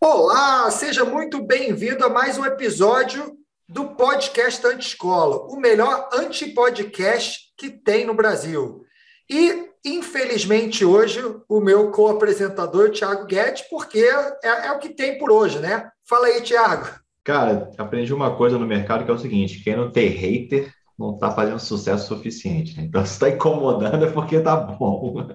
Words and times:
Olá, 0.00 0.70
seja 0.70 1.04
muito 1.04 1.42
bem-vindo 1.42 2.04
a 2.04 2.08
mais 2.08 2.38
um 2.38 2.44
episódio 2.44 3.36
do 3.68 3.96
podcast 3.96 4.64
Anti-Escola, 4.64 5.38
o 5.52 5.56
melhor 5.56 6.08
anti-podcast 6.14 7.52
que 7.56 7.68
tem 7.68 8.06
no 8.06 8.14
Brasil. 8.14 8.84
E, 9.28 9.70
infelizmente, 9.84 10.84
hoje, 10.84 11.20
o 11.48 11.60
meu 11.60 11.90
co-apresentador, 11.90 12.92
Thiago 12.92 13.26
Guedes, 13.26 13.62
porque 13.62 13.98
é, 14.44 14.68
é, 14.68 14.70
o 14.70 14.78
que 14.78 14.90
tem 14.90 15.18
por 15.18 15.32
hoje, 15.32 15.58
né? 15.58 15.90
Fala 16.08 16.28
aí, 16.28 16.42
Thiago. 16.42 16.88
Cara, 17.24 17.68
aprendi 17.76 18.14
uma 18.14 18.36
coisa 18.36 18.56
no 18.56 18.68
mercado 18.68 19.04
que 19.04 19.10
é 19.10 19.14
o 19.14 19.18
seguinte: 19.18 19.64
quem 19.64 19.76
não 19.76 19.90
tem 19.90 20.10
hater 20.10 20.72
não 20.96 21.14
está 21.14 21.32
fazendo 21.32 21.58
sucesso 21.58 22.06
suficiente. 22.06 22.76
Né? 22.76 22.84
Então, 22.84 23.02
se 23.04 23.14
está 23.14 23.30
incomodando 23.30 24.04
é 24.04 24.10
porque 24.12 24.38
tá 24.38 24.54
bom. 24.56 25.26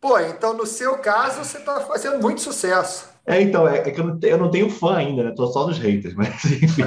Pô, 0.00 0.18
então 0.18 0.54
no 0.54 0.66
seu 0.66 0.96
caso 0.98 1.44
você 1.44 1.58
está 1.58 1.80
fazendo 1.80 2.22
muito 2.22 2.40
sucesso. 2.40 3.13
É, 3.26 3.40
então, 3.40 3.66
é, 3.66 3.78
é 3.78 3.90
que 3.90 4.00
eu 4.00 4.06
não, 4.06 4.18
eu 4.22 4.38
não, 4.38 4.50
tenho 4.50 4.68
fã 4.68 4.96
ainda, 4.96 5.22
né? 5.22 5.32
Tô 5.34 5.46
só 5.46 5.66
nos 5.66 5.78
haters, 5.78 6.14
mas 6.14 6.44
enfim, 6.62 6.82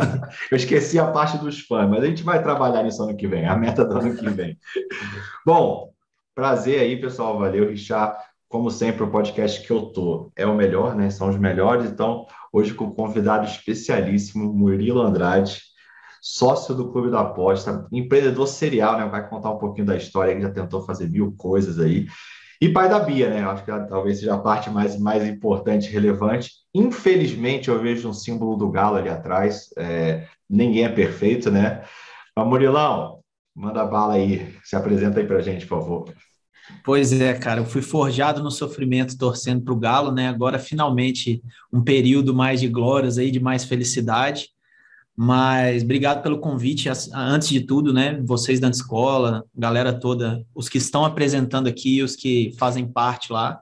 eu 0.52 0.58
esqueci 0.58 1.00
a 1.00 1.08
parte 1.08 1.38
dos 1.38 1.62
fãs, 1.62 1.90
mas 1.90 2.04
a 2.04 2.08
gente 2.08 2.24
vai 2.24 2.42
trabalhar 2.42 2.84
nisso 2.84 3.02
ano 3.04 3.18
que 3.18 3.28
vem, 3.28 3.46
a 3.46 3.56
meta 3.56 3.84
do 3.84 3.98
ano 3.98 4.16
que 4.16 4.30
vem. 4.30 4.58
Bom, 5.46 5.92
prazer 6.36 6.80
aí, 6.80 7.00
pessoal, 7.00 7.40
valeu, 7.40 7.68
Richard. 7.70 8.16
Como 8.48 8.70
sempre, 8.70 9.04
o 9.04 9.12
podcast 9.12 9.66
que 9.66 9.72
eu 9.72 9.88
tô 9.88 10.32
é 10.36 10.46
o 10.46 10.56
melhor, 10.56 10.96
né? 10.96 11.10
São 11.10 11.30
os 11.30 11.38
melhores, 11.38 11.90
então, 11.90 12.26
hoje 12.54 12.74
com 12.74 12.86
um 12.86 12.94
convidado 12.94 13.46
especialíssimo, 13.46 14.54
Murilo 14.54 15.02
Andrade, 15.02 15.62
sócio 16.22 16.76
do 16.76 16.92
Clube 16.92 17.10
da 17.10 17.22
Aposta, 17.22 17.88
empreendedor 17.92 18.48
serial, 18.48 18.98
né? 18.98 19.06
Vai 19.08 19.28
contar 19.28 19.52
um 19.52 19.58
pouquinho 19.58 19.88
da 19.88 19.98
história, 19.98 20.36
que 20.36 20.42
já 20.42 20.52
tentou 20.52 20.86
fazer 20.86 21.10
mil 21.10 21.34
coisas 21.36 21.80
aí. 21.80 22.06
E 22.60 22.70
pai 22.70 22.90
da 22.90 23.00
Bia, 23.00 23.30
né? 23.30 23.44
Acho 23.44 23.64
que 23.64 23.72
talvez 23.88 24.20
seja 24.20 24.34
a 24.34 24.40
parte 24.40 24.70
mais, 24.70 25.00
mais 25.00 25.28
importante, 25.28 25.90
relevante. 25.90 26.52
Infelizmente, 26.74 27.70
eu 27.70 27.80
vejo 27.80 28.10
um 28.10 28.14
símbolo 28.14 28.56
do 28.56 28.70
galo 28.70 28.96
ali 28.96 29.10
atrás. 29.10 29.70
É, 29.78 30.28
ninguém 30.50 30.84
é 30.84 30.90
perfeito, 30.90 31.52
né? 31.52 31.84
Mas, 32.36 32.48
Murilão, 32.48 33.20
manda 33.56 33.86
bala 33.86 34.14
aí. 34.14 34.56
Se 34.64 34.76
apresenta 34.76 35.20
aí 35.20 35.28
pra 35.28 35.42
gente, 35.42 35.66
por 35.68 35.80
favor. 35.80 36.14
Pois 36.84 37.14
é, 37.14 37.34
cara, 37.34 37.62
eu 37.62 37.66
fui 37.66 37.82
forjado 37.82 38.44
no 38.44 38.52
sofrimento 38.52 39.18
torcendo 39.18 39.64
para 39.64 39.74
o 39.74 39.80
Galo, 39.80 40.12
né? 40.12 40.28
Agora, 40.28 40.60
finalmente, 40.60 41.42
um 41.72 41.82
período 41.82 42.34
mais 42.34 42.60
de 42.60 42.68
glórias 42.68 43.18
aí, 43.18 43.32
de 43.32 43.40
mais 43.40 43.64
felicidade. 43.64 44.50
Mas 45.20 45.82
obrigado 45.82 46.22
pelo 46.22 46.38
convite, 46.38 46.88
antes 47.12 47.50
de 47.50 47.62
tudo, 47.62 47.92
né? 47.92 48.22
Vocês 48.24 48.60
da 48.60 48.70
escola, 48.70 49.44
galera 49.56 49.92
toda, 49.92 50.46
os 50.54 50.70
que 50.70 50.78
estão 50.78 51.04
apresentando 51.04 51.68
aqui, 51.68 52.04
os 52.04 52.16
que 52.16 52.54
fazem 52.60 52.86
parte 52.86 53.34
lá. 53.34 53.60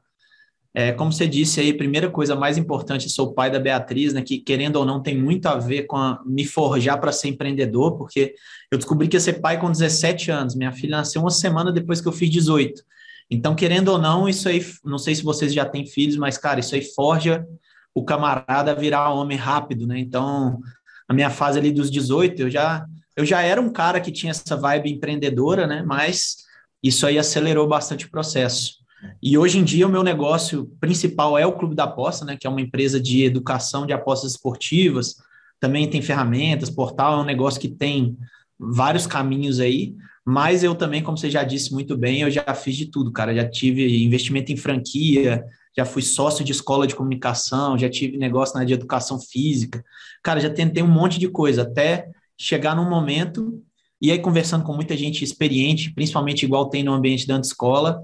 É, 0.73 0.91
como 0.91 1.13
você 1.13 1.25
disse 1.25 1.61
aí, 1.61 1.73
primeira 1.73 2.09
coisa 2.09 2.35
mais 2.35 2.57
importante, 2.57 3.09
sou 3.09 3.33
pai 3.33 3.49
da 3.49 3.57
Beatriz, 3.57 4.11
né? 4.11 4.21
Que 4.21 4.37
querendo 4.37 4.75
ou 4.75 4.85
não 4.85 5.01
tem 5.01 5.17
muito 5.17 5.45
a 5.45 5.55
ver 5.55 5.83
com 5.83 5.95
a, 5.95 6.21
me 6.25 6.43
forjar 6.43 6.99
para 6.99 7.13
ser 7.13 7.29
empreendedor, 7.29 7.97
porque 7.97 8.35
eu 8.69 8.77
descobri 8.77 9.07
que 9.07 9.15
ia 9.15 9.21
ser 9.21 9.39
pai 9.39 9.57
com 9.57 9.71
17 9.71 10.31
anos. 10.31 10.55
Minha 10.55 10.73
filha 10.73 10.97
nasceu 10.97 11.21
uma 11.21 11.31
semana 11.31 11.71
depois 11.71 12.01
que 12.01 12.07
eu 12.09 12.11
fiz 12.11 12.29
18. 12.29 12.83
Então, 13.31 13.55
querendo 13.55 13.87
ou 13.87 13.97
não, 13.97 14.27
isso 14.27 14.49
aí, 14.49 14.61
não 14.83 14.97
sei 14.97 15.15
se 15.15 15.23
vocês 15.23 15.53
já 15.53 15.63
têm 15.63 15.85
filhos, 15.85 16.17
mas, 16.17 16.37
cara, 16.37 16.59
isso 16.59 16.75
aí 16.75 16.81
forja 16.81 17.47
o 17.93 18.03
camarada 18.03 18.71
a 18.71 18.75
virar 18.75 19.13
homem 19.13 19.37
rápido, 19.37 19.87
né? 19.87 19.97
Então, 19.97 20.59
a 21.07 21.13
minha 21.13 21.29
fase 21.29 21.59
ali 21.59 21.71
dos 21.71 21.89
18, 21.91 22.43
eu 22.43 22.49
já, 22.49 22.85
eu 23.15 23.25
já 23.25 23.41
era 23.41 23.61
um 23.61 23.71
cara 23.71 23.99
que 23.99 24.11
tinha 24.11 24.31
essa 24.31 24.55
vibe 24.55 24.91
empreendedora, 24.91 25.67
né? 25.67 25.83
Mas 25.85 26.37
isso 26.83 27.05
aí 27.05 27.17
acelerou 27.17 27.67
bastante 27.67 28.05
o 28.05 28.11
processo. 28.11 28.75
E 29.21 29.37
hoje 29.37 29.59
em 29.59 29.63
dia 29.63 29.87
o 29.87 29.91
meu 29.91 30.03
negócio 30.03 30.71
principal 30.79 31.37
é 31.37 31.45
o 31.45 31.53
Clube 31.53 31.75
da 31.75 31.83
Aposta, 31.83 32.25
né? 32.25 32.37
Que 32.39 32.47
é 32.47 32.49
uma 32.49 32.61
empresa 32.61 32.99
de 32.99 33.23
educação 33.23 33.85
de 33.85 33.93
apostas 33.93 34.31
esportivas. 34.31 35.15
Também 35.59 35.89
tem 35.89 36.01
ferramentas, 36.01 36.69
portal, 36.69 37.19
é 37.19 37.21
um 37.21 37.25
negócio 37.25 37.59
que 37.59 37.69
tem 37.69 38.17
vários 38.59 39.05
caminhos 39.05 39.59
aí. 39.59 39.95
Mas 40.25 40.63
eu 40.63 40.73
também, 40.73 41.03
como 41.03 41.17
você 41.17 41.29
já 41.29 41.43
disse 41.43 41.71
muito 41.71 41.95
bem, 41.95 42.21
eu 42.21 42.31
já 42.31 42.43
fiz 42.55 42.75
de 42.75 42.87
tudo, 42.87 43.11
cara. 43.11 43.35
Já 43.35 43.47
tive 43.47 44.03
investimento 44.03 44.51
em 44.51 44.57
franquia, 44.57 45.43
já 45.75 45.85
fui 45.85 46.01
sócio 46.01 46.43
de 46.43 46.51
escola 46.51 46.87
de 46.87 46.95
comunicação, 46.95 47.77
já 47.77 47.89
tive 47.89 48.17
negócio 48.17 48.57
na 48.57 48.63
de 48.63 48.73
educação 48.73 49.19
física. 49.19 49.83
Cara, 50.23 50.39
já 50.39 50.49
tentei 50.49 50.81
um 50.81 50.87
monte 50.87 51.19
de 51.19 51.27
coisa 51.27 51.63
até 51.63 52.09
chegar 52.37 52.75
num 52.75 52.89
momento 52.89 53.61
e 54.01 54.11
aí 54.11 54.19
conversando 54.19 54.63
com 54.63 54.73
muita 54.73 54.95
gente 54.95 55.23
experiente, 55.23 55.93
principalmente 55.93 56.43
igual 56.45 56.69
tem 56.69 56.83
no 56.83 56.93
ambiente 56.93 57.27
da 57.27 57.39
escola, 57.39 58.03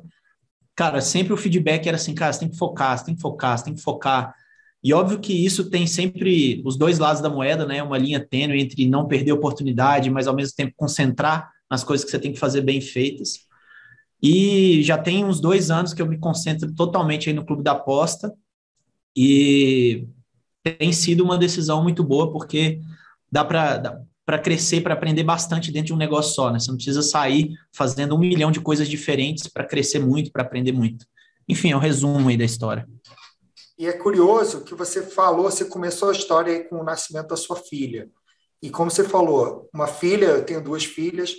cara, 0.76 1.02
sempre 1.02 1.34
o 1.34 1.38
feedback 1.38 1.88
era 1.88 1.96
assim, 1.96 2.14
cara, 2.14 2.34
você 2.34 2.40
tem 2.40 2.50
que 2.50 2.58
focar, 2.58 2.98
você 2.98 3.06
tem 3.06 3.16
que 3.16 3.22
focar, 3.22 3.58
você 3.58 3.66
tem 3.66 3.74
que 3.76 3.82
focar. 3.82 4.34
E 4.84 4.94
óbvio 4.94 5.20
que 5.20 5.34
isso 5.34 5.70
tem 5.70 5.86
sempre 5.86 6.62
os 6.66 6.76
dois 6.76 6.98
lados 6.98 7.22
da 7.22 7.30
moeda, 7.30 7.66
né? 7.68 7.84
Uma 7.84 8.00
linha 8.00 8.20
tênue 8.20 8.60
entre 8.60 8.88
não 8.90 9.08
perder 9.08 9.32
oportunidade, 9.32 10.10
mas 10.10 10.28
ao 10.28 10.36
mesmo 10.36 10.56
tempo 10.56 10.74
concentrar 10.76 11.52
nas 11.70 11.84
coisas 11.84 12.04
que 12.04 12.10
você 12.10 12.18
tem 12.18 12.34
que 12.34 12.40
fazer 12.40 12.62
bem 12.62 12.82
feitas. 12.82 13.46
E 14.22 14.84
já 14.84 14.98
tem 14.98 15.26
uns 15.26 15.40
dois 15.40 15.72
anos 15.72 15.94
que 15.94 16.02
eu 16.02 16.06
me 16.06 16.18
concentro 16.18 16.72
totalmente 16.74 17.30
aí 17.30 17.36
no 17.36 17.46
clube 17.46 17.64
da 17.64 17.72
aposta 17.72 18.34
e 19.16 20.08
tem 20.64 20.94
sido 20.94 21.24
uma 21.24 21.38
decisão 21.38 21.82
muito 21.82 22.04
boa 22.04 22.32
porque 22.32 22.80
dá 23.32 23.44
para 23.44 24.40
crescer, 24.44 24.82
para 24.82 24.94
aprender 24.94 25.24
bastante 25.24 25.72
dentro 25.72 25.88
de 25.88 25.94
um 25.94 25.98
negócio 25.98 26.36
só, 26.36 26.52
né? 26.52 26.60
Você 26.60 26.70
não 26.70 26.76
precisa 26.76 27.02
sair 27.02 27.50
fazendo 27.74 28.16
um 28.16 28.20
milhão 28.20 28.52
de 28.52 28.62
coisas 28.62 28.88
diferentes 28.88 29.48
para 29.48 29.66
crescer 29.66 30.00
muito, 30.00 30.32
para 30.32 30.44
aprender 30.44 30.72
muito. 30.72 31.06
Enfim, 31.50 31.72
é 31.72 31.76
um 31.76 31.80
resumo 31.80 32.30
aí 32.30 32.38
da 32.38 32.46
história. 32.46 32.88
E 33.78 33.88
é 33.88 33.94
curioso 33.94 34.62
que 34.62 34.76
você 34.76 35.02
falou, 35.02 35.50
você 35.50 35.66
começou 35.66 36.10
a 36.10 36.14
história 36.14 36.54
aí 36.54 36.64
com 36.66 36.76
o 36.76 36.84
nascimento 36.84 37.30
da 37.30 37.36
sua 37.36 37.56
filha. 37.56 38.08
E 38.62 38.70
como 38.70 38.92
você 38.92 39.04
falou, 39.04 39.68
uma 39.74 39.88
filha, 39.88 40.28
eu 40.28 40.46
tenho 40.46 40.64
duas 40.64 40.86
filhas, 40.86 41.34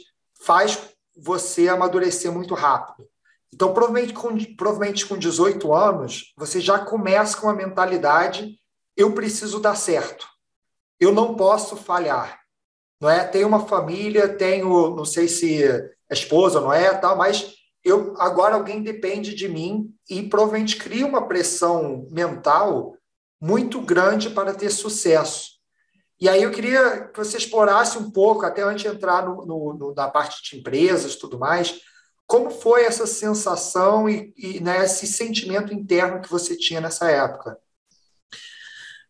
faz 0.45 0.77
você 1.17 1.69
amadurecer 1.69 2.33
muito 2.33 2.55
rápido. 2.55 3.09
Então, 3.53 3.75
provavelmente 3.75 4.15
com, 4.15 4.37
provavelmente 4.57 5.07
com 5.07 5.17
18 5.19 5.73
anos, 5.75 6.33
você 6.37 6.61
já 6.61 6.79
começa 6.79 7.37
com 7.37 7.49
a 7.49 7.55
mentalidade: 7.55 8.59
eu 8.97 9.13
preciso 9.13 9.61
dar 9.61 9.75
certo, 9.75 10.27
eu 10.99 11.13
não 11.13 11.35
posso 11.35 11.77
falhar. 11.77 12.41
Não 13.01 13.11
é? 13.11 13.25
Tenho 13.25 13.49
uma 13.49 13.67
família, 13.67 14.29
tenho, 14.29 14.95
não 14.95 15.05
sei 15.05 15.27
se 15.27 15.63
é 15.65 15.91
esposa, 16.11 16.61
não 16.61 16.73
é, 16.73 16.95
tal, 16.95 17.17
mas 17.17 17.57
eu 17.85 18.15
agora 18.19 18.55
alguém 18.55 18.83
depende 18.83 19.35
de 19.35 19.49
mim 19.49 19.93
e 20.09 20.23
provavelmente 20.23 20.77
cria 20.77 21.05
uma 21.05 21.27
pressão 21.27 22.07
mental 22.11 22.97
muito 23.41 23.81
grande 23.81 24.31
para 24.31 24.55
ter 24.55 24.71
sucesso. 24.71 25.52
E 26.23 26.29
aí 26.29 26.45
eu 26.45 26.53
queria 26.53 27.09
que 27.09 27.19
você 27.19 27.37
explorasse 27.37 27.99
um 27.99 28.09
pouco, 28.09 28.47
até 28.47 28.63
antes 28.63 28.85
de 28.85 28.89
entrar 28.89 29.27
no, 29.27 29.45
no, 29.45 29.75
no, 29.75 29.93
na 29.93 30.07
parte 30.07 30.41
de 30.41 30.57
empresas 30.57 31.17
tudo 31.17 31.37
mais, 31.37 31.81
como 32.29 32.49
foi 32.49 32.85
essa 32.85 33.09
sensação 33.09 34.09
e, 34.09 34.33
e 34.39 34.61
né, 34.61 34.85
esse 34.85 35.05
sentimento 35.05 35.75
interno 35.75 36.21
que 36.23 36.31
você 36.31 36.57
tinha 36.57 36.81
nessa 36.81 37.11
época? 37.11 37.59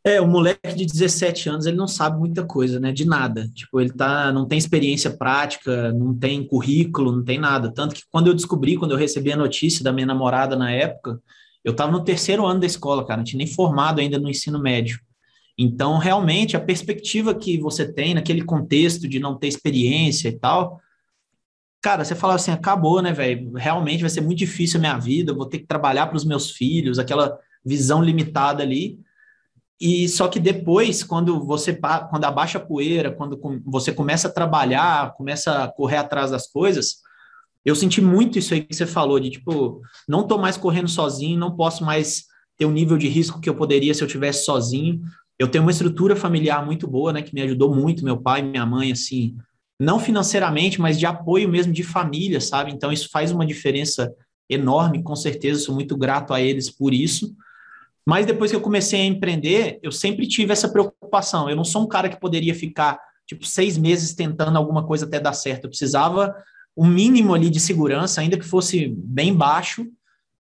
É, 0.02 0.22
o 0.22 0.26
moleque 0.26 0.74
de 0.74 0.86
17 0.86 1.50
anos, 1.50 1.66
ele 1.66 1.76
não 1.76 1.86
sabe 1.86 2.18
muita 2.18 2.46
coisa, 2.46 2.80
né? 2.80 2.92
De 2.92 3.04
nada. 3.04 3.46
Tipo, 3.54 3.78
ele 3.78 3.92
tá, 3.92 4.32
não 4.32 4.48
tem 4.48 4.56
experiência 4.56 5.10
prática, 5.10 5.92
não 5.92 6.18
tem 6.18 6.42
currículo, 6.46 7.12
não 7.12 7.22
tem 7.22 7.38
nada. 7.38 7.70
Tanto 7.70 7.94
que 7.94 8.04
quando 8.10 8.28
eu 8.28 8.34
descobri, 8.34 8.78
quando 8.78 8.92
eu 8.92 8.98
recebi 8.98 9.30
a 9.30 9.36
notícia 9.36 9.84
da 9.84 9.92
minha 9.92 10.06
namorada 10.06 10.56
na 10.56 10.72
época, 10.72 11.20
eu 11.62 11.72
estava 11.72 11.92
no 11.92 12.02
terceiro 12.02 12.46
ano 12.46 12.60
da 12.60 12.66
escola, 12.66 13.04
cara, 13.04 13.18
não 13.18 13.24
tinha 13.24 13.36
nem 13.36 13.46
formado 13.46 14.00
ainda 14.00 14.18
no 14.18 14.30
ensino 14.30 14.58
médio. 14.58 14.98
Então, 15.56 15.98
realmente, 15.98 16.56
a 16.56 16.60
perspectiva 16.60 17.34
que 17.34 17.58
você 17.58 17.90
tem 17.90 18.14
naquele 18.14 18.42
contexto 18.42 19.06
de 19.06 19.18
não 19.18 19.36
ter 19.38 19.48
experiência 19.48 20.28
e 20.28 20.38
tal, 20.38 20.80
cara, 21.82 22.04
você 22.04 22.14
fala 22.14 22.34
assim, 22.34 22.50
acabou, 22.50 23.02
né, 23.02 23.12
velho? 23.12 23.52
Realmente 23.52 24.00
vai 24.00 24.10
ser 24.10 24.20
muito 24.20 24.38
difícil 24.38 24.78
a 24.78 24.80
minha 24.80 24.98
vida, 24.98 25.34
vou 25.34 25.46
ter 25.46 25.58
que 25.58 25.66
trabalhar 25.66 26.06
para 26.06 26.16
os 26.16 26.24
meus 26.24 26.50
filhos, 26.52 26.98
aquela 26.98 27.38
visão 27.64 28.02
limitada 28.02 28.62
ali. 28.62 28.98
E 29.80 30.08
só 30.08 30.28
que 30.28 30.38
depois, 30.38 31.02
quando 31.02 31.44
você 31.44 31.74
quando 32.08 32.24
abaixa 32.24 32.58
a 32.58 32.64
poeira, 32.64 33.10
quando 33.10 33.38
você 33.64 33.92
começa 33.92 34.28
a 34.28 34.32
trabalhar, 34.32 35.12
começa 35.14 35.64
a 35.64 35.68
correr 35.68 35.96
atrás 35.96 36.30
das 36.30 36.46
coisas, 36.46 36.98
eu 37.64 37.74
senti 37.74 38.00
muito 38.00 38.38
isso 38.38 38.54
aí 38.54 38.62
que 38.62 38.74
você 38.74 38.86
falou, 38.86 39.18
de 39.18 39.30
tipo, 39.30 39.80
não 40.08 40.26
tô 40.26 40.38
mais 40.38 40.56
correndo 40.56 40.88
sozinho, 40.88 41.38
não 41.38 41.56
posso 41.56 41.84
mais 41.84 42.24
ter 42.56 42.64
o 42.64 42.70
nível 42.70 42.96
de 42.96 43.08
risco 43.08 43.40
que 43.40 43.48
eu 43.48 43.56
poderia 43.56 43.92
se 43.92 44.02
eu 44.02 44.08
tivesse 44.08 44.44
sozinho. 44.44 45.00
Eu 45.38 45.48
tenho 45.48 45.64
uma 45.64 45.70
estrutura 45.70 46.14
familiar 46.14 46.64
muito 46.64 46.86
boa, 46.86 47.12
né, 47.12 47.22
que 47.22 47.34
me 47.34 47.42
ajudou 47.42 47.74
muito, 47.74 48.04
meu 48.04 48.16
pai, 48.16 48.42
minha 48.42 48.64
mãe, 48.64 48.92
assim, 48.92 49.36
não 49.80 49.98
financeiramente, 49.98 50.80
mas 50.80 50.98
de 50.98 51.06
apoio 51.06 51.48
mesmo 51.48 51.72
de 51.72 51.82
família, 51.82 52.40
sabe? 52.40 52.70
Então 52.70 52.92
isso 52.92 53.08
faz 53.10 53.32
uma 53.32 53.44
diferença 53.44 54.12
enorme, 54.48 55.02
com 55.02 55.16
certeza 55.16 55.60
sou 55.60 55.74
muito 55.74 55.96
grato 55.96 56.32
a 56.32 56.40
eles 56.40 56.70
por 56.70 56.94
isso. 56.94 57.34
Mas 58.06 58.26
depois 58.26 58.50
que 58.50 58.56
eu 58.56 58.60
comecei 58.60 59.00
a 59.00 59.06
empreender, 59.06 59.78
eu 59.82 59.92
sempre 59.92 60.26
tive 60.26 60.52
essa 60.52 60.68
preocupação. 60.68 61.48
Eu 61.48 61.56
não 61.56 61.64
sou 61.64 61.82
um 61.82 61.88
cara 61.88 62.08
que 62.08 62.20
poderia 62.20 62.54
ficar 62.54 62.98
tipo 63.26 63.46
seis 63.46 63.78
meses 63.78 64.14
tentando 64.14 64.56
alguma 64.56 64.84
coisa 64.84 65.06
até 65.06 65.20
dar 65.20 65.32
certo. 65.32 65.64
Eu 65.64 65.70
precisava 65.70 66.34
um 66.76 66.86
mínimo 66.86 67.34
ali 67.34 67.48
de 67.48 67.60
segurança, 67.60 68.20
ainda 68.20 68.38
que 68.38 68.44
fosse 68.44 68.88
bem 68.96 69.34
baixo, 69.34 69.86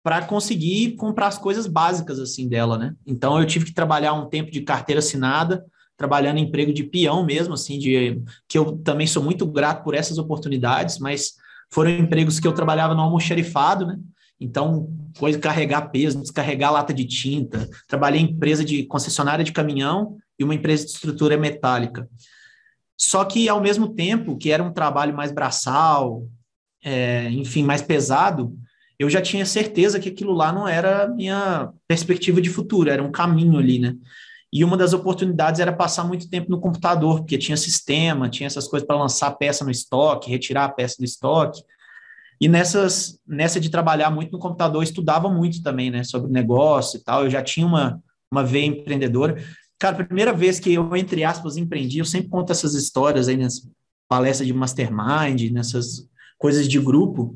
para 0.02 0.24
conseguir 0.24 0.96
comprar 0.96 1.26
as 1.26 1.38
coisas 1.38 1.66
básicas 1.66 2.18
assim 2.18 2.48
dela, 2.48 2.78
né? 2.78 2.94
Então 3.06 3.38
eu 3.38 3.46
tive 3.46 3.66
que 3.66 3.74
trabalhar 3.74 4.14
um 4.14 4.28
tempo 4.28 4.50
de 4.50 4.62
carteira 4.62 5.00
assinada, 5.00 5.64
trabalhando 5.96 6.38
em 6.38 6.44
emprego 6.44 6.72
de 6.72 6.84
peão 6.84 7.24
mesmo, 7.24 7.54
assim, 7.54 7.78
de 7.78 8.22
que 8.48 8.56
eu 8.56 8.78
também 8.78 9.06
sou 9.06 9.22
muito 9.22 9.46
grato 9.46 9.84
por 9.84 9.94
essas 9.94 10.16
oportunidades, 10.16 10.98
mas 10.98 11.34
foram 11.70 11.90
empregos 11.90 12.40
que 12.40 12.48
eu 12.48 12.54
trabalhava 12.54 12.94
no 12.94 13.02
almoxerifado, 13.02 13.86
né? 13.86 13.98
Então, 14.40 14.88
coisa 15.18 15.36
de 15.36 15.42
carregar 15.42 15.90
peso, 15.90 16.22
descarregar 16.22 16.72
lata 16.72 16.94
de 16.94 17.04
tinta. 17.04 17.68
Trabalhei 17.86 18.22
em 18.22 18.30
empresa 18.30 18.64
de 18.64 18.84
concessionária 18.84 19.44
de 19.44 19.52
caminhão 19.52 20.16
e 20.38 20.44
uma 20.44 20.54
empresa 20.54 20.86
de 20.86 20.92
estrutura 20.92 21.36
metálica. 21.36 22.08
Só 22.96 23.22
que, 23.26 23.48
ao 23.50 23.60
mesmo 23.60 23.94
tempo 23.94 24.38
que 24.38 24.50
era 24.50 24.62
um 24.62 24.72
trabalho 24.72 25.14
mais 25.14 25.30
braçal, 25.30 26.26
é, 26.82 27.28
enfim, 27.30 27.62
mais 27.62 27.82
pesado, 27.82 28.56
eu 29.00 29.08
já 29.08 29.22
tinha 29.22 29.46
certeza 29.46 29.98
que 29.98 30.10
aquilo 30.10 30.34
lá 30.34 30.52
não 30.52 30.68
era 30.68 31.08
minha 31.08 31.72
perspectiva 31.88 32.38
de 32.38 32.50
futuro, 32.50 32.90
era 32.90 33.02
um 33.02 33.10
caminho 33.10 33.58
ali, 33.58 33.78
né? 33.78 33.96
E 34.52 34.62
uma 34.62 34.76
das 34.76 34.92
oportunidades 34.92 35.58
era 35.58 35.72
passar 35.72 36.04
muito 36.04 36.28
tempo 36.28 36.50
no 36.50 36.60
computador, 36.60 37.20
porque 37.20 37.38
tinha 37.38 37.56
sistema, 37.56 38.28
tinha 38.28 38.46
essas 38.46 38.68
coisas 38.68 38.86
para 38.86 38.98
lançar 38.98 39.30
peça 39.30 39.64
no 39.64 39.70
estoque, 39.70 40.28
retirar 40.28 40.66
a 40.66 40.68
peça 40.68 40.96
do 40.98 41.04
estoque. 41.04 41.62
E 42.38 42.46
nessas, 42.46 43.18
nessa 43.26 43.58
de 43.58 43.70
trabalhar 43.70 44.10
muito 44.10 44.32
no 44.32 44.38
computador, 44.38 44.82
estudava 44.82 45.30
muito 45.30 45.62
também, 45.62 45.90
né, 45.90 46.04
sobre 46.04 46.30
negócio 46.30 46.98
e 46.98 47.02
tal. 47.02 47.24
Eu 47.24 47.30
já 47.30 47.42
tinha 47.42 47.66
uma, 47.66 48.02
uma 48.30 48.44
veia 48.44 48.66
empreendedora. 48.66 49.42
Cara, 49.78 50.04
primeira 50.04 50.34
vez 50.34 50.60
que 50.60 50.74
eu, 50.74 50.94
entre 50.94 51.24
aspas, 51.24 51.56
empreendi, 51.56 52.00
eu 52.00 52.04
sempre 52.04 52.28
conto 52.28 52.52
essas 52.52 52.74
histórias 52.74 53.28
aí 53.28 53.36
nas 53.38 53.66
palestras 54.06 54.46
de 54.46 54.52
mastermind, 54.52 55.50
nessas 55.52 56.06
coisas 56.36 56.68
de 56.68 56.78
grupo. 56.78 57.34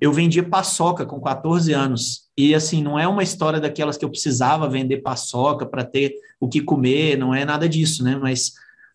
Eu 0.00 0.12
vendia 0.12 0.42
paçoca 0.42 1.04
com 1.04 1.20
14 1.20 1.72
anos. 1.72 2.26
E 2.36 2.54
assim, 2.54 2.82
não 2.82 2.98
é 2.98 3.06
uma 3.08 3.22
história 3.22 3.60
daquelas 3.60 3.96
que 3.96 4.04
eu 4.04 4.10
precisava 4.10 4.68
vender 4.68 4.98
paçoca 4.98 5.64
para 5.64 5.84
ter 5.84 6.14
o 6.40 6.48
que 6.48 6.60
comer, 6.60 7.16
não 7.16 7.34
é 7.34 7.44
nada 7.44 7.68
disso, 7.68 8.04
né? 8.04 8.16
Mas 8.16 8.52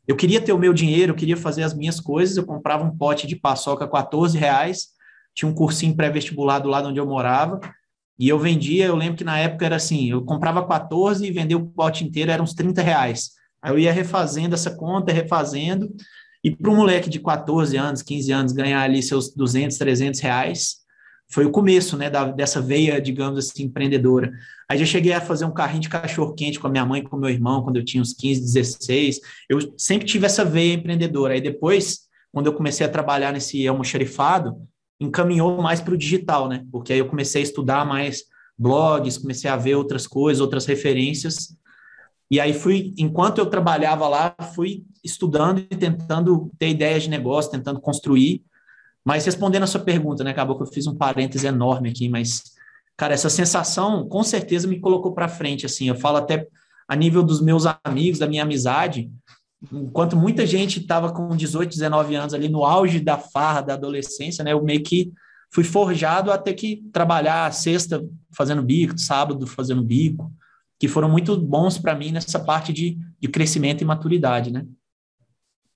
eu 0.08 0.16
queria 0.16 0.42
ter 0.42 0.54
o 0.54 0.60
meu 0.60 0.74
dinheiro, 0.74 1.12
eu 1.12 1.16
queria 1.16 1.38
fazer 1.38 1.64
as 1.64 1.74
minhas 1.74 2.00
coisas, 2.00 2.38
eu 2.38 2.46
comprava 2.46 2.84
um 2.84 2.96
pote 2.96 3.28
de 3.28 3.36
paçoca 3.36 3.88
14 3.88 4.38
reais, 4.38 4.90
tinha 5.34 5.50
um 5.50 5.54
cursinho 5.54 5.96
pré-vestibular 5.96 6.60
do 6.60 6.70
lado 6.70 6.90
onde 6.90 7.00
eu 7.00 7.06
morava, 7.06 7.60
e 8.20 8.28
eu 8.30 8.38
vendia, 8.38 8.86
eu 8.86 8.96
lembro 8.96 9.18
que 9.18 9.24
na 9.24 9.40
época 9.40 9.66
era 9.66 9.78
assim, 9.78 10.12
eu 10.12 10.24
comprava 10.24 10.68
14 10.68 11.26
e 11.26 11.32
vendia 11.32 11.58
o 11.58 11.66
pote 11.66 12.04
inteiro, 12.04 12.32
eram 12.32 12.44
uns 12.44 12.54
30 12.54 12.82
reais. 12.82 13.32
Aí 13.62 13.72
eu 13.72 13.80
ia 13.80 13.94
refazendo 13.94 14.54
essa 14.54 14.76
conta, 14.76 15.12
refazendo, 15.12 15.92
e 16.44 16.56
para 16.56 16.72
um 16.72 16.76
moleque 16.76 17.10
de 17.10 17.20
14 17.20 17.78
anos, 17.78 18.02
15 18.02 18.32
anos, 18.32 18.52
ganhar 18.54 18.82
ali 18.82 19.02
seus 19.04 19.34
200, 19.34 19.78
300 19.78 20.20
reais, 20.20 20.82
foi 21.32 21.46
o 21.46 21.52
começo, 21.52 21.96
né, 21.96 22.10
da, 22.10 22.26
dessa 22.26 22.60
veia, 22.60 23.00
digamos 23.00 23.40
assim, 23.40 23.64
empreendedora. 23.64 24.34
Aí 24.70 24.78
já 24.78 24.86
cheguei 24.86 25.14
a 25.14 25.22
fazer 25.22 25.46
um 25.46 25.54
carrinho 25.54 25.84
de 25.84 25.90
cachorro-quente 25.90 26.60
com 26.60 26.68
a 26.68 26.70
minha 26.70 26.86
mãe 26.86 27.02
com 27.02 27.16
meu 27.16 27.30
irmão, 27.30 27.64
quando 27.64 27.78
eu 27.78 27.86
tinha 27.86 28.02
uns 28.02 28.14
15, 28.14 28.42
16. 28.42 29.20
Eu 29.48 29.60
sempre 29.78 30.06
tive 30.06 30.26
essa 30.26 30.44
veia 30.44 30.74
empreendedora. 30.74 31.34
Aí 31.34 31.40
depois, 31.40 32.02
quando 32.34 32.48
eu 32.48 32.54
comecei 32.54 32.86
a 32.86 32.90
trabalhar 32.90 33.32
nesse 33.32 33.66
almoxerifado, 33.66 34.58
encaminhou 35.00 35.62
mais 35.62 35.80
para 35.80 35.94
o 35.94 35.98
digital, 35.98 36.50
né? 36.50 36.66
Porque 36.70 36.92
aí 36.92 37.00
eu 37.00 37.08
comecei 37.08 37.42
a 37.42 37.44
estudar 37.44 37.86
mais 37.86 38.24
blogs, 38.58 39.18
comecei 39.18 39.50
a 39.50 39.56
ver 39.56 39.76
outras 39.76 40.06
coisas, 40.06 40.42
outras 40.42 40.66
referências. 40.66 41.56
E 42.30 42.42
aí 42.42 42.54
fui, 42.54 42.94
enquanto 42.98 43.38
eu 43.38 43.46
trabalhava 43.46 44.08
lá, 44.08 44.36
fui 44.54 44.84
estudando 45.04 45.60
e 45.60 45.76
tentando 45.76 46.52
ter 46.58 46.70
ideias 46.70 47.04
de 47.04 47.10
negócio, 47.10 47.52
tentando 47.52 47.80
construir. 47.80 48.44
Mas 49.04 49.26
respondendo 49.26 49.64
a 49.64 49.68
sua 49.68 49.82
pergunta, 49.82 50.24
né? 50.24 50.32
Acabou 50.32 50.58
que 50.58 50.64
eu 50.64 50.68
fiz 50.68 50.86
um 50.88 50.96
parêntese 50.96 51.48
enorme 51.48 51.90
aqui, 51.90 52.08
mas, 52.08 52.44
cara, 52.96 53.14
essa 53.14 53.30
sensação 53.30 54.08
com 54.08 54.24
certeza 54.24 54.68
me 54.68 54.80
colocou 54.80 55.14
para 55.14 55.28
frente, 55.28 55.66
assim. 55.66 55.88
Eu 55.88 55.96
falo 55.96 56.18
até 56.18 56.48
a 56.88 56.96
nível 56.96 57.24
dos 57.24 57.42
meus 57.42 57.64
amigos, 57.84 58.20
da 58.20 58.28
minha 58.28 58.44
amizade, 58.44 59.10
enquanto 59.72 60.16
muita 60.16 60.46
gente 60.46 60.80
estava 60.80 61.12
com 61.12 61.36
18, 61.36 61.70
19 61.70 62.16
anos 62.16 62.34
ali 62.34 62.50
no 62.50 62.66
auge 62.66 63.00
da 63.00 63.18
farra 63.18 63.62
da 63.62 63.74
adolescência, 63.74 64.44
né, 64.44 64.54
eu 64.54 64.64
meio 64.64 64.82
que 64.82 65.12
fui 65.54 65.64
forjado 65.64 66.32
a 66.32 66.38
ter 66.38 66.54
que 66.54 66.84
trabalhar 66.92 67.52
sexta 67.54 68.04
fazendo 68.32 68.64
bico, 68.64 68.98
sábado 68.98 69.46
fazendo 69.46 69.84
bico, 69.84 70.32
que 70.80 70.88
foram 70.88 71.10
muito 71.10 71.38
bons 71.38 71.78
para 71.78 71.96
mim 71.96 72.12
nessa 72.12 72.40
parte 72.40 72.74
de, 72.74 72.98
de 73.20 73.28
crescimento 73.28 73.82
e 73.82 73.86
maturidade, 73.86 74.52
né? 74.52 74.66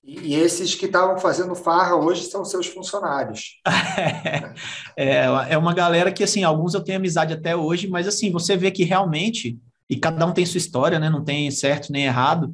E 0.07 0.35
esses 0.35 0.75
que 0.75 0.85
estavam 0.85 1.17
fazendo 1.17 1.55
farra 1.55 1.95
hoje 1.95 2.25
são 2.25 2.45
seus 2.45 2.67
funcionários. 2.67 3.59
é, 4.95 5.25
é 5.49 5.57
uma 5.57 5.73
galera 5.73 6.11
que, 6.11 6.23
assim, 6.23 6.43
alguns 6.43 6.75
eu 6.75 6.83
tenho 6.83 6.99
amizade 6.99 7.33
até 7.33 7.55
hoje, 7.55 7.87
mas, 7.87 8.07
assim, 8.07 8.31
você 8.31 8.55
vê 8.55 8.69
que 8.69 8.83
realmente, 8.83 9.57
e 9.89 9.95
cada 9.95 10.23
um 10.27 10.31
tem 10.31 10.45
sua 10.45 10.59
história, 10.59 10.99
né? 10.99 11.09
Não 11.09 11.23
tem 11.23 11.49
certo 11.49 11.91
nem 11.91 12.05
errado, 12.05 12.53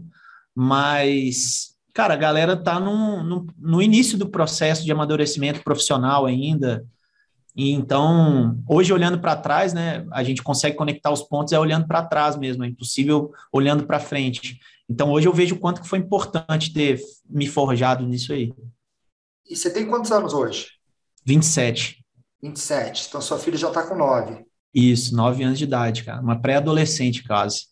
mas, 0.55 1.75
cara, 1.93 2.13
a 2.13 2.17
galera 2.17 2.55
tá 2.55 2.79
no, 2.79 3.21
no, 3.21 3.47
no 3.59 3.81
início 3.81 4.17
do 4.17 4.29
processo 4.29 4.85
de 4.85 4.91
amadurecimento 4.93 5.61
profissional 5.61 6.25
ainda. 6.25 6.85
E 7.53 7.71
então, 7.71 8.57
hoje 8.65 8.93
olhando 8.93 9.19
para 9.19 9.35
trás, 9.35 9.73
né, 9.73 10.05
a 10.11 10.23
gente 10.23 10.41
consegue 10.41 10.77
conectar 10.77 11.11
os 11.11 11.21
pontos 11.21 11.51
é 11.51 11.59
olhando 11.59 11.85
para 11.85 12.01
trás 12.01 12.37
mesmo, 12.37 12.63
é 12.63 12.67
impossível 12.67 13.33
olhando 13.51 13.85
para 13.85 13.99
frente. 13.99 14.57
Então, 14.91 15.09
hoje 15.09 15.25
eu 15.25 15.33
vejo 15.33 15.55
o 15.55 15.57
quanto 15.57 15.81
que 15.81 15.87
foi 15.87 15.99
importante 15.99 16.73
ter 16.73 16.99
me 17.29 17.47
forjado 17.47 18.05
nisso 18.05 18.33
aí. 18.33 18.53
E 19.49 19.55
você 19.55 19.71
tem 19.71 19.87
quantos 19.87 20.11
anos 20.11 20.33
hoje? 20.33 20.67
27. 21.25 22.03
27. 22.43 23.07
Então, 23.07 23.21
sua 23.21 23.39
filha 23.39 23.57
já 23.57 23.69
está 23.69 23.83
com 23.83 23.95
9. 23.95 24.45
Isso, 24.73 25.15
9 25.15 25.43
anos 25.43 25.57
de 25.57 25.63
idade, 25.63 26.03
cara. 26.03 26.19
Uma 26.21 26.41
pré-adolescente 26.41 27.23
quase. 27.25 27.67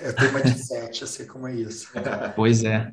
Eu 0.00 0.14
tenho 0.14 0.30
uma 0.30 0.40
de 0.40 0.54
sete, 0.54 1.02
eu 1.02 1.08
sei 1.08 1.26
como 1.26 1.46
é 1.46 1.54
isso. 1.54 1.90
pois 2.34 2.64
é. 2.64 2.90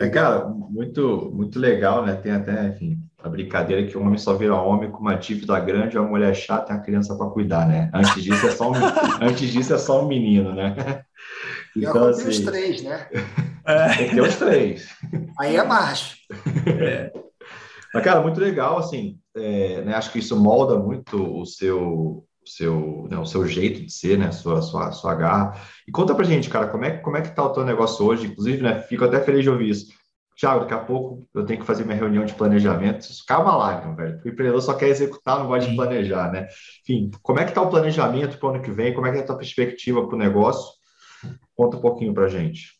É, 0.00 0.08
cara, 0.08 0.46
muito, 0.48 1.30
muito 1.34 1.58
legal, 1.58 2.06
né? 2.06 2.14
Tem 2.14 2.32
até, 2.32 2.68
enfim, 2.68 2.98
a 3.22 3.28
brincadeira 3.28 3.86
que 3.86 3.98
o 3.98 4.00
homem 4.00 4.16
só 4.16 4.34
vira 4.34 4.54
homem 4.54 4.90
com 4.90 5.00
uma 5.00 5.14
dívida 5.14 5.60
grande, 5.60 5.98
uma 5.98 6.08
mulher 6.08 6.34
chata 6.34 6.72
e 6.72 6.76
uma 6.76 6.82
criança 6.82 7.14
para 7.16 7.28
cuidar, 7.28 7.68
né? 7.68 7.90
Antes 7.92 8.22
disso 8.22 8.46
é 8.46 8.50
só 8.50 8.70
um, 8.70 8.74
antes 9.20 9.50
disso 9.50 9.74
é 9.74 9.78
só 9.78 10.02
um 10.02 10.08
menino, 10.08 10.54
né? 10.54 11.04
Então, 11.76 12.08
assim, 12.08 12.28
os 12.28 12.40
três, 12.40 12.82
né? 12.82 13.08
É. 13.62 13.94
Tem 13.94 14.08
que 14.08 14.14
ter 14.14 14.22
os 14.22 14.36
três. 14.36 14.88
Aí 15.38 15.54
é 15.54 15.62
macho. 15.62 16.16
É. 16.66 17.12
Mas, 17.92 18.02
cara, 18.02 18.22
muito 18.22 18.40
legal, 18.40 18.78
assim, 18.78 19.18
é, 19.36 19.82
né? 19.82 19.94
Acho 19.94 20.10
que 20.10 20.18
isso 20.18 20.34
molda 20.34 20.78
muito 20.78 21.40
o 21.40 21.44
seu, 21.44 22.24
seu, 22.44 23.06
né, 23.10 23.18
o 23.18 23.26
seu 23.26 23.46
jeito 23.46 23.84
de 23.84 23.92
ser, 23.92 24.18
né, 24.18 24.32
sua, 24.32 24.62
sua, 24.62 24.90
sua 24.92 25.14
garra. 25.14 25.60
E 25.86 25.92
conta 25.92 26.14
pra 26.14 26.24
gente, 26.24 26.48
cara, 26.48 26.68
como 26.68 26.84
é, 26.84 26.96
como 26.98 27.16
é 27.16 27.22
que 27.22 27.34
tá 27.34 27.44
o 27.44 27.52
teu 27.52 27.64
negócio 27.64 28.04
hoje? 28.04 28.26
Inclusive, 28.26 28.62
né, 28.62 28.80
fico 28.82 29.04
até 29.04 29.20
feliz 29.20 29.42
de 29.42 29.50
ouvir 29.50 29.70
isso. 29.70 29.86
Tiago, 30.36 30.60
daqui 30.60 30.72
a 30.72 30.78
pouco 30.78 31.28
eu 31.34 31.44
tenho 31.44 31.60
que 31.60 31.66
fazer 31.66 31.84
minha 31.84 31.98
reunião 31.98 32.24
de 32.24 32.32
planejamento. 32.32 33.06
Calma 33.28 33.54
lá, 33.56 33.84
meu 33.84 33.94
velho. 33.94 34.20
O 34.24 34.28
empreendedor 34.28 34.62
só 34.62 34.72
quer 34.72 34.88
executar, 34.88 35.38
não 35.38 35.46
gosta 35.46 35.68
de 35.68 35.76
planejar, 35.76 36.32
né? 36.32 36.48
Enfim, 36.82 37.10
como 37.22 37.40
é 37.40 37.44
que 37.44 37.52
tá 37.52 37.60
o 37.60 37.68
planejamento 37.68 38.38
para 38.38 38.48
o 38.48 38.54
ano 38.54 38.62
que 38.62 38.70
vem? 38.70 38.94
Como 38.94 39.06
é 39.06 39.12
que 39.12 39.18
é 39.18 39.20
a 39.20 39.26
tua 39.26 39.36
perspectiva 39.36 40.06
para 40.06 40.16
o 40.16 40.18
negócio? 40.18 40.79
Conta 41.60 41.76
um 41.76 41.80
pouquinho 41.82 42.14
para 42.14 42.26
gente. 42.26 42.72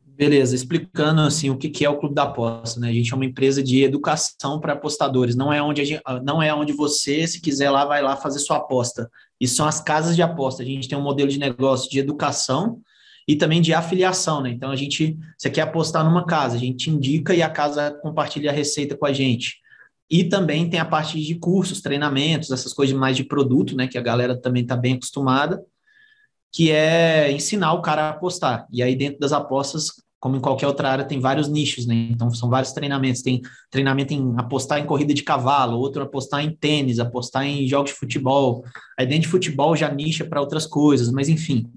Beleza, 0.00 0.52
explicando 0.52 1.20
assim 1.20 1.50
o 1.50 1.56
que 1.56 1.84
é 1.84 1.88
o 1.88 2.00
Clube 2.00 2.16
da 2.16 2.24
Aposta, 2.24 2.80
né? 2.80 2.88
A 2.88 2.92
gente 2.92 3.12
é 3.12 3.14
uma 3.14 3.24
empresa 3.24 3.62
de 3.62 3.84
educação 3.84 4.58
para 4.58 4.72
apostadores, 4.72 5.36
não 5.36 5.52
é 5.52 5.62
onde 5.62 5.84
gente, 5.84 6.02
não 6.24 6.42
é 6.42 6.52
onde 6.52 6.72
você, 6.72 7.24
se 7.28 7.40
quiser 7.40 7.70
lá, 7.70 7.84
vai 7.84 8.02
lá 8.02 8.16
fazer 8.16 8.40
sua 8.40 8.56
aposta. 8.56 9.08
Isso 9.40 9.54
são 9.54 9.68
as 9.68 9.80
casas 9.80 10.16
de 10.16 10.22
aposta. 10.22 10.64
A 10.64 10.66
gente 10.66 10.88
tem 10.88 10.98
um 10.98 11.02
modelo 11.02 11.30
de 11.30 11.38
negócio 11.38 11.88
de 11.88 12.00
educação 12.00 12.80
e 13.28 13.36
também 13.36 13.62
de 13.62 13.72
afiliação, 13.72 14.42
né? 14.42 14.50
Então 14.50 14.72
a 14.72 14.76
gente, 14.76 15.16
você 15.36 15.48
quer 15.48 15.60
apostar 15.60 16.04
numa 16.04 16.26
casa, 16.26 16.56
a 16.56 16.58
gente 16.58 16.90
indica 16.90 17.32
e 17.36 17.40
a 17.40 17.48
casa 17.48 17.92
compartilha 18.02 18.50
a 18.50 18.52
receita 18.52 18.96
com 18.96 19.06
a 19.06 19.12
gente. 19.12 19.58
E 20.10 20.24
também 20.24 20.68
tem 20.68 20.80
a 20.80 20.84
parte 20.84 21.22
de 21.22 21.36
cursos, 21.36 21.80
treinamentos, 21.80 22.50
essas 22.50 22.72
coisas 22.72 22.96
mais 22.96 23.16
de 23.16 23.22
produto, 23.22 23.76
né? 23.76 23.86
Que 23.86 23.96
a 23.96 24.02
galera 24.02 24.36
também 24.36 24.64
está 24.64 24.76
bem 24.76 24.94
acostumada, 24.94 25.64
que 26.52 26.70
é 26.70 27.30
ensinar 27.30 27.72
o 27.74 27.82
cara 27.82 28.02
a 28.04 28.10
apostar. 28.10 28.66
E 28.72 28.82
aí 28.82 28.96
dentro 28.96 29.18
das 29.20 29.32
apostas 29.32 29.92
como 30.20 30.36
em 30.36 30.40
qualquer 30.40 30.66
outra 30.66 30.90
área, 30.90 31.04
tem 31.04 31.20
vários 31.20 31.48
nichos, 31.48 31.86
né? 31.86 31.94
Então, 32.10 32.30
são 32.30 32.50
vários 32.50 32.72
treinamentos. 32.72 33.22
Tem 33.22 33.40
treinamento 33.70 34.12
em 34.12 34.34
apostar 34.36 34.80
em 34.80 34.86
corrida 34.86 35.14
de 35.14 35.22
cavalo, 35.22 35.78
outro 35.78 36.02
apostar 36.02 36.44
em 36.44 36.50
tênis, 36.50 36.98
apostar 36.98 37.44
em 37.44 37.66
jogos 37.68 37.92
de 37.92 37.96
futebol. 37.96 38.64
Aí, 38.98 39.06
dentro 39.06 39.22
de 39.22 39.28
futebol, 39.28 39.76
já 39.76 39.92
nicha 39.92 40.24
para 40.24 40.40
outras 40.40 40.66
coisas, 40.66 41.10
mas 41.10 41.28
enfim. 41.28 41.70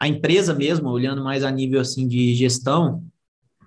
A 0.00 0.08
empresa 0.08 0.52
mesmo, 0.52 0.88
olhando 0.88 1.22
mais 1.22 1.44
a 1.44 1.50
nível 1.50 1.80
assim 1.80 2.08
de 2.08 2.34
gestão, 2.34 3.04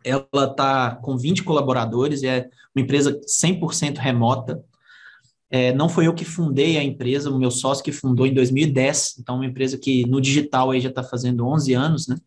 ela 0.04 0.28
está 0.34 0.96
com 0.98 1.18
20 1.18 1.44
colaboradores, 1.44 2.22
é 2.22 2.50
uma 2.76 2.84
empresa 2.84 3.20
100% 3.26 3.98
remota. 3.98 4.62
É, 5.50 5.74
não 5.74 5.88
foi 5.88 6.08
eu 6.08 6.14
que 6.14 6.26
fundei 6.26 6.78
a 6.78 6.84
empresa, 6.84 7.30
o 7.30 7.40
meu 7.40 7.50
sócio 7.50 7.84
que 7.84 7.92
fundou 7.92 8.28
em 8.28 8.34
2010, 8.34 9.16
então 9.20 9.36
uma 9.36 9.46
empresa 9.46 9.78
que 9.78 10.06
no 10.06 10.20
digital 10.20 10.72
aí 10.72 10.82
já 10.82 10.90
está 10.90 11.02
fazendo 11.02 11.48
11 11.48 11.74
anos, 11.74 12.08
né? 12.08 12.18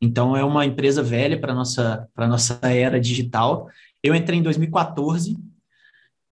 Então, 0.00 0.34
é 0.34 0.42
uma 0.42 0.64
empresa 0.64 1.02
velha 1.02 1.38
para 1.38 1.52
a 1.52 1.54
nossa, 1.54 2.08
nossa 2.16 2.58
era 2.64 2.98
digital. 2.98 3.68
Eu 4.02 4.14
entrei 4.14 4.38
em 4.38 4.42
2014 4.42 5.36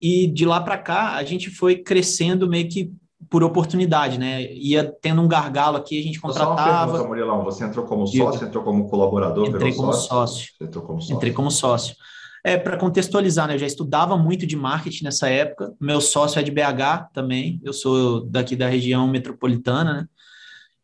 e 0.00 0.26
de 0.28 0.46
lá 0.46 0.60
para 0.60 0.78
cá 0.78 1.16
a 1.16 1.24
gente 1.24 1.50
foi 1.50 1.76
crescendo 1.76 2.48
meio 2.48 2.68
que 2.68 2.90
por 3.28 3.42
oportunidade, 3.42 4.16
né? 4.16 4.50
Ia 4.54 4.84
tendo 5.02 5.20
um 5.20 5.28
gargalo 5.28 5.76
aqui, 5.76 6.00
a 6.00 6.02
gente 6.02 6.20
contratava. 6.20 6.56
Só 6.56 6.62
uma 6.62 6.86
pergunta, 6.86 7.08
Murilão, 7.08 7.44
você 7.44 7.64
entrou 7.64 7.84
como 7.84 8.06
sócio, 8.06 8.46
entrou 8.46 8.64
como 8.64 8.88
colaborador? 8.88 9.48
Entrei 9.48 9.74
como 9.74 9.92
sócio. 9.92 10.08
sócio. 10.08 10.48
Entrou 10.62 10.84
como 10.84 11.00
sócio. 11.00 11.16
Entrei 11.16 11.32
como 11.32 11.50
sócio. 11.50 11.96
É, 12.44 12.56
para 12.56 12.76
contextualizar, 12.76 13.48
né? 13.48 13.54
Eu 13.54 13.58
já 13.58 13.66
estudava 13.66 14.16
muito 14.16 14.46
de 14.46 14.56
marketing 14.56 15.04
nessa 15.04 15.28
época. 15.28 15.74
Meu 15.80 16.00
sócio 16.00 16.38
é 16.38 16.42
de 16.42 16.50
BH 16.50 17.10
também. 17.12 17.60
Eu 17.64 17.72
sou 17.72 18.24
daqui 18.24 18.54
da 18.54 18.68
região 18.68 19.08
metropolitana, 19.08 19.94
né? 19.94 20.08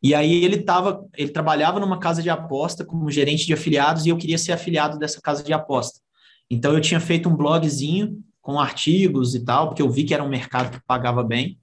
E 0.03 0.15
aí 0.15 0.45
ele 0.45 0.59
tava, 0.59 1.07
ele 1.17 1.31
trabalhava 1.31 1.81
numa 1.81 1.99
casa 1.99 2.23
de 2.23 2.29
aposta 2.29 2.85
como 2.85 3.11
gerente 3.11 3.47
de 3.47 3.55
afiliados 3.55 4.05
e 4.05 4.11
eu 4.11 4.19
queria 4.19 4.37
ser 4.37 4.53
afiliado 4.53 4.99
dessa 4.99 5.21
casa 5.21 5.43
de 5.43 5.53
aposta. 5.53 6.01
Então 6.51 6.75
eu 6.75 6.81
tinha 6.81 7.01
feito 7.01 7.29
um 7.29 7.35
blogzinho 7.35 8.23
com 8.43 8.61
artigos 8.61 9.35
e 9.35 9.43
tal, 9.43 9.69
porque 9.69 9.81
eu 9.81 9.89
vi 9.89 10.05
que 10.05 10.13
era 10.13 10.23
um 10.23 10.29
mercado 10.29 10.73
que 10.73 10.85
pagava 10.87 11.23
bem. 11.23 11.59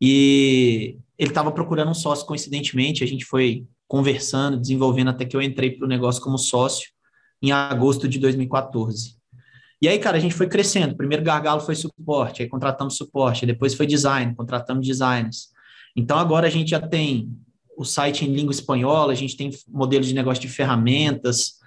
E 0.00 0.96
ele 1.18 1.30
estava 1.30 1.52
procurando 1.52 1.90
um 1.90 1.94
sócio, 1.94 2.26
coincidentemente, 2.26 3.04
a 3.04 3.06
gente 3.06 3.26
foi 3.26 3.66
conversando, 3.86 4.58
desenvolvendo 4.58 5.10
até 5.10 5.26
que 5.26 5.36
eu 5.36 5.42
entrei 5.42 5.72
para 5.72 5.84
o 5.84 5.88
negócio 5.88 6.22
como 6.22 6.38
sócio 6.38 6.95
em 7.42 7.52
agosto 7.52 8.08
de 8.08 8.18
2014. 8.18 9.16
E 9.80 9.88
aí, 9.88 9.98
cara, 9.98 10.16
a 10.16 10.20
gente 10.20 10.34
foi 10.34 10.48
crescendo. 10.48 10.96
Primeiro 10.96 11.22
gargalo 11.22 11.60
foi 11.60 11.74
suporte, 11.74 12.42
aí 12.42 12.48
contratamos 12.48 12.96
suporte, 12.96 13.44
depois 13.44 13.74
foi 13.74 13.86
design, 13.86 14.34
contratamos 14.34 14.86
designers. 14.86 15.48
Então, 15.94 16.18
agora 16.18 16.46
a 16.46 16.50
gente 16.50 16.70
já 16.70 16.80
tem 16.80 17.30
o 17.76 17.84
site 17.84 18.24
em 18.24 18.32
língua 18.32 18.52
espanhola, 18.52 19.12
a 19.12 19.16
gente 19.16 19.36
tem 19.36 19.50
modelos 19.68 20.06
de 20.06 20.14
negócio 20.14 20.40
de 20.40 20.48
ferramentas, 20.48 21.58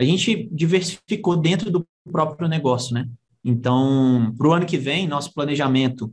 a 0.00 0.04
gente 0.04 0.48
diversificou 0.50 1.36
dentro 1.36 1.70
do 1.70 1.86
próprio 2.10 2.48
negócio, 2.48 2.94
né? 2.94 3.06
Então, 3.44 4.34
para 4.36 4.48
o 4.48 4.52
ano 4.52 4.66
que 4.66 4.78
vem, 4.78 5.06
nosso 5.06 5.32
planejamento 5.34 6.12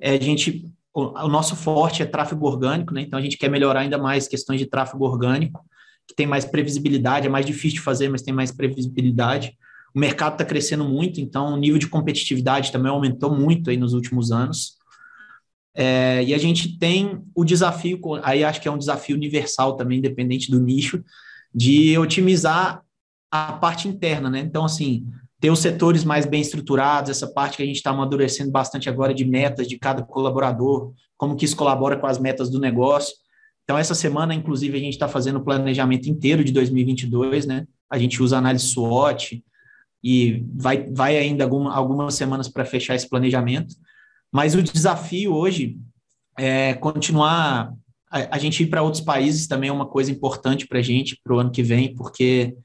é 0.00 0.12
a 0.12 0.20
gente 0.20 0.72
o, 0.98 1.28
nosso 1.28 1.54
forte 1.54 2.02
é 2.02 2.06
tráfego 2.06 2.46
orgânico, 2.46 2.92
né? 2.92 3.02
Então 3.02 3.18
a 3.18 3.22
gente 3.22 3.36
quer 3.36 3.48
melhorar 3.48 3.80
ainda 3.80 3.98
mais 3.98 4.26
questões 4.26 4.58
de 4.58 4.66
tráfego 4.66 5.04
orgânico, 5.04 5.64
que 6.08 6.14
tem 6.14 6.26
mais 6.26 6.46
previsibilidade, 6.46 7.26
é 7.26 7.30
mais 7.30 7.44
difícil 7.44 7.78
de 7.78 7.84
fazer, 7.84 8.08
mas 8.08 8.22
tem 8.22 8.32
mais 8.32 8.50
previsibilidade. 8.50 9.52
O 9.94 9.98
mercado 9.98 10.32
está 10.32 10.44
crescendo 10.44 10.84
muito, 10.84 11.20
então 11.20 11.52
o 11.52 11.56
nível 11.56 11.78
de 11.78 11.86
competitividade 11.86 12.72
também 12.72 12.90
aumentou 12.90 13.34
muito 13.34 13.68
aí 13.68 13.76
nos 13.76 13.92
últimos 13.92 14.32
anos. 14.32 14.78
É, 15.74 16.24
e 16.24 16.34
a 16.34 16.38
gente 16.38 16.78
tem 16.78 17.22
o 17.34 17.44
desafio, 17.44 18.00
aí 18.22 18.42
acho 18.42 18.60
que 18.60 18.66
é 18.66 18.70
um 18.70 18.78
desafio 18.78 19.14
universal 19.14 19.76
também, 19.76 19.98
independente 19.98 20.50
do 20.50 20.58
nicho, 20.58 21.04
de 21.54 21.96
otimizar 21.98 22.82
a 23.30 23.52
parte 23.52 23.86
interna, 23.86 24.30
né? 24.30 24.40
Então, 24.40 24.64
assim, 24.64 25.06
ter 25.38 25.50
os 25.50 25.60
setores 25.60 26.04
mais 26.04 26.26
bem 26.26 26.40
estruturados, 26.40 27.10
essa 27.10 27.26
parte 27.26 27.58
que 27.58 27.62
a 27.62 27.66
gente 27.66 27.76
está 27.76 27.90
amadurecendo 27.90 28.50
bastante 28.50 28.88
agora 28.88 29.14
de 29.14 29.24
metas 29.24 29.68
de 29.68 29.78
cada 29.78 30.02
colaborador, 30.02 30.92
como 31.16 31.36
que 31.36 31.44
isso 31.44 31.56
colabora 31.56 31.96
com 31.96 32.06
as 32.06 32.18
metas 32.18 32.50
do 32.50 32.58
negócio. 32.58 33.14
Então, 33.68 33.76
essa 33.76 33.94
semana, 33.94 34.32
inclusive, 34.34 34.78
a 34.78 34.80
gente 34.80 34.94
está 34.94 35.06
fazendo 35.06 35.36
o 35.36 35.44
planejamento 35.44 36.08
inteiro 36.08 36.42
de 36.42 36.52
2022, 36.52 37.44
né? 37.44 37.66
A 37.90 37.98
gente 37.98 38.22
usa 38.22 38.38
análise 38.38 38.64
SWOT 38.64 39.44
e 40.02 40.42
vai, 40.54 40.90
vai 40.90 41.18
ainda 41.18 41.44
alguma, 41.44 41.74
algumas 41.74 42.14
semanas 42.14 42.48
para 42.48 42.64
fechar 42.64 42.94
esse 42.94 43.06
planejamento. 43.06 43.74
Mas 44.32 44.54
o 44.54 44.62
desafio 44.62 45.34
hoje 45.34 45.78
é 46.38 46.72
continuar. 46.72 47.74
A, 48.10 48.36
a 48.36 48.38
gente 48.38 48.62
ir 48.62 48.68
para 48.68 48.80
outros 48.82 49.02
países 49.02 49.46
também 49.46 49.68
é 49.68 49.72
uma 49.72 49.84
coisa 49.84 50.10
importante 50.10 50.66
para 50.66 50.78
a 50.78 50.82
gente 50.82 51.20
para 51.22 51.34
o 51.34 51.38
ano 51.38 51.50
que 51.50 51.62
vem, 51.62 51.94
porque 51.94 52.56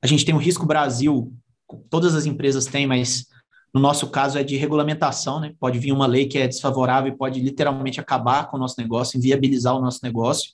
a 0.00 0.06
gente 0.06 0.24
tem 0.24 0.32
o 0.32 0.38
risco 0.38 0.64
Brasil 0.64 1.34
todas 1.90 2.14
as 2.14 2.24
empresas 2.24 2.66
têm, 2.66 2.86
mas 2.86 3.26
no 3.74 3.80
nosso 3.80 4.08
caso 4.08 4.38
é 4.38 4.44
de 4.44 4.56
regulamentação, 4.56 5.40
né? 5.40 5.52
Pode 5.58 5.80
vir 5.80 5.90
uma 5.90 6.06
lei 6.06 6.26
que 6.26 6.38
é 6.38 6.46
desfavorável 6.46 7.12
e 7.12 7.16
pode 7.16 7.40
literalmente 7.40 7.98
acabar 7.98 8.48
com 8.48 8.56
o 8.56 8.60
nosso 8.60 8.76
negócio, 8.78 9.18
inviabilizar 9.18 9.76
o 9.76 9.80
nosso 9.80 9.98
negócio. 10.00 10.52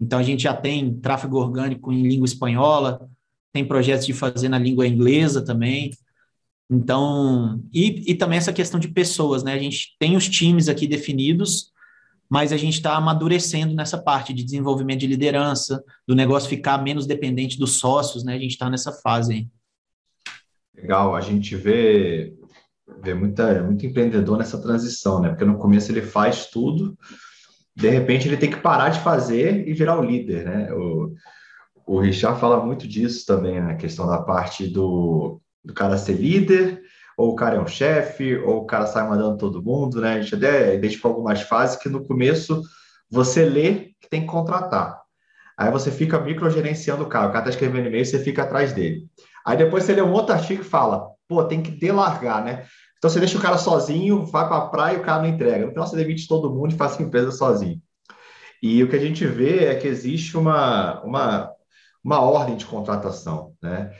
Então 0.00 0.20
a 0.20 0.22
gente 0.22 0.44
já 0.44 0.54
tem 0.54 0.94
tráfego 0.94 1.38
orgânico 1.38 1.92
em 1.92 2.06
língua 2.06 2.26
espanhola, 2.26 3.10
tem 3.52 3.64
projetos 3.64 4.06
de 4.06 4.12
fazer 4.12 4.48
na 4.48 4.58
língua 4.58 4.86
inglesa 4.86 5.44
também. 5.44 5.90
Então, 6.70 7.60
e, 7.72 8.12
e 8.12 8.14
também 8.14 8.38
essa 8.38 8.52
questão 8.52 8.78
de 8.78 8.86
pessoas, 8.86 9.42
né? 9.42 9.54
A 9.54 9.58
gente 9.58 9.96
tem 9.98 10.16
os 10.16 10.28
times 10.28 10.68
aqui 10.68 10.86
definidos, 10.86 11.72
mas 12.28 12.52
a 12.52 12.56
gente 12.56 12.74
está 12.74 12.94
amadurecendo 12.94 13.74
nessa 13.74 13.98
parte 13.98 14.32
de 14.32 14.44
desenvolvimento 14.44 15.00
de 15.00 15.08
liderança, 15.08 15.82
do 16.06 16.14
negócio 16.14 16.48
ficar 16.48 16.80
menos 16.80 17.04
dependente 17.04 17.58
dos 17.58 17.78
sócios, 17.78 18.22
né? 18.22 18.36
A 18.36 18.38
gente 18.38 18.52
está 18.52 18.70
nessa 18.70 18.92
fase 18.92 19.32
aí. 19.32 19.48
Legal, 20.72 21.16
a 21.16 21.20
gente 21.20 21.56
vê, 21.56 22.32
vê 23.02 23.14
muita, 23.14 23.62
muito 23.62 23.84
empreendedor 23.86 24.38
nessa 24.38 24.60
transição, 24.60 25.20
né? 25.20 25.30
Porque 25.30 25.44
no 25.44 25.58
começo 25.58 25.90
ele 25.90 26.02
faz 26.02 26.46
tudo, 26.46 26.96
de 27.74 27.88
repente 27.88 28.28
ele 28.28 28.36
tem 28.36 28.50
que 28.50 28.60
parar 28.60 28.90
de 28.90 29.00
fazer 29.00 29.66
e 29.68 29.72
virar 29.72 29.98
o 29.98 30.04
líder, 30.04 30.44
né? 30.44 30.72
O, 30.72 31.14
o 31.86 32.00
Richard 32.00 32.40
fala 32.40 32.64
muito 32.64 32.86
disso 32.86 33.26
também, 33.26 33.60
na 33.60 33.74
questão 33.74 34.06
da 34.06 34.22
parte 34.22 34.66
do, 34.66 35.40
do 35.64 35.74
cara 35.74 35.96
ser 35.96 36.14
líder, 36.14 36.80
ou 37.16 37.32
o 37.32 37.34
cara 37.34 37.56
é 37.56 37.60
um 37.60 37.66
chefe, 37.66 38.36
ou 38.36 38.58
o 38.58 38.66
cara 38.66 38.86
sai 38.86 39.08
mandando 39.08 39.36
todo 39.36 39.62
mundo, 39.62 40.00
né? 40.00 40.14
A 40.14 40.20
gente 40.20 40.34
até 40.34 40.74
identificou 40.74 41.10
algumas 41.10 41.42
fases 41.42 41.76
que 41.76 41.88
no 41.88 42.04
começo 42.04 42.62
você 43.10 43.44
lê 43.44 43.92
que 44.00 44.08
tem 44.08 44.22
que 44.22 44.26
contratar. 44.26 45.00
Aí 45.56 45.70
você 45.70 45.90
fica 45.90 46.18
microgerenciando 46.18 47.02
o 47.02 47.08
cara, 47.08 47.28
o 47.28 47.32
cara 47.32 47.40
está 47.40 47.50
escrevendo 47.50 47.88
e-mail, 47.88 48.06
você 48.06 48.18
fica 48.18 48.42
atrás 48.42 48.72
dele. 48.72 49.06
Aí 49.44 49.56
depois 49.56 49.84
você 49.84 49.92
lê 49.92 50.00
um 50.00 50.12
outro 50.12 50.34
artigo 50.34 50.62
e 50.62 50.64
fala, 50.64 51.10
pô, 51.30 51.44
tem 51.44 51.62
que 51.62 51.70
delargar, 51.70 52.44
né? 52.44 52.66
Então 52.98 53.08
você 53.08 53.20
deixa 53.20 53.38
o 53.38 53.40
cara 53.40 53.56
sozinho, 53.56 54.26
vai 54.26 54.48
para 54.48 54.56
a 54.56 54.68
praia 54.68 54.96
e 54.96 55.00
o 55.00 55.04
cara 55.04 55.22
não 55.22 55.28
entrega. 55.28 55.64
No 55.64 55.70
final 55.70 55.86
você 55.86 55.94
demite 55.94 56.26
todo 56.26 56.52
mundo 56.52 56.72
e 56.72 56.76
faz 56.76 56.98
a 56.98 57.02
empresa 57.02 57.30
sozinho. 57.30 57.80
E 58.60 58.82
o 58.82 58.90
que 58.90 58.96
a 58.96 59.00
gente 59.00 59.24
vê 59.24 59.66
é 59.66 59.76
que 59.76 59.86
existe 59.86 60.36
uma, 60.36 61.00
uma, 61.02 61.50
uma 62.04 62.20
ordem 62.20 62.56
de 62.56 62.66
contratação, 62.66 63.54
né? 63.62 63.92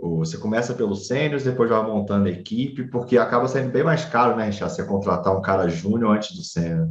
Você 0.00 0.38
começa 0.38 0.74
pelos 0.74 1.08
sênios, 1.08 1.44
depois 1.44 1.68
vai 1.68 1.82
montando 1.82 2.28
a 2.28 2.30
equipe, 2.30 2.84
porque 2.84 3.18
acaba 3.18 3.48
sendo 3.48 3.70
bem 3.70 3.82
mais 3.82 4.04
caro, 4.04 4.36
né, 4.36 4.46
Richard, 4.46 4.72
você 4.72 4.84
contratar 4.84 5.36
um 5.36 5.42
cara 5.42 5.68
júnior 5.68 6.16
antes 6.16 6.36
do 6.36 6.42
sênior. 6.42 6.88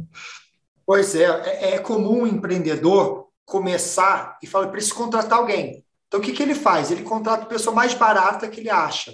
Pois 0.86 1.14
é, 1.14 1.24
é, 1.24 1.74
é 1.74 1.78
comum 1.78 2.22
um 2.22 2.26
empreendedor 2.26 3.28
começar 3.46 4.38
e 4.42 4.46
falar, 4.46 4.68
preciso 4.68 4.94
contratar 4.94 5.38
alguém. 5.38 5.82
Então, 6.06 6.20
o 6.20 6.22
que, 6.22 6.32
que 6.32 6.42
ele 6.42 6.54
faz? 6.54 6.90
Ele 6.90 7.02
contrata 7.02 7.42
a 7.42 7.46
pessoa 7.46 7.74
mais 7.74 7.94
barata 7.94 8.48
que 8.48 8.60
ele 8.60 8.70
acha. 8.70 9.12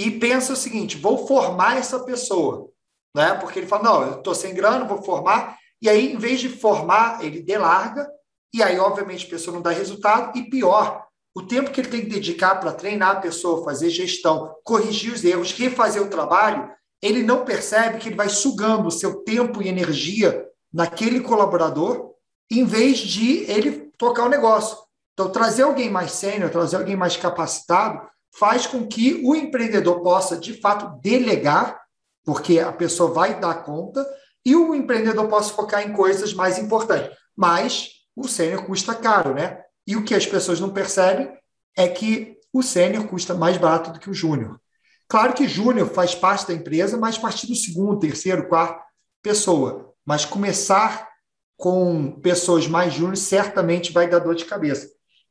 E 0.00 0.10
pensa 0.10 0.54
o 0.54 0.56
seguinte: 0.56 0.96
vou 0.96 1.26
formar 1.26 1.76
essa 1.76 2.00
pessoa. 2.00 2.70
Né? 3.14 3.34
Porque 3.34 3.58
ele 3.58 3.66
fala: 3.66 3.82
não, 3.82 4.02
eu 4.02 4.14
estou 4.14 4.34
sem 4.34 4.54
grana, 4.54 4.86
vou 4.86 5.02
formar. 5.02 5.58
E 5.82 5.90
aí, 5.90 6.14
em 6.14 6.16
vez 6.16 6.40
de 6.40 6.48
formar, 6.48 7.22
ele 7.22 7.42
delarga. 7.42 8.10
E 8.54 8.62
aí, 8.62 8.78
obviamente, 8.78 9.26
a 9.26 9.28
pessoa 9.28 9.54
não 9.54 9.60
dá 9.62 9.70
resultado. 9.70 10.36
E 10.38 10.48
pior, 10.48 11.04
o 11.34 11.42
tempo 11.42 11.70
que 11.70 11.82
ele 11.82 11.90
tem 11.90 12.00
que 12.00 12.08
dedicar 12.08 12.54
para 12.54 12.72
treinar 12.72 13.10
a 13.10 13.20
pessoa, 13.20 13.62
fazer 13.62 13.90
gestão, 13.90 14.54
corrigir 14.64 15.12
os 15.12 15.22
erros, 15.22 15.52
refazer 15.52 16.02
o 16.02 16.08
trabalho, 16.08 16.70
ele 17.02 17.22
não 17.22 17.44
percebe 17.44 17.98
que 17.98 18.08
ele 18.08 18.16
vai 18.16 18.30
sugando 18.30 18.88
o 18.88 18.90
seu 18.90 19.22
tempo 19.22 19.60
e 19.60 19.68
energia 19.68 20.46
naquele 20.72 21.20
colaborador, 21.20 22.12
em 22.50 22.64
vez 22.64 22.98
de 22.98 23.44
ele 23.50 23.92
tocar 23.98 24.24
o 24.24 24.30
negócio. 24.30 24.78
Então, 25.12 25.30
trazer 25.30 25.64
alguém 25.64 25.90
mais 25.90 26.12
sênior, 26.12 26.50
trazer 26.50 26.76
alguém 26.76 26.96
mais 26.96 27.18
capacitado, 27.18 28.08
faz 28.32 28.66
com 28.66 28.86
que 28.86 29.20
o 29.24 29.34
empreendedor 29.34 30.02
possa, 30.02 30.36
de 30.36 30.54
fato, 30.60 31.00
delegar, 31.00 31.80
porque 32.24 32.58
a 32.60 32.72
pessoa 32.72 33.12
vai 33.12 33.38
dar 33.38 33.64
conta, 33.64 34.06
e 34.44 34.54
o 34.56 34.74
empreendedor 34.74 35.28
possa 35.28 35.52
focar 35.52 35.86
em 35.86 35.92
coisas 35.92 36.32
mais 36.32 36.58
importantes. 36.58 37.16
Mas 37.36 37.90
o 38.16 38.28
sênior 38.28 38.64
custa 38.64 38.94
caro, 38.94 39.34
né? 39.34 39.62
E 39.86 39.96
o 39.96 40.04
que 40.04 40.14
as 40.14 40.26
pessoas 40.26 40.60
não 40.60 40.70
percebem 40.70 41.30
é 41.76 41.88
que 41.88 42.36
o 42.52 42.62
sênior 42.62 43.06
custa 43.06 43.34
mais 43.34 43.56
barato 43.56 43.92
do 43.92 44.00
que 44.00 44.10
o 44.10 44.14
júnior. 44.14 44.60
Claro 45.08 45.34
que 45.34 45.48
júnior 45.48 45.88
faz 45.88 46.14
parte 46.14 46.46
da 46.46 46.54
empresa, 46.54 46.96
mas 46.96 47.16
a 47.16 47.20
partir 47.20 47.46
do 47.46 47.54
segundo, 47.54 47.98
terceiro, 47.98 48.48
quarto 48.48 48.80
pessoa. 49.22 49.92
Mas 50.04 50.24
começar 50.24 51.08
com 51.56 52.12
pessoas 52.20 52.66
mais 52.66 52.94
júnior 52.94 53.16
certamente 53.16 53.92
vai 53.92 54.08
dar 54.08 54.20
dor 54.20 54.34
de 54.34 54.44
cabeça. 54.44 54.88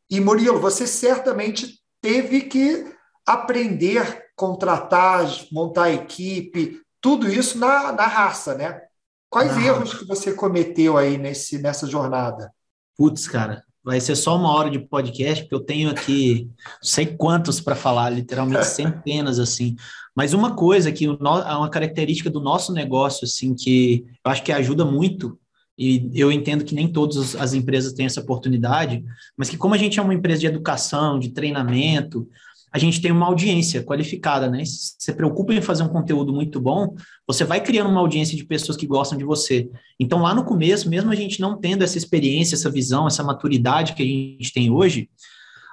E 0.10 0.20
Murilo, 0.20 0.60
você 0.60 0.86
certamente 0.86 1.78
teve 2.01 2.41
que 2.41 2.86
aprender, 3.25 4.25
contratar, 4.36 5.25
montar 5.51 5.91
equipe, 5.91 6.82
tudo 7.01 7.29
isso 7.29 7.58
na, 7.58 7.91
na 7.91 8.08
raça, 8.08 8.56
né? 8.56 8.82
Quais 9.29 9.56
na 9.56 9.65
erros 9.65 9.91
raça. 9.91 9.98
que 9.98 10.06
você 10.08 10.34
cometeu 10.34 10.98
aí 10.98 11.18
nesse, 11.18 11.60
nessa 11.60 11.86
jornada? 11.88 12.51
Putz, 12.98 13.27
cara, 13.27 13.63
vai 13.84 14.00
ser 14.00 14.15
só 14.15 14.36
uma 14.36 14.51
hora 14.51 14.70
de 14.70 14.79
podcast, 14.79 15.44
porque 15.44 15.56
eu 15.56 15.65
tenho 15.65 15.89
aqui 15.89 16.50
não 16.65 16.74
sei 16.82 17.06
quantos 17.06 17.62
para 17.62 17.75
falar, 17.75 18.10
literalmente 18.10 18.65
centenas, 18.68 19.39
assim. 19.39 19.75
Mas 20.15 20.34
uma 20.34 20.56
coisa 20.56 20.91
que 20.91 21.08
uma 21.08 21.70
característica 21.70 22.29
do 22.29 22.41
nosso 22.41 22.74
negócio, 22.74 23.25
assim, 23.25 23.56
que 23.56 24.06
eu 24.25 24.32
acho 24.32 24.44
que 24.44 24.51
ajuda 24.51 24.84
muito 24.84 25.39
e 25.79 26.12
eu 26.13 26.29
entendo 26.29 26.65
que 26.65 26.75
nem 26.75 26.91
todas 26.91 27.38
as 27.38 27.53
empresas 27.53 27.93
têm 27.93 28.05
essa 28.05 28.19
oportunidade, 28.19 29.01
mas 29.38 29.50
que 29.50 29.55
como 29.55 29.74
a 29.74 29.77
gente 29.77 29.98
é 29.98 30.03
uma 30.03 30.13
empresa 30.13 30.41
de 30.41 30.48
educação, 30.48 31.17
de 31.17 31.29
treinamento, 31.29 32.27
a 32.69 32.77
gente 32.77 33.01
tem 33.01 33.12
uma 33.12 33.25
audiência 33.25 33.81
qualificada, 33.81 34.50
né? 34.50 34.65
Se 34.65 34.95
você 35.00 35.13
preocupa 35.13 35.53
em 35.53 35.62
fazer 35.62 35.83
um 35.83 35.88
conteúdo 35.88 36.33
muito 36.33 36.59
bom, 36.59 36.95
você 37.25 37.45
vai 37.45 37.62
criando 37.62 37.89
uma 37.89 38.01
audiência 38.01 38.36
de 38.36 38.43
pessoas 38.43 38.77
que 38.77 38.86
gostam 38.86 39.17
de 39.17 39.24
você. 39.24 39.69
Então, 39.98 40.21
lá 40.21 40.36
no 40.36 40.43
começo, 40.43 40.89
mesmo 40.89 41.12
a 41.12 41.15
gente 41.15 41.39
não 41.39 41.57
tendo 41.57 41.81
essa 41.81 41.98
experiência, 41.98 42.55
essa 42.55 42.69
visão, 42.69 43.07
essa 43.07 43.24
maturidade 43.24 43.93
que 43.93 44.03
a 44.03 44.05
gente 44.05 44.53
tem 44.53 44.69
hoje, 44.69 45.09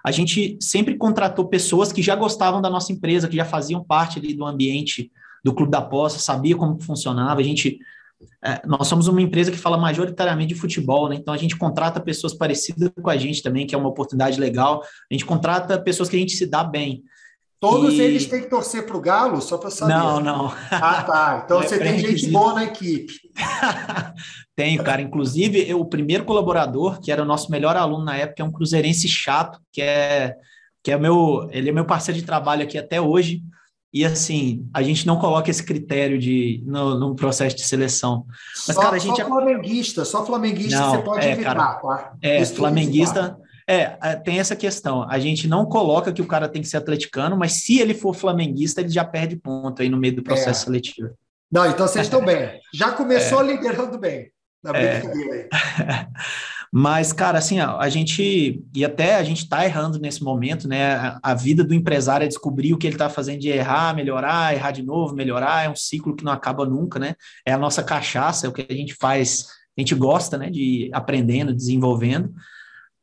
a 0.04 0.12
gente 0.12 0.56
sempre 0.60 0.96
contratou 0.96 1.48
pessoas 1.48 1.92
que 1.92 2.00
já 2.00 2.14
gostavam 2.14 2.62
da 2.62 2.70
nossa 2.70 2.92
empresa, 2.92 3.26
que 3.26 3.36
já 3.36 3.44
faziam 3.44 3.82
parte 3.82 4.20
ali 4.20 4.34
do 4.34 4.46
ambiente 4.46 5.10
do 5.44 5.52
Clube 5.52 5.72
da 5.72 5.82
Poça, 5.82 6.20
sabia 6.20 6.56
como 6.56 6.80
funcionava. 6.80 7.40
A 7.40 7.44
gente 7.44 7.78
nós 8.66 8.86
somos 8.88 9.08
uma 9.08 9.20
empresa 9.20 9.50
que 9.50 9.58
fala 9.58 9.76
majoritariamente 9.76 10.54
de 10.54 10.60
futebol, 10.60 11.08
né? 11.08 11.16
Então 11.16 11.34
a 11.34 11.36
gente 11.36 11.56
contrata 11.56 12.00
pessoas 12.00 12.34
parecidas 12.34 12.90
com 13.00 13.10
a 13.10 13.16
gente 13.16 13.42
também, 13.42 13.66
que 13.66 13.74
é 13.74 13.78
uma 13.78 13.88
oportunidade 13.88 14.40
legal. 14.40 14.82
A 15.10 15.14
gente 15.14 15.24
contrata 15.24 15.80
pessoas 15.80 16.08
que 16.08 16.16
a 16.16 16.18
gente 16.18 16.36
se 16.36 16.46
dá 16.46 16.64
bem. 16.64 17.02
Todos 17.58 17.94
e... 17.94 18.00
eles 18.00 18.26
têm 18.26 18.42
que 18.42 18.50
torcer 18.50 18.86
para 18.86 18.96
o 18.96 19.00
Galo, 19.00 19.40
só 19.40 19.58
para 19.58 19.70
saber. 19.70 19.94
Não, 19.94 20.20
não. 20.20 20.52
Ah, 20.70 21.02
tá. 21.02 21.42
Então 21.44 21.60
é 21.62 21.66
você 21.66 21.78
tem 21.78 21.98
gente 21.98 22.30
boa 22.30 22.54
na 22.54 22.64
equipe. 22.64 23.12
Tenho, 24.54 24.82
cara. 24.82 25.02
Inclusive, 25.02 25.68
eu, 25.68 25.80
o 25.80 25.86
primeiro 25.86 26.24
colaborador, 26.24 27.00
que 27.00 27.10
era 27.10 27.22
o 27.22 27.26
nosso 27.26 27.50
melhor 27.50 27.76
aluno 27.76 28.04
na 28.04 28.16
época, 28.16 28.42
é 28.42 28.46
um 28.46 28.52
cruzeirense 28.52 29.08
chato, 29.08 29.60
que 29.72 29.82
é 29.82 30.34
que 30.82 30.92
é 30.92 30.96
meu, 30.96 31.48
ele 31.50 31.68
é 31.68 31.72
meu 31.72 31.84
parceiro 31.84 32.20
de 32.20 32.24
trabalho 32.24 32.62
aqui 32.62 32.78
até 32.78 33.00
hoje. 33.00 33.42
E 33.96 34.04
assim, 34.04 34.68
a 34.74 34.82
gente 34.82 35.06
não 35.06 35.18
coloca 35.18 35.50
esse 35.50 35.64
critério 35.64 36.18
de 36.18 36.62
no, 36.66 37.00
no 37.00 37.16
processo 37.16 37.56
de 37.56 37.62
seleção. 37.62 38.26
Mas, 38.66 38.76
só, 38.76 38.82
cara, 38.82 38.96
a 38.96 38.98
gente. 38.98 39.16
Só 39.16 39.22
é 39.22 39.24
flamenguista, 39.24 40.04
só 40.04 40.26
flamenguista 40.26 40.78
não, 40.78 40.90
você 40.90 40.98
pode 40.98 41.26
é, 41.26 41.32
evitar, 41.32 41.54
cara, 41.54 41.74
tá? 41.76 42.12
É, 42.20 42.44
flamenguista. 42.44 43.38
É, 43.66 43.96
é, 44.02 44.16
tem 44.16 44.38
essa 44.38 44.54
questão. 44.54 45.08
A 45.08 45.18
gente 45.18 45.48
não 45.48 45.64
coloca 45.64 46.12
que 46.12 46.20
o 46.20 46.26
cara 46.26 46.46
tem 46.46 46.60
que 46.60 46.68
ser 46.68 46.76
atleticano, 46.76 47.38
mas 47.38 47.64
se 47.64 47.78
ele 47.80 47.94
for 47.94 48.14
flamenguista, 48.14 48.82
ele 48.82 48.90
já 48.90 49.02
perde 49.02 49.34
ponto 49.34 49.80
aí 49.80 49.88
no 49.88 49.96
meio 49.96 50.16
do 50.16 50.22
processo 50.22 50.60
é. 50.60 50.64
seletivo. 50.66 51.08
Não, 51.50 51.64
então 51.64 51.88
vocês 51.88 52.04
estão 52.04 52.22
bem. 52.22 52.60
Já 52.74 52.92
começou 52.92 53.40
é. 53.48 53.54
liderando 53.54 53.98
bem. 53.98 54.30
Na 54.62 54.76
é. 54.76 55.00
brincadeira 55.00 55.34
aí. 55.34 55.48
Mas, 56.78 57.10
cara, 57.10 57.38
assim, 57.38 57.58
a, 57.58 57.88
gente, 57.88 58.62
e 58.74 58.84
até 58.84 59.16
a 59.16 59.22
gente 59.22 59.38
está 59.38 59.64
errando 59.64 59.98
nesse 59.98 60.22
momento, 60.22 60.68
né? 60.68 61.16
A, 61.22 61.32
vida 61.32 61.64
do 61.64 61.72
empresário 61.72 62.26
é 62.26 62.28
descobrir 62.28 62.74
o 62.74 62.76
que 62.76 62.86
ele 62.86 62.96
está 62.96 63.08
fazendo 63.08 63.40
de 63.40 63.48
errar, 63.48 63.96
melhorar, 63.96 64.52
errar 64.52 64.72
de 64.72 64.82
novo, 64.82 65.14
melhorar, 65.14 65.64
é 65.64 65.70
um 65.70 65.74
ciclo 65.74 66.14
que 66.14 66.22
não 66.22 66.30
acaba 66.30 66.66
nunca, 66.66 66.98
né? 66.98 67.14
É 67.46 67.52
a 67.54 67.56
nossa 67.56 67.82
cachaça, 67.82 68.46
é 68.46 68.50
o 68.50 68.52
que 68.52 68.66
a 68.70 68.76
gente 68.76 68.92
faz, 68.92 69.46
a 69.74 69.80
gente 69.80 69.94
gosta, 69.94 70.36
né, 70.36 70.50
de 70.50 70.90
aprendendo, 70.92 71.54
desenvolvendo. 71.54 72.34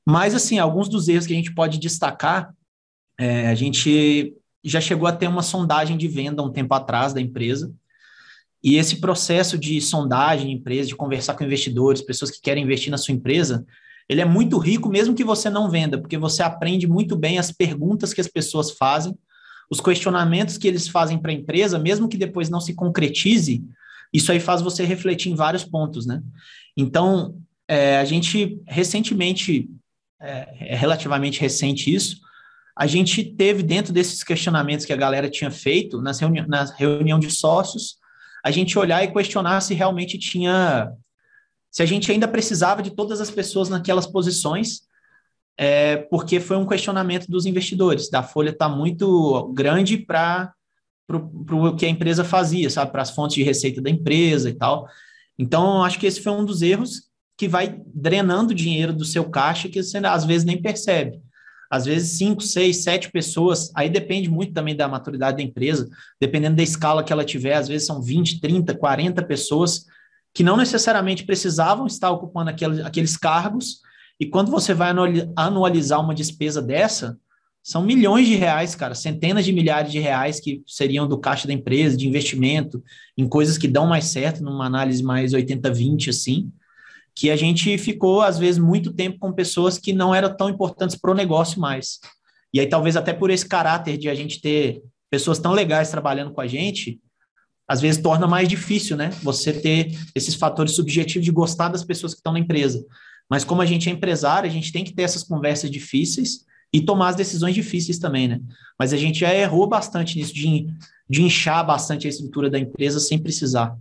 Mas, 0.05 0.35
assim, 0.35 0.59
alguns 0.59 0.87
dos 0.87 1.07
erros 1.07 1.25
que 1.25 1.33
a 1.33 1.35
gente 1.35 1.55
pode 1.55 1.79
destacar, 1.79 2.53
é, 3.17 3.47
a 3.47 3.55
gente 3.55 4.35
já 4.63 4.79
chegou 4.79 5.07
a 5.07 5.11
ter 5.11 5.27
uma 5.27 5.41
sondagem 5.41 5.97
de 5.97 6.07
venda 6.07 6.43
um 6.43 6.51
tempo 6.51 6.75
atrás 6.75 7.11
da 7.11 7.19
empresa, 7.19 7.73
e 8.63 8.77
esse 8.77 9.01
processo 9.01 9.57
de 9.57 9.81
sondagem 9.81 10.47
de 10.47 10.53
empresa, 10.53 10.87
de 10.87 10.95
conversar 10.95 11.33
com 11.33 11.43
investidores, 11.43 12.01
pessoas 12.01 12.31
que 12.31 12.41
querem 12.41 12.63
investir 12.63 12.89
na 12.89 12.97
sua 12.97 13.13
empresa, 13.13 13.65
ele 14.07 14.21
é 14.21 14.25
muito 14.25 14.57
rico, 14.57 14.89
mesmo 14.89 15.13
que 15.13 15.23
você 15.23 15.49
não 15.49 15.69
venda, 15.69 15.99
porque 15.99 16.17
você 16.17 16.41
aprende 16.41 16.87
muito 16.87 17.15
bem 17.15 17.37
as 17.37 17.51
perguntas 17.51 18.13
que 18.13 18.21
as 18.21 18.27
pessoas 18.27 18.71
fazem, 18.71 19.17
os 19.69 19.81
questionamentos 19.81 20.57
que 20.57 20.67
eles 20.67 20.87
fazem 20.87 21.17
para 21.17 21.31
a 21.31 21.35
empresa, 21.35 21.77
mesmo 21.77 22.07
que 22.07 22.17
depois 22.17 22.49
não 22.49 22.61
se 22.61 22.73
concretize, 22.73 23.63
isso 24.13 24.31
aí 24.31 24.39
faz 24.39 24.61
você 24.61 24.85
refletir 24.85 25.31
em 25.31 25.35
vários 25.35 25.63
pontos, 25.63 26.05
né? 26.05 26.21
Então, 26.77 27.35
é, 27.67 27.97
a 27.97 28.05
gente 28.05 28.61
recentemente, 28.67 29.69
é, 30.21 30.73
é 30.73 30.75
relativamente 30.75 31.41
recente 31.41 31.93
isso, 31.93 32.21
a 32.75 32.87
gente 32.87 33.23
teve 33.23 33.63
dentro 33.63 33.93
desses 33.93 34.23
questionamentos 34.23 34.85
que 34.85 34.93
a 34.93 34.97
galera 34.97 35.29
tinha 35.29 35.51
feito, 35.51 36.01
nas 36.01 36.19
reuni 36.19 36.45
na 36.47 36.65
reunião 36.65 37.19
de 37.19 37.29
sócios, 37.29 37.97
a 38.43 38.51
gente 38.51 38.77
olhar 38.77 39.03
e 39.03 39.11
questionar 39.11 39.61
se 39.61 39.73
realmente 39.73 40.17
tinha. 40.19 40.91
Se 41.71 41.81
a 41.81 41.85
gente 41.85 42.11
ainda 42.11 42.27
precisava 42.27 42.83
de 42.83 42.91
todas 42.91 43.21
as 43.21 43.31
pessoas 43.31 43.69
naquelas 43.69 44.05
posições, 44.05 44.81
é, 45.57 45.97
porque 45.97 46.39
foi 46.39 46.57
um 46.57 46.67
questionamento 46.67 47.27
dos 47.27 47.45
investidores. 47.45 48.09
Da 48.09 48.21
folha 48.21 48.49
está 48.49 48.67
muito 48.67 49.51
grande 49.53 49.97
para 49.97 50.53
o 51.09 51.75
que 51.75 51.85
a 51.85 51.89
empresa 51.89 52.23
fazia, 52.23 52.69
sabe? 52.69 52.91
Para 52.91 53.01
as 53.01 53.11
fontes 53.11 53.35
de 53.35 53.43
receita 53.43 53.81
da 53.81 53.89
empresa 53.89 54.49
e 54.49 54.53
tal. 54.53 54.87
Então, 55.39 55.83
acho 55.83 55.97
que 55.97 56.05
esse 56.05 56.21
foi 56.21 56.33
um 56.33 56.45
dos 56.45 56.61
erros 56.61 57.09
que 57.35 57.47
vai 57.47 57.81
drenando 57.87 58.53
dinheiro 58.53 58.93
do 58.93 59.05
seu 59.05 59.27
caixa 59.29 59.69
que 59.69 59.81
você 59.81 59.97
às 59.97 60.25
vezes 60.25 60.45
nem 60.45 60.61
percebe 60.61 61.22
às 61.73 61.85
vezes 61.85 62.19
cinco, 62.19 62.43
seis, 62.43 62.83
sete 62.83 63.11
pessoas, 63.11 63.71
aí 63.73 63.89
depende 63.89 64.29
muito 64.29 64.53
também 64.53 64.75
da 64.75 64.87
maturidade 64.87 65.37
da 65.37 65.43
empresa, 65.43 65.89
dependendo 66.21 66.55
da 66.55 66.61
escala 66.61 67.03
que 67.03 67.11
ela 67.11 67.25
tiver, 67.25 67.55
às 67.55 67.67
vezes 67.67 67.87
são 67.87 67.99
20, 67.99 68.39
30, 68.39 68.75
40 68.75 69.23
pessoas 69.23 69.87
que 70.31 70.43
não 70.43 70.55
necessariamente 70.55 71.25
precisavam 71.25 71.87
estar 71.87 72.11
ocupando 72.11 72.51
aqueles, 72.51 72.79
aqueles 72.85 73.17
cargos, 73.17 73.79
e 74.19 74.27
quando 74.27 74.51
você 74.51 74.71
vai 74.71 74.93
anualizar 75.35 75.99
uma 75.99 76.13
despesa 76.13 76.61
dessa, 76.61 77.17
são 77.63 77.81
milhões 77.81 78.27
de 78.27 78.35
reais, 78.35 78.75
cara, 78.75 78.93
centenas 78.93 79.43
de 79.43 79.51
milhares 79.51 79.91
de 79.91 79.97
reais 79.97 80.39
que 80.39 80.61
seriam 80.67 81.07
do 81.07 81.17
caixa 81.17 81.47
da 81.47 81.53
empresa, 81.53 81.97
de 81.97 82.07
investimento, 82.07 82.83
em 83.17 83.27
coisas 83.27 83.57
que 83.57 83.67
dão 83.67 83.87
mais 83.87 84.05
certo, 84.05 84.43
numa 84.43 84.67
análise 84.67 85.01
mais 85.01 85.33
80-20, 85.33 86.09
assim, 86.09 86.51
que 87.15 87.29
a 87.29 87.35
gente 87.35 87.77
ficou, 87.77 88.21
às 88.21 88.37
vezes, 88.39 88.59
muito 88.59 88.93
tempo 88.93 89.19
com 89.19 89.31
pessoas 89.31 89.77
que 89.77 89.93
não 89.93 90.13
eram 90.13 90.35
tão 90.35 90.49
importantes 90.49 90.95
para 90.95 91.11
o 91.11 91.15
negócio 91.15 91.59
mais. 91.59 91.99
E 92.53 92.59
aí, 92.59 92.67
talvez 92.67 92.95
até 92.95 93.13
por 93.13 93.29
esse 93.29 93.47
caráter 93.47 93.97
de 93.97 94.09
a 94.09 94.15
gente 94.15 94.41
ter 94.41 94.81
pessoas 95.09 95.39
tão 95.39 95.53
legais 95.53 95.91
trabalhando 95.91 96.31
com 96.31 96.41
a 96.41 96.47
gente, 96.47 96.99
às 97.67 97.81
vezes 97.81 98.01
torna 98.01 98.27
mais 98.27 98.47
difícil, 98.47 98.97
né? 98.97 99.09
Você 99.21 99.53
ter 99.53 99.97
esses 100.15 100.35
fatores 100.35 100.75
subjetivos 100.75 101.25
de 101.25 101.31
gostar 101.31 101.69
das 101.69 101.83
pessoas 101.83 102.13
que 102.13 102.19
estão 102.19 102.33
na 102.33 102.39
empresa. 102.39 102.83
Mas 103.29 103.43
como 103.43 103.61
a 103.61 103.65
gente 103.65 103.89
é 103.89 103.91
empresário, 103.91 104.49
a 104.49 104.53
gente 104.53 104.71
tem 104.71 104.83
que 104.83 104.93
ter 104.93 105.03
essas 105.03 105.23
conversas 105.23 105.71
difíceis 105.71 106.45
e 106.71 106.81
tomar 106.81 107.09
as 107.09 107.15
decisões 107.15 107.53
difíceis 107.53 107.99
também, 107.99 108.27
né? 108.27 108.41
Mas 108.77 108.91
a 108.91 108.97
gente 108.97 109.19
já 109.19 109.33
errou 109.33 109.67
bastante 109.67 110.17
nisso, 110.17 110.33
de, 110.33 110.67
de 111.09 111.21
inchar 111.21 111.65
bastante 111.65 112.07
a 112.07 112.09
estrutura 112.09 112.49
da 112.49 112.59
empresa 112.59 112.99
sem 112.99 113.17
precisar. 113.17 113.77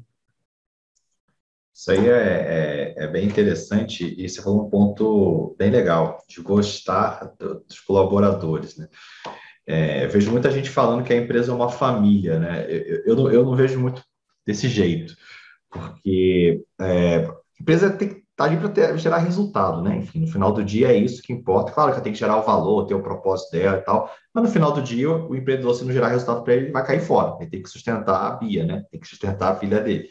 Isso 1.75 1.91
aí 1.91 2.07
é, 2.07 2.95
é, 2.99 3.05
é, 3.05 3.07
bem 3.09 3.27
interessante 3.27 4.15
e 4.19 4.29
você 4.29 4.43
falou 4.43 4.67
um 4.67 4.71
ponto 4.71 5.57
bem 5.59 5.71
legal, 5.71 6.19
de 6.29 6.41
gostar 6.43 7.33
dos 7.39 7.81
colaboradores, 7.81 8.77
né? 8.77 8.89
É, 9.67 10.07
vejo 10.07 10.31
muita 10.31 10.51
gente 10.51 10.69
falando 10.69 11.05
que 11.05 11.13
a 11.13 11.17
empresa 11.17 11.51
é 11.51 11.55
uma 11.55 11.71
família, 11.71 12.39
né? 12.39 12.67
Eu, 12.69 13.03
eu, 13.07 13.17
não, 13.17 13.31
eu 13.31 13.45
não 13.45 13.57
vejo 13.57 13.81
muito 13.81 14.03
desse 14.47 14.69
jeito, 14.69 15.17
porque 15.71 16.63
é, 16.81 17.19
a 17.19 17.35
empresa 17.61 17.91
tem 17.91 18.09
que 18.09 18.15
estar 18.17 18.25
tá 18.37 18.45
ali 18.45 18.57
para 18.57 18.97
gerar 18.99 19.19
resultado, 19.19 19.81
né? 19.81 19.97
Enfim, 19.97 20.21
no 20.21 20.27
final 20.27 20.53
do 20.53 20.63
dia 20.63 20.93
é 20.93 20.97
isso 20.97 21.23
que 21.23 21.33
importa. 21.33 21.73
Claro 21.73 21.91
que 21.91 21.95
ela 21.97 22.05
tem 22.05 22.13
que 22.13 22.19
gerar 22.19 22.37
o 22.37 22.43
valor, 22.43 22.87
ter 22.87 22.95
o 22.95 23.03
propósito 23.03 23.53
dela 23.53 23.79
e 23.79 23.83
tal, 23.83 24.13
mas 24.35 24.45
no 24.45 24.51
final 24.51 24.73
do 24.73 24.83
dia, 24.83 25.09
o 25.09 25.35
empreendedor, 25.35 25.75
se 25.75 25.85
não 25.85 25.93
gerar 25.93 26.09
resultado 26.09 26.43
para 26.45 26.53
ele, 26.53 26.65
ele 26.67 26.73
vai 26.73 26.85
cair 26.85 27.01
fora. 27.01 27.37
Ele 27.41 27.49
tem 27.49 27.63
que 27.63 27.71
sustentar 27.71 28.27
a 28.27 28.31
Bia, 28.33 28.67
né? 28.67 28.85
Tem 28.91 29.01
que 29.01 29.09
sustentar 29.09 29.53
a 29.53 29.57
filha 29.57 29.81
dele. 29.81 30.11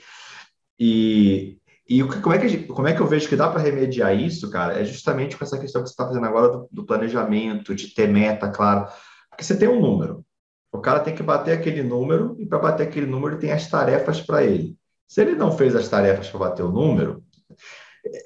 E, 0.84 1.60
e 1.88 2.04
como 2.04 2.34
é, 2.34 2.40
que, 2.40 2.58
como 2.64 2.88
é 2.88 2.96
que 2.96 3.00
eu 3.00 3.06
vejo 3.06 3.30
que 3.30 3.36
dá 3.36 3.48
para 3.48 3.62
remediar 3.62 4.16
isso, 4.16 4.50
cara? 4.50 4.82
É 4.82 4.84
justamente 4.84 5.38
com 5.38 5.44
essa 5.44 5.60
questão 5.60 5.84
que 5.84 5.88
você 5.88 5.94
está 5.94 6.08
fazendo 6.08 6.26
agora 6.26 6.50
do, 6.50 6.68
do, 6.72 6.84
planejamento, 6.84 7.76
de 7.76 7.94
ter 7.94 8.08
meta, 8.08 8.50
claro. 8.50 8.88
Porque 9.30 9.44
você 9.44 9.56
tem 9.56 9.68
um 9.68 9.80
número. 9.80 10.26
O 10.72 10.80
cara 10.80 11.02
tem 11.02 11.14
que 11.14 11.22
bater 11.22 11.56
aquele 11.56 11.84
número, 11.84 12.36
e 12.40 12.48
para 12.48 12.58
bater 12.58 12.88
aquele 12.88 13.06
número, 13.06 13.38
tem 13.38 13.52
as 13.52 13.68
tarefas 13.68 14.22
para 14.22 14.44
ele. 14.44 14.76
Se 15.08 15.22
ele 15.22 15.36
não 15.36 15.52
fez 15.52 15.76
as 15.76 15.88
tarefas 15.88 16.30
para 16.30 16.40
bater 16.40 16.64
o 16.64 16.72
número, 16.72 17.24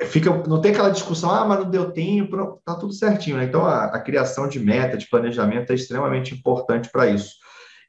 fica, 0.05 0.31
não 0.47 0.61
tem 0.61 0.71
aquela 0.71 0.91
discussão, 0.91 1.31
ah, 1.31 1.43
mas 1.43 1.59
não 1.59 1.69
deu 1.69 1.91
tempo, 1.91 2.61
tá 2.63 2.75
tudo 2.75 2.93
certinho, 2.93 3.35
né? 3.35 3.43
Então, 3.43 3.65
a, 3.65 3.87
a 3.87 3.99
criação 3.99 4.47
de 4.47 4.61
meta, 4.61 4.95
de 4.95 5.09
planejamento 5.09 5.71
é 5.71 5.75
extremamente 5.75 6.33
importante 6.33 6.89
para 6.89 7.07
isso. 7.07 7.33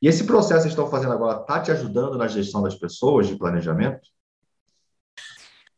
E 0.02 0.08
esse 0.08 0.24
processo 0.24 0.62
que 0.62 0.62
vocês 0.62 0.72
estão 0.72 0.90
fazendo 0.90 1.12
agora 1.12 1.40
está 1.40 1.60
te 1.60 1.70
ajudando 1.70 2.18
na 2.18 2.26
gestão 2.26 2.62
das 2.62 2.74
pessoas, 2.74 3.28
de 3.28 3.36
planejamento? 3.36 4.15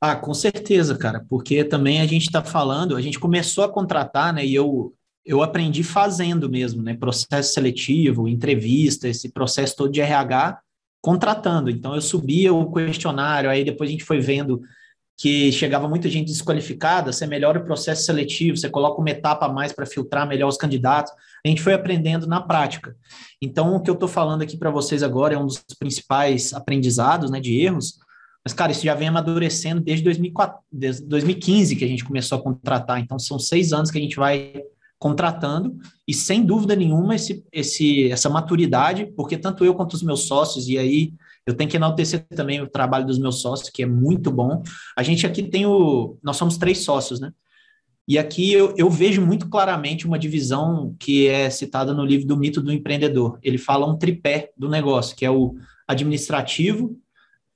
Ah, 0.01 0.15
com 0.15 0.33
certeza, 0.33 0.97
cara, 0.97 1.25
porque 1.29 1.65
também 1.65 2.01
a 2.01 2.07
gente 2.07 2.27
está 2.27 2.43
falando, 2.43 2.97
a 2.97 3.01
gente 3.01 3.19
começou 3.19 3.65
a 3.65 3.69
contratar, 3.69 4.33
né? 4.33 4.47
E 4.47 4.55
eu, 4.55 4.95
eu 5.27 5.43
aprendi 5.43 5.83
fazendo 5.83 6.49
mesmo, 6.49 6.83
né? 6.83 6.95
Processo 6.95 7.53
seletivo, 7.53 8.29
entrevista, 8.29 9.09
esse 9.09 9.33
processo 9.33 9.75
todo 9.75 9.91
de 9.91 10.01
RH, 10.01 10.61
contratando. 11.03 11.69
Então 11.69 11.95
eu 11.95 12.01
subia 12.01 12.55
o 12.55 12.73
questionário, 12.73 13.51
aí 13.51 13.65
depois 13.65 13.89
a 13.89 13.93
gente 13.93 14.05
foi 14.05 14.21
vendo 14.21 14.63
que 15.17 15.51
chegava 15.51 15.89
muita 15.89 16.09
gente 16.09 16.29
desqualificada, 16.29 17.13
você 17.13 17.27
melhora 17.27 17.59
o 17.59 17.65
processo 17.65 18.05
seletivo, 18.05 18.57
você 18.57 18.71
coloca 18.71 19.01
uma 19.01 19.11
etapa 19.11 19.47
a 19.47 19.53
mais 19.53 19.73
para 19.73 19.85
filtrar 19.85 20.29
melhor 20.29 20.47
os 20.47 20.57
candidatos. 20.57 21.13
A 21.45 21.49
gente 21.49 21.61
foi 21.61 21.75
aprendendo 21.75 22.25
na 22.25 22.41
prática. 22.41 22.97
Então, 23.43 23.75
o 23.75 23.81
que 23.81 23.91
eu 23.91 23.95
estou 23.95 24.09
falando 24.09 24.43
aqui 24.43 24.57
para 24.57 24.71
vocês 24.71 25.03
agora 25.03 25.35
é 25.35 25.39
um 25.39 25.47
dos 25.47 25.65
principais 25.77 26.53
aprendizados, 26.53 27.33
né, 27.33 27.41
de 27.41 27.61
erros, 27.61 27.99
mas, 28.49 28.55
cara, 28.55 28.73
isso 28.73 28.83
já 28.83 28.95
vem 28.95 29.09
amadurecendo 29.09 29.79
desde, 29.79 30.03
2004, 30.05 30.59
desde 30.73 31.05
2015 31.05 31.77
que 31.77 31.85
a 31.85 31.89
gente 31.89 32.03
começou 32.03 32.39
a 32.39 32.43
contratar. 32.43 32.99
Então, 32.99 33.19
são 33.19 33.39
seis 33.39 33.75
anos 33.75 33.91
que 33.91 33.99
a 33.99 34.01
gente 34.01 34.17
vai 34.17 34.63
contratando, 34.99 35.77
e 36.09 36.15
sem 36.15 36.43
dúvida 36.43 36.75
nenhuma, 36.75 37.15
esse, 37.15 37.45
esse, 37.53 38.11
essa 38.11 38.31
maturidade, 38.31 39.13
porque 39.15 39.37
tanto 39.37 39.67
eu 39.67 39.75
quanto 39.75 39.93
os 39.93 40.03
meus 40.03 40.23
sócios, 40.23 40.67
e 40.67 40.79
aí 40.79 41.13
eu 41.47 41.53
tenho 41.53 41.69
que 41.69 41.77
enaltecer 41.77 42.27
também 42.31 42.63
o 42.63 42.67
trabalho 42.67 43.07
dos 43.07 43.19
meus 43.19 43.43
sócios, 43.43 43.69
que 43.69 43.83
é 43.83 43.87
muito 43.87 44.31
bom. 44.31 44.63
A 44.97 45.03
gente 45.03 45.27
aqui 45.27 45.43
tem 45.43 45.67
o. 45.67 46.17
Nós 46.23 46.39
somos 46.39 46.57
três 46.57 46.79
sócios, 46.79 47.21
né? 47.21 47.31
E 48.09 48.17
aqui 48.19 48.51
eu, 48.51 48.73
eu, 48.79 48.89
vejo 48.89 49.21
muito 49.25 49.51
claramente 49.51 50.07
uma 50.07 50.19
divisão 50.19 50.97
que 50.99 51.29
é 51.29 51.51
citada 51.51 51.93
no 51.93 52.03
livro 52.03 52.27
do 52.27 52.37
Mito 52.39 52.63
do 52.63 52.73
Empreendedor. 52.73 53.39
Ele 53.43 53.59
fala 53.59 53.87
um 53.87 53.99
tripé 53.99 54.51
do 54.57 54.71
negócio, 54.71 55.15
que 55.15 55.27
é 55.27 55.31
o 55.31 55.55
administrativo, 55.87 56.99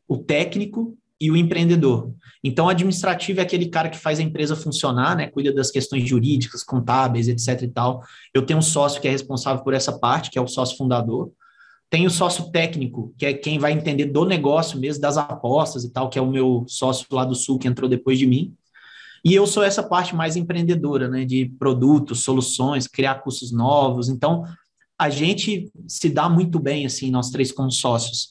o 0.08 0.18
técnico 0.18 0.96
e 1.20 1.30
o 1.30 1.36
empreendedor. 1.36 2.12
Então, 2.42 2.66
o 2.66 2.68
administrativo 2.68 3.38
é 3.38 3.42
aquele 3.44 3.68
cara 3.68 3.88
que 3.88 3.98
faz 3.98 4.18
a 4.18 4.22
empresa 4.22 4.56
funcionar, 4.56 5.16
né? 5.16 5.28
Cuida 5.28 5.52
das 5.52 5.70
questões 5.70 6.08
jurídicas, 6.08 6.64
contábeis, 6.64 7.28
etc. 7.28 7.62
e 7.62 7.68
tal. 7.68 8.02
Eu 8.34 8.42
tenho 8.44 8.58
um 8.58 8.62
sócio 8.62 9.00
que 9.00 9.06
é 9.06 9.10
responsável 9.10 9.62
por 9.62 9.72
essa 9.72 9.96
parte, 9.96 10.30
que 10.30 10.38
é 10.38 10.42
o 10.42 10.48
sócio 10.48 10.76
fundador. 10.76 11.30
Tem 11.88 12.06
o 12.06 12.10
sócio 12.10 12.50
técnico, 12.50 13.14
que 13.16 13.26
é 13.26 13.34
quem 13.34 13.58
vai 13.58 13.72
entender 13.72 14.06
do 14.06 14.24
negócio 14.24 14.80
mesmo, 14.80 15.00
das 15.00 15.16
apostas 15.16 15.84
e 15.84 15.92
tal, 15.92 16.08
que 16.08 16.18
é 16.18 16.22
o 16.22 16.30
meu 16.30 16.64
sócio 16.66 17.06
lá 17.12 17.24
do 17.24 17.34
Sul 17.34 17.58
que 17.58 17.68
entrou 17.68 17.88
depois 17.88 18.18
de 18.18 18.26
mim. 18.26 18.54
E 19.24 19.32
eu 19.34 19.46
sou 19.46 19.62
essa 19.62 19.82
parte 19.82 20.16
mais 20.16 20.34
empreendedora, 20.34 21.06
né, 21.06 21.24
de 21.24 21.46
produtos, 21.58 22.24
soluções, 22.24 22.88
criar 22.88 23.16
cursos 23.16 23.52
novos. 23.52 24.08
Então, 24.08 24.44
a 24.98 25.08
gente 25.08 25.70
se 25.86 26.08
dá 26.08 26.28
muito 26.28 26.58
bem, 26.58 26.86
assim, 26.86 27.10
nós 27.10 27.30
três 27.30 27.52
como 27.52 27.70
sócios. 27.70 28.30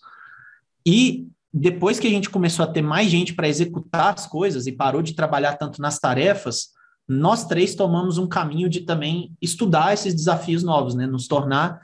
E 0.85 1.27
depois 1.53 1.99
que 1.99 2.07
a 2.07 2.09
gente 2.09 2.29
começou 2.29 2.63
a 2.63 2.67
ter 2.67 2.81
mais 2.81 3.09
gente 3.09 3.33
para 3.33 3.47
executar 3.47 4.13
as 4.13 4.25
coisas 4.25 4.67
e 4.67 4.71
parou 4.71 5.01
de 5.01 5.13
trabalhar 5.13 5.53
tanto 5.57 5.81
nas 5.81 5.99
tarefas, 5.99 6.69
nós 7.07 7.45
três 7.45 7.75
tomamos 7.75 8.17
um 8.17 8.27
caminho 8.27 8.69
de 8.69 8.81
também 8.81 9.33
estudar 9.41 9.93
esses 9.93 10.13
desafios 10.15 10.63
novos, 10.63 10.95
né, 10.95 11.05
nos 11.05 11.27
tornar 11.27 11.81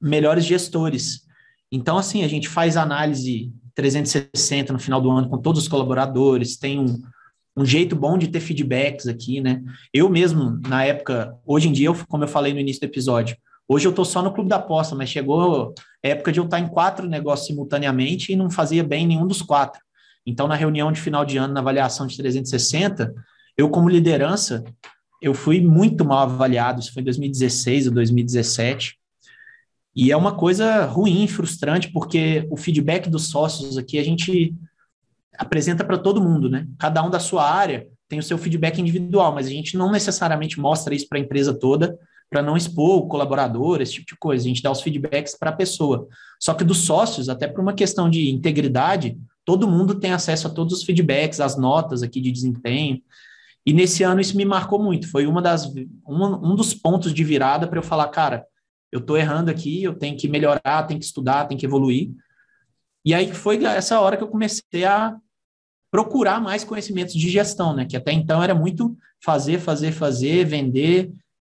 melhores 0.00 0.44
gestores. 0.44 1.22
Então, 1.70 1.98
assim, 1.98 2.24
a 2.24 2.28
gente 2.28 2.48
faz 2.48 2.76
análise 2.76 3.52
360 3.74 4.72
no 4.72 4.78
final 4.78 5.00
do 5.00 5.10
ano 5.10 5.28
com 5.28 5.38
todos 5.38 5.62
os 5.62 5.68
colaboradores, 5.68 6.56
tem 6.56 6.78
um, 6.78 7.02
um 7.56 7.64
jeito 7.64 7.94
bom 7.94 8.16
de 8.16 8.28
ter 8.28 8.40
feedbacks 8.40 9.06
aqui, 9.06 9.40
né? 9.40 9.62
Eu 9.92 10.08
mesmo, 10.08 10.60
na 10.66 10.84
época, 10.84 11.36
hoje 11.44 11.68
em 11.68 11.72
dia, 11.72 11.88
eu, 11.88 11.96
como 12.08 12.24
eu 12.24 12.28
falei 12.28 12.52
no 12.52 12.60
início 12.60 12.80
do 12.80 12.84
episódio, 12.84 13.36
hoje 13.68 13.86
eu 13.86 13.90
estou 13.90 14.04
só 14.04 14.22
no 14.22 14.32
clube 14.32 14.48
da 14.48 14.56
aposta, 14.56 14.94
mas 14.94 15.08
chegou 15.08 15.74
época 16.02 16.32
de 16.32 16.38
eu 16.38 16.44
estar 16.44 16.60
em 16.60 16.68
quatro 16.68 17.08
negócios 17.08 17.46
simultaneamente 17.46 18.32
e 18.32 18.36
não 18.36 18.50
fazia 18.50 18.84
bem 18.84 19.06
nenhum 19.06 19.26
dos 19.26 19.42
quatro. 19.42 19.80
Então, 20.26 20.46
na 20.46 20.54
reunião 20.54 20.90
de 20.90 21.00
final 21.00 21.24
de 21.24 21.36
ano, 21.36 21.52
na 21.52 21.60
avaliação 21.60 22.06
de 22.06 22.16
360, 22.16 23.14
eu, 23.56 23.68
como 23.68 23.88
liderança, 23.88 24.64
eu 25.20 25.34
fui 25.34 25.60
muito 25.60 26.04
mal 26.04 26.20
avaliado, 26.20 26.80
isso 26.80 26.92
foi 26.92 27.02
em 27.02 27.04
2016 27.04 27.88
ou 27.88 27.94
2017, 27.94 28.98
e 29.96 30.10
é 30.10 30.16
uma 30.16 30.34
coisa 30.34 30.84
ruim, 30.86 31.26
frustrante, 31.28 31.92
porque 31.92 32.46
o 32.50 32.56
feedback 32.56 33.08
dos 33.08 33.28
sócios 33.28 33.78
aqui 33.78 33.98
a 33.98 34.04
gente 34.04 34.54
apresenta 35.38 35.84
para 35.84 35.98
todo 35.98 36.22
mundo, 36.22 36.50
né? 36.50 36.66
Cada 36.78 37.02
um 37.02 37.10
da 37.10 37.20
sua 37.20 37.48
área 37.48 37.86
tem 38.08 38.18
o 38.18 38.22
seu 38.22 38.36
feedback 38.36 38.80
individual, 38.80 39.32
mas 39.32 39.46
a 39.46 39.50
gente 39.50 39.76
não 39.76 39.90
necessariamente 39.92 40.58
mostra 40.58 40.94
isso 40.94 41.08
para 41.08 41.18
a 41.18 41.20
empresa 41.20 41.54
toda 41.54 41.96
para 42.34 42.42
não 42.42 42.56
expor 42.56 42.98
o 42.98 43.06
colaborador, 43.06 43.80
esse 43.80 43.92
tipo 43.92 44.08
de 44.08 44.16
coisa. 44.16 44.44
A 44.44 44.48
gente 44.48 44.60
dá 44.60 44.68
os 44.68 44.82
feedbacks 44.82 45.38
para 45.38 45.50
a 45.50 45.52
pessoa. 45.52 46.08
Só 46.40 46.52
que 46.52 46.64
dos 46.64 46.78
sócios, 46.78 47.28
até 47.28 47.46
por 47.46 47.60
uma 47.60 47.72
questão 47.72 48.10
de 48.10 48.28
integridade, 48.28 49.16
todo 49.44 49.68
mundo 49.68 49.94
tem 49.94 50.10
acesso 50.10 50.48
a 50.48 50.50
todos 50.50 50.78
os 50.78 50.82
feedbacks, 50.82 51.38
as 51.38 51.56
notas 51.56 52.02
aqui 52.02 52.20
de 52.20 52.32
desempenho. 52.32 53.00
E 53.64 53.72
nesse 53.72 54.02
ano 54.02 54.20
isso 54.20 54.36
me 54.36 54.44
marcou 54.44 54.82
muito. 54.82 55.08
Foi 55.08 55.28
uma 55.28 55.40
das, 55.40 55.72
um, 56.08 56.56
dos 56.56 56.74
pontos 56.74 57.14
de 57.14 57.22
virada 57.22 57.68
para 57.68 57.78
eu 57.78 57.84
falar, 57.84 58.08
cara, 58.08 58.44
eu 58.90 58.98
estou 58.98 59.16
errando 59.16 59.48
aqui, 59.48 59.84
eu 59.84 59.94
tenho 59.94 60.16
que 60.16 60.26
melhorar, 60.26 60.88
tenho 60.88 60.98
que 60.98 61.06
estudar, 61.06 61.44
tenho 61.44 61.60
que 61.60 61.66
evoluir. 61.66 62.10
E 63.04 63.14
aí 63.14 63.32
foi 63.32 63.64
essa 63.64 64.00
hora 64.00 64.16
que 64.16 64.24
eu 64.24 64.28
comecei 64.28 64.84
a 64.84 65.16
procurar 65.88 66.40
mais 66.40 66.64
conhecimentos 66.64 67.14
de 67.14 67.28
gestão, 67.28 67.76
né? 67.76 67.84
Que 67.84 67.96
até 67.96 68.10
então 68.10 68.42
era 68.42 68.56
muito 68.56 68.96
fazer, 69.22 69.60
fazer, 69.60 69.92
fazer, 69.92 70.44
vender. 70.44 71.12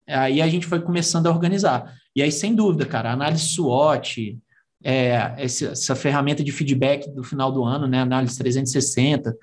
Aí 0.06 0.42
a 0.42 0.48
gente 0.48 0.66
foi 0.66 0.80
começando 0.80 1.26
a 1.26 1.30
organizar. 1.30 1.94
E 2.14 2.22
aí, 2.22 2.30
sem 2.30 2.54
dúvida, 2.54 2.86
cara, 2.86 3.12
análise 3.12 3.48
SWOT, 3.48 4.38
é, 4.82 5.34
essa, 5.38 5.66
essa, 5.66 5.94
ferramenta 5.94 6.44
de 6.44 6.52
feedback 6.52 7.10
do 7.10 7.24
final 7.24 7.50
do 7.50 7.64
ano, 7.64 7.86
né? 7.86 8.00
Análise 8.00 8.36
360, 8.36 9.34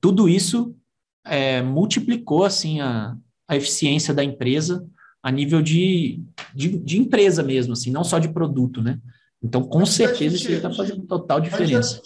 tudo 0.00 0.28
isso 0.28 0.76
é, 1.24 1.62
multiplicou 1.62 2.44
assim 2.44 2.80
a, 2.80 3.16
a 3.48 3.56
eficiência 3.56 4.12
da 4.12 4.22
empresa 4.22 4.86
a 5.22 5.30
nível 5.30 5.62
de, 5.62 6.20
de, 6.54 6.78
de, 6.78 6.98
empresa 6.98 7.42
mesmo, 7.42 7.72
assim, 7.72 7.92
não 7.92 8.02
só 8.02 8.18
de 8.18 8.28
produto, 8.28 8.82
né? 8.82 8.98
Então, 9.42 9.62
com 9.62 9.86
certeza, 9.86 10.36
gente, 10.36 10.48
isso 10.48 10.56
está 10.56 10.72
fazendo 10.72 11.02
total 11.06 11.40
diferença. 11.40 12.00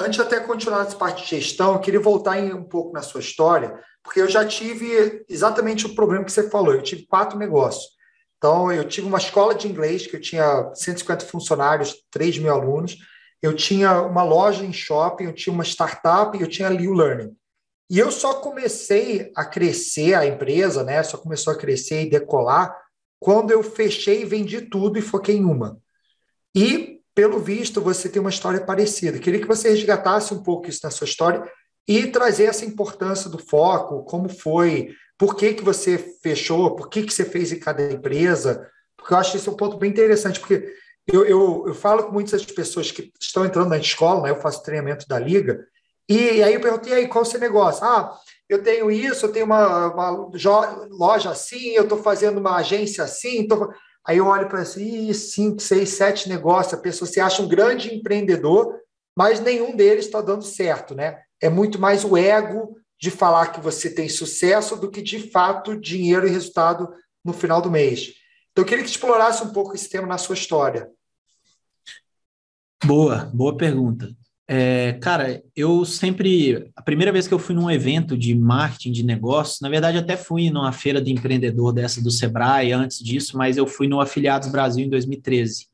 Antes 0.00 0.16
de 0.16 0.22
até 0.22 0.40
continuar 0.40 0.82
nessa 0.82 0.96
parte 0.96 1.24
de 1.24 1.28
gestão, 1.28 1.74
eu 1.74 1.78
queria 1.78 2.00
voltar 2.00 2.38
em, 2.38 2.54
um 2.54 2.64
pouco 2.64 2.90
na 2.90 3.02
sua 3.02 3.20
história, 3.20 3.78
porque 4.02 4.18
eu 4.18 4.28
já 4.28 4.46
tive 4.46 5.22
exatamente 5.28 5.84
o 5.84 5.94
problema 5.94 6.24
que 6.24 6.32
você 6.32 6.48
falou. 6.48 6.72
Eu 6.72 6.82
tive 6.82 7.06
quatro 7.06 7.38
negócios. 7.38 7.84
Então, 8.38 8.72
eu 8.72 8.88
tive 8.88 9.06
uma 9.06 9.18
escola 9.18 9.54
de 9.54 9.68
inglês, 9.68 10.06
que 10.06 10.16
eu 10.16 10.20
tinha 10.20 10.72
150 10.74 11.26
funcionários, 11.26 11.94
3 12.10 12.38
mil 12.38 12.50
alunos. 12.50 12.96
Eu 13.42 13.54
tinha 13.54 14.00
uma 14.00 14.22
loja 14.22 14.64
em 14.64 14.72
shopping, 14.72 15.24
eu 15.24 15.34
tinha 15.34 15.52
uma 15.52 15.64
startup 15.64 16.36
e 16.36 16.40
eu 16.40 16.48
tinha 16.48 16.70
Liu 16.70 16.94
Learning. 16.94 17.36
E 17.90 17.98
eu 17.98 18.10
só 18.10 18.40
comecei 18.40 19.30
a 19.36 19.44
crescer 19.44 20.14
a 20.14 20.24
empresa, 20.24 20.82
né? 20.82 21.02
Só 21.02 21.18
começou 21.18 21.52
a 21.52 21.58
crescer 21.58 22.06
e 22.06 22.10
decolar 22.10 22.74
quando 23.18 23.50
eu 23.50 23.62
fechei 23.62 24.22
e 24.22 24.24
vendi 24.24 24.62
tudo 24.62 24.98
e 24.98 25.02
foquei 25.02 25.36
em 25.36 25.44
uma. 25.44 25.78
E 26.54 26.99
pelo 27.14 27.38
visto, 27.38 27.80
você 27.80 28.08
tem 28.08 28.20
uma 28.20 28.30
história 28.30 28.60
parecida. 28.60 29.18
Queria 29.18 29.40
que 29.40 29.46
você 29.46 29.70
resgatasse 29.70 30.32
um 30.32 30.42
pouco 30.42 30.68
isso 30.68 30.80
na 30.84 30.90
sua 30.90 31.06
história 31.06 31.42
e 31.86 32.06
trazer 32.06 32.44
essa 32.44 32.64
importância 32.64 33.28
do 33.28 33.38
foco, 33.38 34.04
como 34.04 34.28
foi, 34.28 34.94
por 35.18 35.34
que, 35.34 35.54
que 35.54 35.64
você 35.64 35.98
fechou, 36.22 36.76
por 36.76 36.88
que, 36.88 37.02
que 37.02 37.12
você 37.12 37.24
fez 37.24 37.52
em 37.52 37.58
cada 37.58 37.82
empresa, 37.92 38.68
porque 38.96 39.12
eu 39.12 39.18
acho 39.18 39.36
esse 39.36 39.50
um 39.50 39.56
ponto 39.56 39.76
bem 39.76 39.90
interessante, 39.90 40.38
porque 40.38 40.72
eu, 41.06 41.24
eu, 41.24 41.64
eu 41.66 41.74
falo 41.74 42.04
com 42.04 42.12
muitas 42.12 42.44
pessoas 42.44 42.90
que 42.90 43.12
estão 43.20 43.44
entrando 43.44 43.70
na 43.70 43.78
escola, 43.78 44.22
né, 44.22 44.30
eu 44.30 44.40
faço 44.40 44.62
treinamento 44.62 45.08
da 45.08 45.18
liga, 45.18 45.66
e 46.08 46.42
aí 46.42 46.54
eu 46.54 46.60
perguntei, 46.60 46.92
aí, 46.92 47.08
qual 47.08 47.24
é 47.24 47.26
o 47.26 47.30
seu 47.30 47.38
negócio? 47.38 47.84
Ah, 47.84 48.18
eu 48.48 48.62
tenho 48.62 48.90
isso, 48.90 49.26
eu 49.26 49.32
tenho 49.32 49.46
uma, 49.46 49.92
uma 49.92 50.10
loja 50.90 51.30
assim, 51.30 51.70
eu 51.70 51.84
estou 51.84 52.02
fazendo 52.02 52.38
uma 52.38 52.56
agência 52.56 53.04
assim, 53.04 53.46
tô... 53.46 53.72
Aí 54.06 54.18
eu 54.18 54.26
olho 54.26 54.48
para 54.48 54.62
assim, 54.62 55.12
cinco, 55.12 55.60
seis, 55.60 55.90
sete 55.90 56.28
negócios, 56.28 56.74
a 56.74 56.82
pessoa 56.82 57.08
se 57.08 57.20
acha 57.20 57.42
um 57.42 57.48
grande 57.48 57.94
empreendedor, 57.94 58.80
mas 59.16 59.40
nenhum 59.40 59.76
deles 59.76 60.06
está 60.06 60.20
dando 60.20 60.42
certo, 60.42 60.94
né? 60.94 61.20
É 61.40 61.48
muito 61.48 61.78
mais 61.78 62.04
o 62.04 62.16
ego 62.16 62.76
de 63.00 63.10
falar 63.10 63.48
que 63.48 63.60
você 63.60 63.90
tem 63.90 64.08
sucesso 64.08 64.76
do 64.76 64.90
que 64.90 65.02
de 65.02 65.30
fato 65.30 65.78
dinheiro 65.78 66.26
e 66.26 66.30
resultado 66.30 66.88
no 67.24 67.32
final 67.32 67.60
do 67.62 67.70
mês. 67.70 68.14
Então 68.52 68.64
eu 68.64 68.66
queria 68.66 68.84
que 68.84 68.90
explorasse 68.90 69.42
um 69.42 69.52
pouco 69.52 69.74
esse 69.74 69.88
tema 69.88 70.06
na 70.06 70.18
sua 70.18 70.34
história. 70.34 70.90
Boa, 72.84 73.30
boa 73.32 73.56
pergunta. 73.56 74.08
É, 74.52 74.94
cara, 74.94 75.40
eu 75.54 75.84
sempre. 75.84 76.72
A 76.74 76.82
primeira 76.82 77.12
vez 77.12 77.28
que 77.28 77.32
eu 77.32 77.38
fui 77.38 77.54
num 77.54 77.70
evento 77.70 78.18
de 78.18 78.34
marketing 78.34 78.90
de 78.90 79.04
negócios, 79.04 79.60
na 79.60 79.68
verdade, 79.68 79.96
até 79.96 80.16
fui 80.16 80.50
numa 80.50 80.72
feira 80.72 81.00
de 81.00 81.12
empreendedor 81.12 81.72
dessa 81.72 82.02
do 82.02 82.10
Sebrae 82.10 82.72
antes 82.72 82.98
disso, 82.98 83.38
mas 83.38 83.56
eu 83.56 83.64
fui 83.64 83.86
no 83.86 84.00
Afiliados 84.00 84.50
Brasil 84.50 84.84
em 84.84 84.90
2013. 84.90 85.68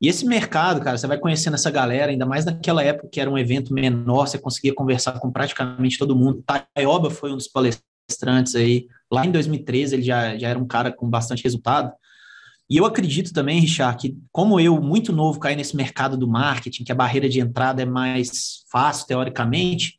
E 0.00 0.06
esse 0.06 0.24
mercado, 0.24 0.80
cara, 0.80 0.96
você 0.96 1.08
vai 1.08 1.18
conhecendo 1.18 1.54
essa 1.54 1.72
galera, 1.72 2.12
ainda 2.12 2.24
mais 2.24 2.44
naquela 2.44 2.84
época 2.84 3.08
que 3.10 3.20
era 3.20 3.28
um 3.28 3.36
evento 3.36 3.74
menor, 3.74 4.28
você 4.28 4.38
conseguia 4.38 4.72
conversar 4.72 5.18
com 5.18 5.32
praticamente 5.32 5.98
todo 5.98 6.14
mundo. 6.14 6.44
Taioba 6.76 7.10
foi 7.10 7.32
um 7.32 7.36
dos 7.36 7.48
palestrantes 7.48 8.54
aí. 8.54 8.86
Lá 9.10 9.26
em 9.26 9.32
2013, 9.32 9.96
ele 9.96 10.02
já, 10.04 10.38
já 10.38 10.50
era 10.50 10.58
um 10.58 10.68
cara 10.68 10.92
com 10.92 11.10
bastante 11.10 11.42
resultado. 11.42 11.92
E 12.70 12.76
eu 12.76 12.84
acredito 12.84 13.32
também, 13.32 13.60
Richard, 13.60 13.98
que 13.98 14.18
como 14.30 14.60
eu, 14.60 14.80
muito 14.80 15.12
novo, 15.12 15.40
caí 15.40 15.56
nesse 15.56 15.74
mercado 15.74 16.16
do 16.16 16.28
marketing, 16.28 16.84
que 16.84 16.92
a 16.92 16.94
barreira 16.94 17.28
de 17.28 17.40
entrada 17.40 17.82
é 17.82 17.86
mais 17.86 18.64
fácil, 18.70 19.06
teoricamente, 19.06 19.98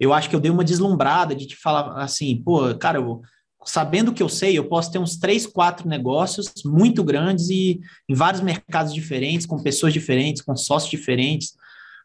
eu 0.00 0.12
acho 0.12 0.30
que 0.30 0.34
eu 0.36 0.40
dei 0.40 0.50
uma 0.50 0.64
deslumbrada 0.64 1.34
de 1.34 1.46
te 1.46 1.56
falar 1.56 2.00
assim, 2.02 2.40
pô, 2.42 2.74
cara, 2.76 2.98
eu, 2.98 3.20
sabendo 3.64 4.10
o 4.10 4.14
que 4.14 4.22
eu 4.22 4.28
sei, 4.28 4.56
eu 4.56 4.68
posso 4.68 4.90
ter 4.90 4.98
uns 4.98 5.16
três, 5.18 5.46
quatro 5.46 5.88
negócios 5.88 6.52
muito 6.64 7.04
grandes 7.04 7.50
e 7.50 7.80
em 8.08 8.14
vários 8.14 8.40
mercados 8.40 8.94
diferentes, 8.94 9.46
com 9.46 9.62
pessoas 9.62 9.92
diferentes, 9.92 10.40
com 10.40 10.56
sócios 10.56 10.90
diferentes. 10.90 11.54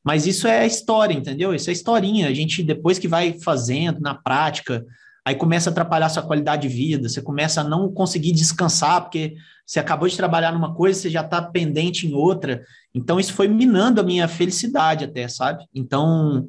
Mas 0.04 0.28
isso 0.28 0.48
é 0.48 0.68
história, 0.68 1.14
entendeu? 1.14 1.54
Isso 1.54 1.70
é 1.70 1.74
historinha. 1.74 2.28
A 2.28 2.34
gente, 2.34 2.62
depois 2.62 3.00
que 3.00 3.08
vai 3.08 3.40
fazendo 3.40 4.02
na 4.02 4.14
prática, 4.14 4.86
aí 5.26 5.36
começa 5.36 5.70
a 5.70 5.72
atrapalhar 5.72 6.10
sua 6.10 6.24
qualidade 6.24 6.68
de 6.68 6.74
vida, 6.74 7.08
você 7.08 7.22
começa 7.22 7.62
a 7.62 7.64
não 7.64 7.92
conseguir 7.92 8.32
descansar, 8.32 9.02
porque 9.02 9.36
você 9.66 9.80
acabou 9.80 10.08
de 10.08 10.18
trabalhar 10.18 10.52
numa 10.52 10.74
coisa, 10.74 11.00
você 11.00 11.10
já 11.10 11.22
está 11.22 11.42
pendente 11.42 12.06
em 12.06 12.14
outra. 12.14 12.64
Então, 12.94 13.20
isso 13.20 13.34
foi 13.34 13.48
minando 13.48 14.02
a 14.02 14.04
minha 14.04 14.28
felicidade 14.28 15.06
até, 15.06 15.28
sabe? 15.28 15.66
Então, 15.74 16.48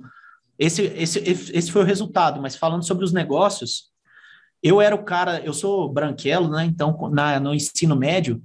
esse, 0.59 0.83
esse, 0.97 1.19
esse 1.21 1.71
foi 1.71 1.83
o 1.83 1.87
resultado. 1.87 2.41
Mas 2.41 2.57
falando 2.57 2.85
sobre 2.85 3.05
os 3.05 3.13
negócios, 3.13 3.91
eu 4.63 4.81
era 4.81 4.95
o 4.95 5.05
cara, 5.05 5.41
eu 5.45 5.53
sou 5.53 5.93
branquelo, 5.93 6.49
né? 6.49 6.65
Então, 6.65 6.97
na, 7.13 7.39
no 7.39 7.55
ensino 7.55 7.95
médio, 7.95 8.43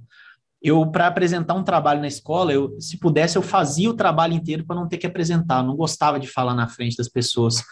eu, 0.62 0.86
para 0.86 1.06
apresentar 1.06 1.54
um 1.54 1.64
trabalho 1.64 2.00
na 2.00 2.06
escola, 2.06 2.52
eu, 2.52 2.78
se 2.78 2.98
pudesse, 2.98 3.36
eu 3.36 3.42
fazia 3.42 3.88
o 3.88 3.94
trabalho 3.94 4.34
inteiro 4.34 4.64
para 4.64 4.76
não 4.76 4.86
ter 4.86 4.98
que 4.98 5.06
apresentar. 5.06 5.60
Eu 5.60 5.66
não 5.66 5.76
gostava 5.76 6.20
de 6.20 6.28
falar 6.28 6.54
na 6.54 6.68
frente 6.68 6.96
das 6.96 7.08
pessoas. 7.08 7.64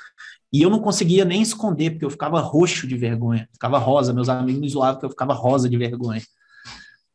E 0.52 0.62
eu 0.62 0.70
não 0.70 0.80
conseguia 0.80 1.24
nem 1.24 1.42
esconder, 1.42 1.90
porque 1.90 2.04
eu 2.04 2.11
ficava 2.11 2.40
roxo 2.40 2.87
de 2.87 2.96
vergonha, 2.96 3.48
ficava 3.52 3.78
rosa. 3.78 4.14
Meus 4.14 4.28
amigos 4.28 4.61
me 4.61 4.68
zoavam 4.68 4.94
porque 4.94 5.06
eu 5.06 5.11
ficava 5.11 5.34
rosa 5.34 5.68
de 5.68 5.76
vergonha. 5.76 6.22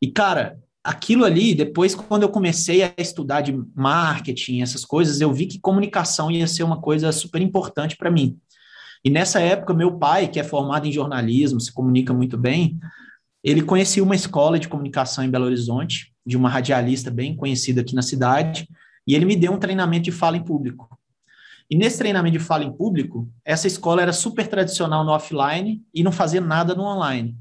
E, 0.02 0.12
cara, 0.12 0.60
aquilo 0.84 1.26
ali, 1.26 1.56
depois, 1.56 1.96
quando 1.96 2.24
eu 2.24 2.30
comecei 2.30 2.84
a 2.84 2.94
estudar 2.98 3.42
de 3.42 3.58
marketing, 3.74 4.62
essas 4.62 4.86
coisas, 4.86 5.22
eu 5.22 5.32
vi 5.32 5.48
que 5.48 5.60
comunicação 5.60 6.30
ia 6.30 6.46
ser 6.46 6.64
uma 6.64 6.80
coisa 6.80 7.12
super 7.12 7.42
importante 7.42 7.96
para 7.96 8.12
mim. 8.12 8.38
E 9.04 9.10
nessa 9.10 9.40
época, 9.40 9.74
meu 9.74 9.98
pai, 9.98 10.28
que 10.28 10.40
é 10.40 10.44
formado 10.44 10.88
em 10.88 10.92
jornalismo, 10.92 11.60
se 11.60 11.74
comunica 11.74 12.14
muito 12.14 12.38
bem, 12.38 12.80
ele 13.44 13.62
conhecia 13.62 14.04
uma 14.04 14.16
escola 14.16 14.58
de 14.58 14.70
comunicação 14.70 15.24
em 15.24 15.30
Belo 15.30 15.46
Horizonte, 15.46 16.14
de 16.26 16.38
uma 16.38 16.50
radialista 16.50 17.12
bem 17.12 17.36
conhecida 17.36 17.82
aqui 17.82 17.96
na 17.96 18.02
cidade, 18.02 18.68
e 19.06 19.16
ele 19.16 19.26
me 19.26 19.36
deu 19.36 19.52
um 19.52 19.60
treinamento 19.60 20.06
de 20.06 20.12
fala 20.12 20.38
em 20.38 20.44
público. 20.44 20.98
E 21.70 21.78
nesse 21.78 21.98
treinamento 21.98 22.38
de 22.38 22.44
fala 22.44 22.64
em 22.64 22.72
público, 22.72 23.30
essa 23.44 23.68
escola 23.68 24.02
era 24.02 24.14
super 24.14 24.48
tradicional 24.48 25.04
no 25.04 25.12
offline 25.12 25.82
e 25.94 26.04
não 26.04 26.12
fazia 26.12 26.42
nada 26.42 26.76
no 26.76 26.84
online. 26.84 27.36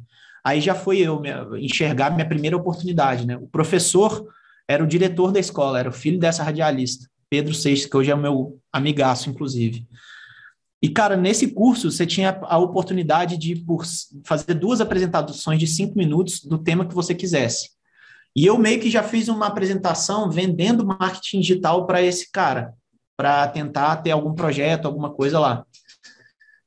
Aí 0.44 0.60
já 0.60 0.74
foi 0.74 0.98
eu 0.98 1.22
enxergar 1.56 2.10
minha 2.10 2.28
primeira 2.28 2.56
oportunidade, 2.56 3.26
né? 3.26 3.36
O 3.36 3.46
professor 3.46 4.26
era 4.68 4.82
o 4.82 4.86
diretor 4.86 5.32
da 5.32 5.38
escola, 5.38 5.78
era 5.78 5.88
o 5.88 5.92
filho 5.92 6.18
dessa 6.18 6.42
radialista, 6.42 7.08
Pedro 7.28 7.54
Seixas, 7.54 7.86
que 7.86 7.96
hoje 7.96 8.10
é 8.10 8.16
meu 8.16 8.58
amigaço, 8.72 9.30
inclusive. 9.30 9.86
E, 10.82 10.88
cara, 10.88 11.16
nesse 11.16 11.52
curso 11.52 11.90
você 11.90 12.04
tinha 12.04 12.40
a 12.42 12.58
oportunidade 12.58 13.38
de 13.38 13.54
por, 13.54 13.84
fazer 14.24 14.54
duas 14.54 14.80
apresentações 14.80 15.60
de 15.60 15.66
cinco 15.66 15.96
minutos 15.96 16.40
do 16.40 16.58
tema 16.58 16.86
que 16.86 16.94
você 16.94 17.14
quisesse. 17.14 17.70
E 18.34 18.46
eu 18.46 18.58
meio 18.58 18.80
que 18.80 18.90
já 18.90 19.02
fiz 19.02 19.28
uma 19.28 19.46
apresentação 19.46 20.28
vendendo 20.30 20.84
marketing 20.84 21.40
digital 21.40 21.86
para 21.86 22.02
esse 22.02 22.32
cara, 22.32 22.74
para 23.22 23.46
tentar 23.46 23.98
ter 23.98 24.10
algum 24.10 24.34
projeto, 24.34 24.86
alguma 24.86 25.08
coisa 25.08 25.38
lá. 25.38 25.64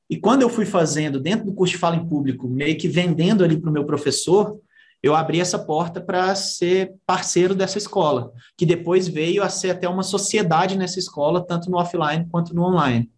E 0.10 0.16
quando 0.16 0.42
eu 0.42 0.50
fui 0.50 0.66
fazendo 0.66 1.20
dentro 1.20 1.48
do 1.48 1.54
curso 1.54 1.74
de 1.74 1.78
fala 1.78 1.98
em 1.98 2.08
público, 2.08 2.48
meio 2.48 2.78
que 2.78 2.88
vendendo 2.88 3.44
ali 3.44 3.60
para 3.60 3.70
o 3.70 3.74
meu 3.74 3.84
professor, 3.84 4.58
eu 5.04 5.14
abri 5.14 5.42
essa 5.42 5.60
porta 5.60 6.00
para 6.00 6.34
ser 6.34 6.94
parceiro 7.06 7.54
dessa 7.54 7.78
escola, 7.78 8.32
que 8.58 8.66
depois 8.66 9.06
veio 9.06 9.44
a 9.44 9.50
ser 9.50 9.72
até 9.72 9.90
uma 9.90 10.02
sociedade 10.02 10.78
nessa 10.78 10.98
escola, 10.98 11.46
tanto 11.46 11.70
no 11.70 11.76
offline 11.76 12.26
quanto 12.32 12.56
no 12.56 12.64
online. 12.64 13.12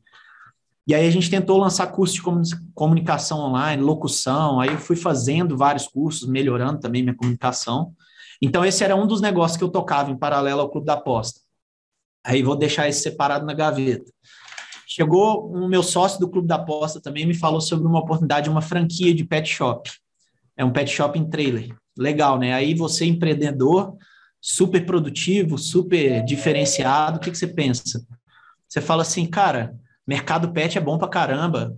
E 0.88 0.96
aí 0.96 1.08
a 1.08 1.12
gente 1.12 1.30
tentou 1.30 1.60
lançar 1.60 1.86
cursos 1.92 2.16
de 2.16 2.58
comunicação 2.74 3.38
online, 3.38 3.84
locução, 3.84 4.60
aí 4.60 4.70
eu 4.70 4.80
fui 4.80 4.96
fazendo 4.96 5.56
vários 5.56 5.88
cursos, 5.88 6.28
melhorando 6.28 6.80
também 6.80 7.04
minha 7.04 7.16
comunicação. 7.16 7.94
Então 8.42 8.66
esse 8.66 8.84
era 8.84 8.96
um 8.96 9.06
dos 9.06 9.22
negócios 9.22 9.58
que 9.58 9.64
eu 9.64 9.70
tocava 9.70 10.10
em 10.10 10.18
paralelo 10.18 10.62
ao 10.62 10.72
Clube 10.72 10.88
da 10.88 10.94
Aposta. 10.94 11.46
Aí 12.28 12.44
vou 12.44 12.58
deixar 12.58 12.90
esse 12.90 13.02
separado 13.04 13.46
na 13.46 13.54
gaveta. 13.54 14.12
Chegou 14.86 15.50
o 15.50 15.64
um 15.64 15.68
meu 15.70 15.82
sócio 15.82 16.20
do 16.20 16.30
Clube 16.30 16.46
da 16.46 16.56
Aposta 16.56 17.00
também 17.00 17.26
me 17.26 17.34
falou 17.34 17.62
sobre 17.62 17.88
uma 17.88 18.00
oportunidade 18.00 18.44
de 18.46 18.50
uma 18.50 18.62
franquia 18.62 19.16
de 19.16 19.24
pet 19.24 19.48
shop. 19.48 19.90
É 20.58 20.66
um 20.66 20.72
pet 20.74 20.92
shop 20.92 21.18
em 21.18 21.30
trailer. 21.30 21.74
Legal, 21.98 22.38
né? 22.38 22.54
Aí 22.54 22.74
você 22.74 23.06
empreendedor, 23.06 23.96
super 24.42 24.86
produtivo, 24.86 25.58
super 25.58 26.22
diferenciado, 26.26 27.16
o 27.16 27.20
que, 27.22 27.32
que 27.32 27.38
você 27.38 27.48
pensa? 27.48 28.06
Você 28.68 28.82
fala 28.82 29.04
assim, 29.04 29.26
cara, 29.26 29.74
mercado 30.06 30.52
pet 30.52 30.78
é 30.78 30.82
bom 30.82 30.98
para 30.98 31.08
caramba, 31.08 31.78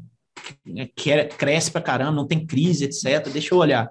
cresce 1.37 1.69
para 1.69 1.81
caramba, 1.81 2.13
não 2.13 2.27
tem 2.27 2.43
crise, 2.43 2.85
etc. 2.85 3.31
Deixa 3.31 3.53
eu 3.53 3.59
olhar. 3.59 3.87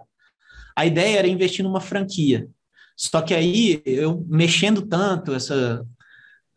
A 0.74 0.84
ideia 0.84 1.20
era 1.20 1.28
investir 1.28 1.64
numa 1.64 1.80
franquia. 1.80 2.48
Só 2.96 3.22
que 3.22 3.32
aí, 3.32 3.80
eu 3.86 4.26
mexendo 4.28 4.82
tanto, 4.82 5.32
essa, 5.32 5.86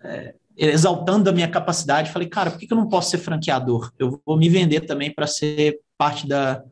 é, 0.04 0.34
exaltando 0.58 1.30
a 1.30 1.34
minha 1.34 1.48
capacidade, 1.48 2.12
falei, 2.12 2.28
cara, 2.28 2.52
por 2.52 2.60
que, 2.60 2.72
eu 2.72 2.78
não 2.78 2.88
posso 2.88 3.10
ser 3.10 3.18
franqueador? 3.18 3.92
Eu 3.98 4.22
vou 4.26 4.38
me 4.38 4.50
vender 4.50 4.82
também 4.82 5.14
para 5.14 5.28
ser 5.28 5.80
parte 5.98 6.28
da, 6.28 6.64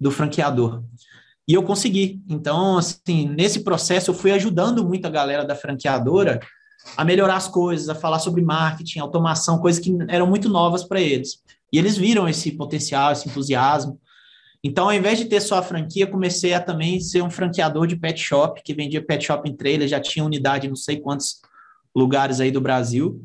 do 0.00 0.10
franqueador. 0.10 0.82
E 1.46 1.52
eu 1.52 1.62
consegui. 1.62 2.22
Então, 2.28 2.78
assim, 2.78 3.28
nesse 3.28 3.62
processo, 3.62 4.10
eu 4.10 4.14
fui 4.14 4.32
ajudando 4.32 4.86
muito 4.86 5.06
a 5.06 5.10
galera 5.10 5.44
da 5.44 5.54
franqueadora 5.54 6.40
a 6.96 7.04
melhorar 7.04 7.36
as 7.36 7.48
coisas, 7.48 7.88
a 7.88 7.94
falar 7.94 8.18
sobre 8.18 8.42
marketing, 8.42 8.98
automação, 8.98 9.58
coisas 9.58 9.82
que 9.82 9.94
eram 10.08 10.26
muito 10.26 10.48
novas 10.48 10.84
para 10.84 11.00
eles. 11.00 11.42
E 11.72 11.78
eles 11.78 11.96
viram 11.96 12.28
esse 12.28 12.52
potencial, 12.52 13.12
esse 13.12 13.28
entusiasmo. 13.28 13.98
Então, 14.62 14.86
ao 14.86 14.94
invés 14.94 15.18
de 15.18 15.26
ter 15.26 15.40
só 15.40 15.58
a 15.58 15.62
franquia, 15.62 16.06
comecei 16.06 16.54
a 16.54 16.60
também 16.60 16.98
ser 16.98 17.22
um 17.22 17.30
franqueador 17.30 17.86
de 17.86 17.96
pet 17.96 18.18
shop, 18.18 18.62
que 18.62 18.72
vendia 18.72 19.04
pet 19.04 19.26
shop 19.26 19.48
em 19.48 19.54
trailer, 19.54 19.86
já 19.86 20.00
tinha 20.00 20.24
unidade 20.24 20.68
não 20.68 20.76
sei 20.76 20.98
quantos 20.98 21.42
lugares 21.94 22.40
aí 22.40 22.50
do 22.50 22.60
Brasil. 22.60 23.22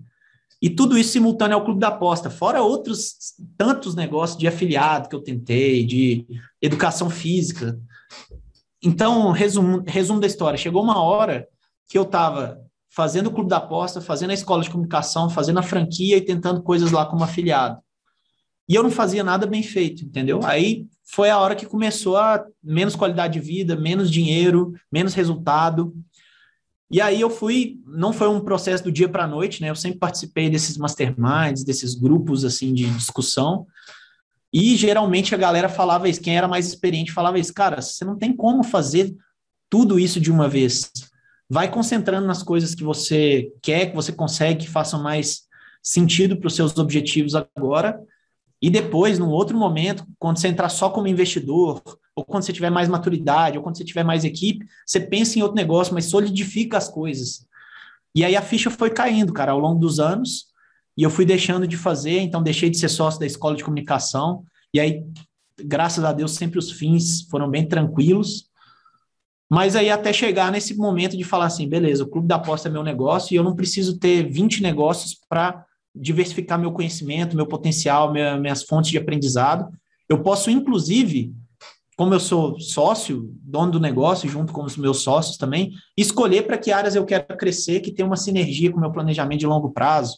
E 0.62 0.70
tudo 0.70 0.98
isso 0.98 1.12
simultâneo 1.12 1.56
ao 1.56 1.64
Clube 1.64 1.80
da 1.80 1.88
Aposta, 1.88 2.30
fora 2.30 2.62
outros 2.62 3.34
tantos 3.58 3.96
negócios 3.96 4.38
de 4.38 4.48
afiliado 4.48 5.08
que 5.08 5.16
eu 5.16 5.22
tentei, 5.22 5.86
de 5.86 6.26
educação 6.62 7.10
física. 7.10 7.80
Então, 8.84 9.32
resumo, 9.32 9.84
resumo 9.88 10.20
da 10.20 10.28
história, 10.28 10.58
chegou 10.58 10.84
uma 10.84 11.02
hora 11.02 11.48
que 11.88 11.98
eu 11.98 12.04
estava 12.04 12.62
fazendo 12.90 13.28
o 13.28 13.32
clube 13.32 13.50
da 13.50 13.58
aposta, 13.58 14.02
fazendo 14.02 14.32
a 14.32 14.34
escola 14.34 14.64
de 14.64 14.70
comunicação, 14.70 15.30
fazendo 15.30 15.60
a 15.60 15.64
franquia 15.64 16.18
e 16.18 16.22
tentando 16.22 16.62
coisas 16.62 16.92
lá 16.92 17.06
como 17.06 17.24
afiliado. 17.24 17.80
E 18.68 18.76
eu 18.76 18.84
não 18.84 18.92
fazia 18.92 19.24
nada 19.24 19.48
bem 19.48 19.64
feito, 19.64 20.04
entendeu? 20.04 20.42
Aí 20.44 20.86
foi 21.04 21.30
a 21.30 21.40
hora 21.40 21.56
que 21.56 21.66
começou 21.66 22.18
a 22.18 22.46
menos 22.64 22.96
qualidade 22.96 23.34
de 23.34 23.40
vida, 23.40 23.76
menos 23.76 24.12
dinheiro, 24.12 24.74
menos 24.92 25.16
resultado. 25.16 25.94
E 26.92 27.00
aí 27.00 27.22
eu 27.22 27.30
fui, 27.30 27.80
não 27.86 28.12
foi 28.12 28.28
um 28.28 28.40
processo 28.40 28.84
do 28.84 28.92
dia 28.92 29.08
para 29.08 29.26
a 29.26 29.28
noite, 29.28 29.62
né? 29.62 29.70
Eu 29.70 29.76
sempre 29.76 30.00
participei 30.00 30.50
desses 30.50 30.78
masterminds, 30.78 31.64
desses 31.64 31.94
grupos 31.94 32.44
assim 32.44 32.74
de 32.74 32.90
discussão. 32.92 33.68
E 34.52 34.76
geralmente 34.76 35.36
a 35.36 35.38
galera 35.38 35.70
falava 35.70 36.10
isso, 36.10 36.22
quem 36.22 36.36
era 36.36 36.48
mais 36.48 36.68
experiente 36.68 37.12
falava 37.12 37.38
isso, 37.38 37.54
cara, 37.54 37.82
você 37.82 38.04
não 38.04 38.18
tem 38.18 38.36
como 38.36 38.64
fazer 38.64 39.16
tudo 39.70 40.00
isso 40.00 40.20
de 40.20 40.32
uma 40.32 40.50
vez 40.50 40.92
vai 41.50 41.70
concentrando 41.70 42.28
nas 42.28 42.44
coisas 42.44 42.76
que 42.76 42.84
você 42.84 43.52
quer, 43.62 43.88
que 43.88 43.96
você 43.96 44.12
consegue, 44.12 44.66
que 44.66 44.70
façam 44.70 45.02
mais 45.02 45.48
sentido 45.82 46.38
para 46.38 46.48
os 46.48 46.56
seus 46.56 46.78
objetivos 46.78 47.34
agora. 47.34 48.00
E 48.62 48.70
depois, 48.70 49.18
num 49.18 49.30
outro 49.30 49.58
momento, 49.58 50.06
quando 50.20 50.38
você 50.38 50.50
entrar 50.50 50.70
só 50.70 50.90
como 50.90 51.08
investidor, 51.08 51.82
ou 52.20 52.26
quando 52.26 52.44
você 52.44 52.52
tiver 52.52 52.70
mais 52.70 52.90
maturidade, 52.90 53.58
ou 53.58 53.64
quando 53.64 53.78
você 53.78 53.86
tiver 53.86 54.04
mais 54.04 54.26
equipe, 54.26 54.66
você 54.86 55.00
pensa 55.00 55.40
em 55.40 55.42
outro 55.42 55.56
negócio, 55.56 55.94
mas 55.94 56.06
solidifica 56.06 56.78
as 56.78 56.90
coisas. 56.90 57.48
E 58.14 58.26
aí 58.26 58.36
a 58.36 58.42
ficha 58.42 58.70
foi 58.70 58.90
caindo, 58.90 59.32
cara, 59.32 59.54
ao 59.54 59.60
longo 59.60 59.80
dos 59.80 60.02
anos, 60.02 60.48
e 60.98 61.04
eu 61.04 61.10
fui 61.10 61.26
deixando 61.26 61.66
de 61.66 61.78
fazer, 61.78 62.20
então 62.20 62.44
deixei 62.44 62.70
de 62.70 62.78
ser 62.78 62.90
sócio 62.90 63.22
da 63.22 63.26
escola 63.26 63.56
de 63.56 63.64
comunicação, 63.64 64.44
e 64.74 64.82
aí, 64.82 65.02
graças 65.64 66.04
a 66.04 66.12
Deus, 66.12 66.32
sempre 66.32 66.60
os 66.60 66.72
fins 66.72 67.22
foram 67.30 67.50
bem 67.50 67.66
tranquilos, 67.66 68.50
mas 69.50 69.78
aí 69.78 69.90
até 69.90 70.12
chegar 70.12 70.52
nesse 70.52 70.76
momento 70.76 71.16
de 71.16 71.24
falar 71.24 71.46
assim, 71.46 71.70
beleza, 71.70 72.04
o 72.04 72.10
clube 72.10 72.28
da 72.28 72.36
aposta 72.36 72.68
é 72.68 72.72
meu 72.72 72.84
negócio 72.84 73.34
e 73.34 73.38
eu 73.38 73.44
não 73.44 73.56
preciso 73.56 73.98
ter 73.98 74.30
20 74.30 74.62
negócios 74.62 75.18
para 75.30 75.66
diversificar 75.96 76.60
meu 76.60 76.74
conhecimento, 76.74 77.36
meu 77.36 77.48
potencial, 77.48 78.12
minha, 78.12 78.38
minhas 78.38 78.64
fontes 78.64 78.92
de 78.92 78.98
aprendizado. 78.98 79.72
Eu 80.08 80.22
posso, 80.22 80.52
inclusive, 80.52 81.34
como 82.00 82.14
eu 82.14 82.20
sou 82.22 82.58
sócio, 82.62 83.30
dono 83.42 83.74
do 83.74 83.80
negócio, 83.80 84.30
junto 84.30 84.54
com 84.54 84.64
os 84.64 84.78
meus 84.78 85.02
sócios 85.04 85.36
também, 85.36 85.74
escolher 85.98 86.44
para 86.44 86.58
que 86.58 86.72
áreas 86.72 86.96
eu 86.96 87.06
quero 87.06 87.36
crescer, 87.36 87.82
que 87.82 87.92
tem 87.92 88.06
uma 88.06 88.16
sinergia 88.16 88.72
com 88.72 88.78
o 88.78 88.80
meu 88.80 88.90
planejamento 88.90 89.42
de 89.42 89.46
longo 89.46 89.72
prazo. 89.72 90.18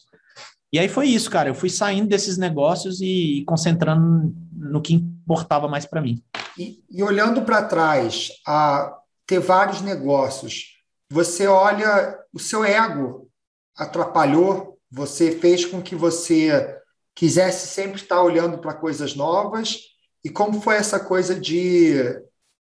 E 0.72 0.78
aí 0.78 0.88
foi 0.88 1.08
isso, 1.08 1.28
cara. 1.28 1.48
Eu 1.48 1.56
fui 1.56 1.68
saindo 1.68 2.08
desses 2.08 2.38
negócios 2.38 3.00
e 3.00 3.42
concentrando 3.48 4.32
no 4.52 4.80
que 4.80 4.94
importava 4.94 5.66
mais 5.66 5.84
para 5.84 6.00
mim. 6.00 6.22
E, 6.56 6.84
e 6.88 7.02
olhando 7.02 7.42
para 7.42 7.64
trás, 7.64 8.30
a, 8.46 8.96
ter 9.26 9.40
vários 9.40 9.80
negócios. 9.82 10.76
Você 11.10 11.48
olha, 11.48 12.16
o 12.32 12.38
seu 12.38 12.64
ego 12.64 13.28
atrapalhou, 13.76 14.78
você 14.88 15.32
fez 15.32 15.64
com 15.64 15.82
que 15.82 15.96
você 15.96 16.78
quisesse 17.12 17.66
sempre 17.74 18.00
estar 18.00 18.22
olhando 18.22 18.58
para 18.58 18.72
coisas 18.72 19.16
novas. 19.16 19.91
E 20.24 20.30
como 20.30 20.60
foi 20.60 20.76
essa 20.76 21.00
coisa 21.00 21.38
de, 21.38 21.94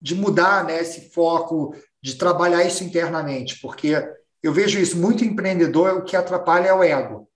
de 0.02 0.16
mudar 0.16 0.64
né, 0.64 0.80
esse 0.80 1.10
foco, 1.12 1.76
de 2.02 2.16
trabalhar 2.16 2.64
isso 2.64 2.84
internamente? 2.84 3.60
Porque 3.60 3.96
eu 4.42 4.54
vejo 4.54 4.80
isso, 4.80 4.98
muito 4.98 5.24
empreendedor, 5.26 5.98
o 5.98 6.04
que 6.04 6.16
atrapalha 6.16 6.68
é 6.68 6.74
o 6.74 6.84
ego. 6.84 7.28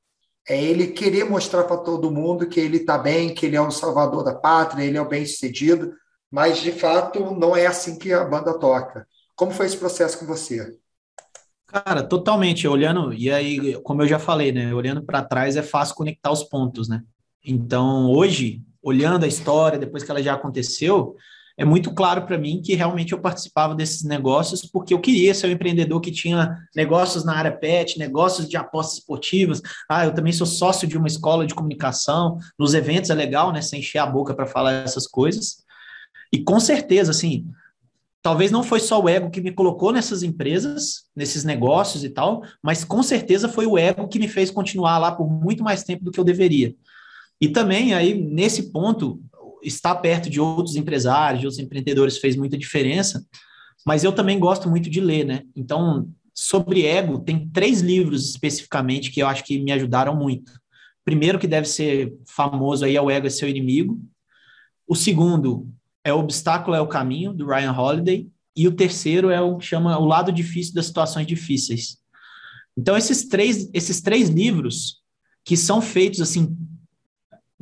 É 0.48 0.62
ele 0.62 0.88
querer 0.88 1.26
mostrar 1.26 1.64
para 1.64 1.78
todo 1.78 2.12
mundo 2.12 2.48
que 2.48 2.60
ele 2.60 2.78
está 2.78 2.98
bem, 2.98 3.34
que 3.34 3.46
ele 3.46 3.56
é 3.56 3.62
o 3.62 3.72
salvador 3.72 4.24
da 4.24 4.36
pátria, 4.36 4.84
ele 4.84 4.98
é 4.98 5.02
o 5.02 5.08
bem-sucedido, 5.08 5.94
mas 6.32 6.60
de 6.60 6.72
fato 6.72 7.32
não 7.36 7.56
é 7.56 7.66
assim 7.66 7.98
que 7.98 8.12
a 8.12 8.24
banda 8.24 8.58
toca. 8.58 9.08
Como 9.36 9.52
foi 9.52 9.66
esse 9.66 9.78
processo 9.78 10.20
com 10.20 10.26
você? 10.26 10.78
Cara, 11.68 12.04
totalmente. 12.04 12.68
Olhando, 12.68 13.14
e 13.14 13.32
aí, 13.32 13.82
como 13.82 14.04
eu 14.04 14.08
já 14.08 14.20
falei, 14.20 14.52
né? 14.52 14.74
Olhando 14.74 15.04
para 15.04 15.24
trás 15.24 15.56
é 15.56 15.64
fácil 15.64 15.96
conectar 15.96 16.32
os 16.32 16.44
pontos, 16.44 16.88
né? 16.88 17.02
Então, 17.44 18.12
hoje, 18.12 18.62
olhando 18.84 19.24
a 19.24 19.28
história 19.28 19.80
depois 19.80 20.04
que 20.04 20.12
ela 20.12 20.22
já 20.22 20.34
aconteceu, 20.34 21.16
é 21.56 21.64
muito 21.64 21.94
claro 21.94 22.26
para 22.26 22.38
mim 22.38 22.62
que 22.64 22.74
realmente 22.74 23.14
eu 23.14 23.20
participava 23.20 23.76
desses 23.76 24.04
negócios 24.04 24.66
porque 24.66 24.94
eu 24.94 25.00
queria 25.00 25.34
ser 25.34 25.48
um 25.48 25.52
empreendedor 25.52 26.02
que 26.02 26.12
tinha 26.12 26.58
negócios 26.76 27.24
na 27.24 27.36
área 27.36 27.52
pet, 27.52 28.00
negócios 28.00 28.50
de 28.50 28.58
apostas 28.58 28.98
esportivas. 28.98 29.62
Ah, 29.88 30.06
eu 30.06 30.14
também 30.14 30.34
sou 30.34 30.48
sócio 30.48 30.88
de 30.88 30.98
uma 30.98 31.08
escola 31.08 31.46
de 31.46 31.54
comunicação. 31.54 32.40
Nos 32.58 32.74
eventos 32.74 33.12
é 33.12 33.14
legal, 33.14 33.52
né? 33.52 33.62
Sem 33.62 33.80
encher 33.80 34.00
a 34.00 34.06
boca 34.06 34.34
para 34.34 34.48
falar 34.48 34.74
essas 34.74 35.06
coisas. 35.06 35.64
E 36.32 36.44
com 36.44 36.60
certeza, 36.60 37.12
assim, 37.12 37.46
talvez 38.24 38.50
não 38.50 38.64
foi 38.64 38.80
só 38.80 39.00
o 39.00 39.08
ego 39.08 39.30
que 39.30 39.40
me 39.40 39.52
colocou 39.52 39.92
nessas 39.92 40.24
empresas, 40.24 41.04
nesses 41.16 41.44
negócios 41.44 42.04
e 42.04 42.10
tal, 42.10 42.42
mas 42.64 42.84
com 42.84 43.04
certeza 43.04 43.48
foi 43.48 43.68
o 43.68 43.78
ego 43.78 44.08
que 44.08 44.18
me 44.18 44.28
fez 44.28 44.50
continuar 44.50 44.98
lá 44.98 45.12
por 45.12 45.30
muito 45.30 45.64
mais 45.64 45.84
tempo 45.84 46.04
do 46.04 46.12
que 46.12 46.20
eu 46.20 46.24
deveria. 46.24 46.74
E 47.44 47.50
também 47.50 47.94
aí 47.94 48.14
nesse 48.14 48.72
ponto 48.72 49.22
estar 49.62 49.96
perto 49.96 50.30
de 50.30 50.40
outros 50.40 50.78
empresários, 50.78 51.42
de 51.42 51.46
outros 51.46 51.62
empreendedores 51.62 52.18
fez 52.18 52.38
muita 52.38 52.58
diferença, 52.58 53.22
mas 53.86 54.02
eu 54.02 54.14
também 54.14 54.40
gosto 54.40 54.70
muito 54.70 54.90
de 54.90 55.02
ler, 55.02 55.26
né? 55.26 55.42
Então, 55.54 56.08
sobre 56.34 56.86
ego, 56.86 57.20
tem 57.20 57.50
três 57.50 57.82
livros 57.82 58.30
especificamente 58.30 59.12
que 59.12 59.22
eu 59.22 59.28
acho 59.28 59.44
que 59.44 59.60
me 59.60 59.74
ajudaram 59.74 60.16
muito. 60.16 60.54
Primeiro, 61.04 61.38
que 61.38 61.46
deve 61.46 61.68
ser 61.68 62.14
famoso 62.26 62.86
aí, 62.86 62.96
é 62.96 63.02
O 63.02 63.12
Ego 63.12 63.28
é 63.28 63.30
Seu 63.30 63.50
Inimigo. 63.50 64.00
O 64.88 64.96
segundo 64.96 65.68
é 66.02 66.14
O 66.14 66.20
Obstáculo 66.20 66.78
é 66.78 66.80
o 66.80 66.88
Caminho, 66.88 67.34
do 67.34 67.46
Ryan 67.46 67.74
Holiday. 67.74 68.26
E 68.56 68.70
o 68.70 68.72
terceiro 68.72 69.30
é 69.30 69.42
o 69.42 69.58
que 69.58 69.66
chama 69.66 70.00
O 70.00 70.06
Lado 70.06 70.32
Difícil 70.32 70.74
das 70.74 70.86
Situações 70.86 71.28
Difíceis. 71.28 71.98
Então, 72.78 72.96
esses 72.96 73.28
três, 73.28 73.70
esses 73.74 74.00
três 74.00 74.30
livros, 74.30 75.02
que 75.44 75.58
são 75.58 75.82
feitos 75.82 76.22
assim, 76.22 76.56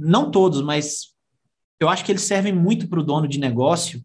não 0.02 0.32
todos, 0.32 0.62
mas 0.62 1.12
eu 1.80 1.90
acho 1.90 2.04
que 2.04 2.12
eles 2.12 2.24
servem 2.24 2.54
muito 2.54 2.88
para 2.88 3.00
o 3.00 3.04
dono 3.04 3.28
de 3.28 3.40
negócio. 3.40 4.04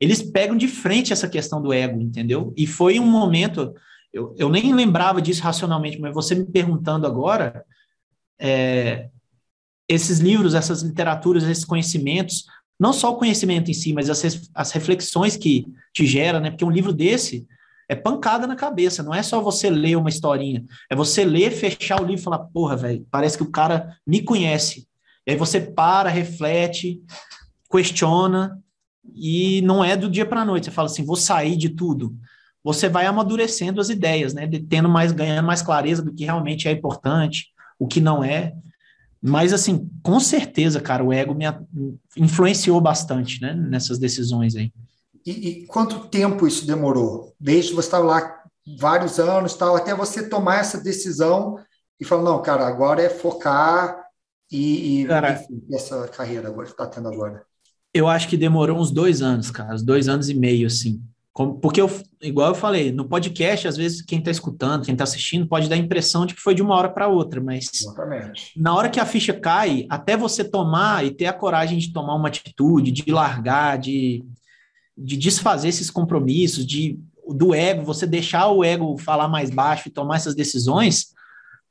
Eles 0.00 0.22
pegam 0.22 0.56
de 0.56 0.68
frente 0.68 1.12
essa 1.12 1.28
questão 1.28 1.60
do 1.60 1.72
ego, 1.72 2.00
entendeu? 2.00 2.52
E 2.56 2.66
foi 2.66 3.00
um 3.00 3.06
momento, 3.06 3.74
eu, 4.12 4.34
eu 4.38 4.48
nem 4.48 4.74
lembrava 4.74 5.20
disso 5.20 5.42
racionalmente, 5.42 5.98
mas 5.98 6.14
você 6.14 6.34
me 6.34 6.44
perguntando 6.44 7.06
agora, 7.06 7.64
é, 8.38 9.08
esses 9.88 10.18
livros, 10.18 10.54
essas 10.54 10.82
literaturas, 10.82 11.44
esses 11.44 11.64
conhecimentos, 11.64 12.44
não 12.78 12.92
só 12.92 13.12
o 13.12 13.16
conhecimento 13.16 13.70
em 13.70 13.74
si, 13.74 13.92
mas 13.92 14.10
as, 14.10 14.50
as 14.54 14.72
reflexões 14.72 15.36
que 15.36 15.66
te 15.94 16.06
gera, 16.06 16.40
né? 16.40 16.50
Porque 16.50 16.64
um 16.64 16.70
livro 16.70 16.92
desse 16.92 17.46
é 17.88 17.94
pancada 17.94 18.46
na 18.46 18.56
cabeça, 18.56 19.02
não 19.02 19.14
é 19.14 19.22
só 19.22 19.40
você 19.40 19.70
ler 19.70 19.96
uma 19.96 20.08
historinha, 20.08 20.64
é 20.90 20.96
você 20.96 21.24
ler, 21.24 21.52
fechar 21.52 22.00
o 22.00 22.04
livro 22.04 22.20
e 22.20 22.24
falar, 22.24 22.40
porra, 22.40 22.76
velho, 22.76 23.06
parece 23.10 23.36
que 23.36 23.44
o 23.44 23.50
cara 23.50 23.96
me 24.06 24.22
conhece. 24.22 24.86
E 25.26 25.32
aí 25.32 25.36
você 25.36 25.60
para, 25.60 26.08
reflete, 26.08 27.02
questiona, 27.70 28.62
e 29.14 29.60
não 29.62 29.84
é 29.84 29.96
do 29.96 30.10
dia 30.10 30.26
para 30.26 30.42
a 30.42 30.44
noite. 30.44 30.66
Você 30.66 30.70
fala 30.70 30.86
assim, 30.86 31.04
vou 31.04 31.16
sair 31.16 31.56
de 31.56 31.70
tudo. 31.70 32.16
Você 32.62 32.88
vai 32.88 33.06
amadurecendo 33.06 33.80
as 33.80 33.88
ideias, 33.88 34.34
né? 34.34 34.48
Tendo 34.68 34.88
mais, 34.88 35.12
ganhando 35.12 35.46
mais 35.46 35.62
clareza 35.62 36.02
do 36.02 36.12
que 36.12 36.24
realmente 36.24 36.68
é 36.68 36.72
importante, 36.72 37.46
o 37.78 37.86
que 37.86 38.00
não 38.00 38.22
é. 38.22 38.54
Mas, 39.22 39.52
assim, 39.52 39.90
com 40.02 40.20
certeza, 40.20 40.80
cara, 40.80 41.02
o 41.02 41.12
ego 41.12 41.34
me 41.34 41.44
influenciou 42.16 42.80
bastante, 42.80 43.40
né? 43.40 43.54
Nessas 43.54 43.98
decisões 43.98 44.54
aí. 44.54 44.72
E, 45.24 45.30
e 45.30 45.66
quanto 45.66 46.06
tempo 46.08 46.46
isso 46.46 46.66
demorou? 46.66 47.34
Desde 47.38 47.72
você 47.72 47.88
estava 47.88 48.04
lá 48.04 48.42
vários 48.78 49.18
anos, 49.18 49.54
tal, 49.54 49.76
até 49.76 49.94
você 49.94 50.28
tomar 50.28 50.60
essa 50.60 50.80
decisão 50.80 51.58
e 52.00 52.04
falar, 52.04 52.22
não, 52.22 52.42
cara, 52.42 52.66
agora 52.66 53.02
é 53.02 53.08
focar 53.08 54.05
e, 54.50 55.02
e 55.02 55.06
cara, 55.06 55.32
enfim, 55.32 55.62
essa 55.72 56.08
carreira 56.08 56.48
agora 56.48 56.66
que 56.66 56.72
está 56.72 56.86
tendo 56.86 57.08
agora? 57.08 57.44
Eu 57.92 58.06
acho 58.06 58.28
que 58.28 58.36
demorou 58.36 58.78
uns 58.78 58.90
dois 58.90 59.22
anos, 59.22 59.50
cara, 59.50 59.74
uns 59.74 59.82
dois 59.82 60.08
anos 60.08 60.28
e 60.28 60.34
meio, 60.34 60.66
assim. 60.66 61.02
Porque, 61.60 61.80
eu, 61.80 61.90
igual 62.22 62.48
eu 62.48 62.54
falei, 62.54 62.90
no 62.90 63.06
podcast, 63.06 63.68
às 63.68 63.76
vezes 63.76 64.00
quem 64.00 64.20
está 64.20 64.30
escutando, 64.30 64.86
quem 64.86 64.94
está 64.94 65.04
assistindo, 65.04 65.46
pode 65.46 65.68
dar 65.68 65.74
a 65.74 65.78
impressão 65.78 66.24
de 66.24 66.34
que 66.34 66.40
foi 66.40 66.54
de 66.54 66.62
uma 66.62 66.74
hora 66.74 66.88
para 66.88 67.08
outra, 67.08 67.42
mas 67.42 67.68
Exatamente. 67.74 68.52
na 68.56 68.74
hora 68.74 68.88
que 68.88 68.98
a 68.98 69.04
ficha 69.04 69.34
cai, 69.34 69.86
até 69.90 70.16
você 70.16 70.42
tomar 70.42 71.04
e 71.04 71.10
ter 71.10 71.26
a 71.26 71.34
coragem 71.34 71.78
de 71.78 71.92
tomar 71.92 72.14
uma 72.14 72.28
atitude, 72.28 72.90
de 72.90 73.10
largar, 73.10 73.76
de, 73.76 74.24
de 74.96 75.16
desfazer 75.18 75.68
esses 75.68 75.90
compromissos, 75.90 76.66
de 76.66 76.98
do 77.28 77.54
ego, 77.54 77.82
você 77.82 78.06
deixar 78.06 78.48
o 78.48 78.64
ego 78.64 78.96
falar 78.96 79.28
mais 79.28 79.50
baixo 79.50 79.88
e 79.88 79.92
tomar 79.92 80.16
essas 80.16 80.34
decisões, 80.34 81.08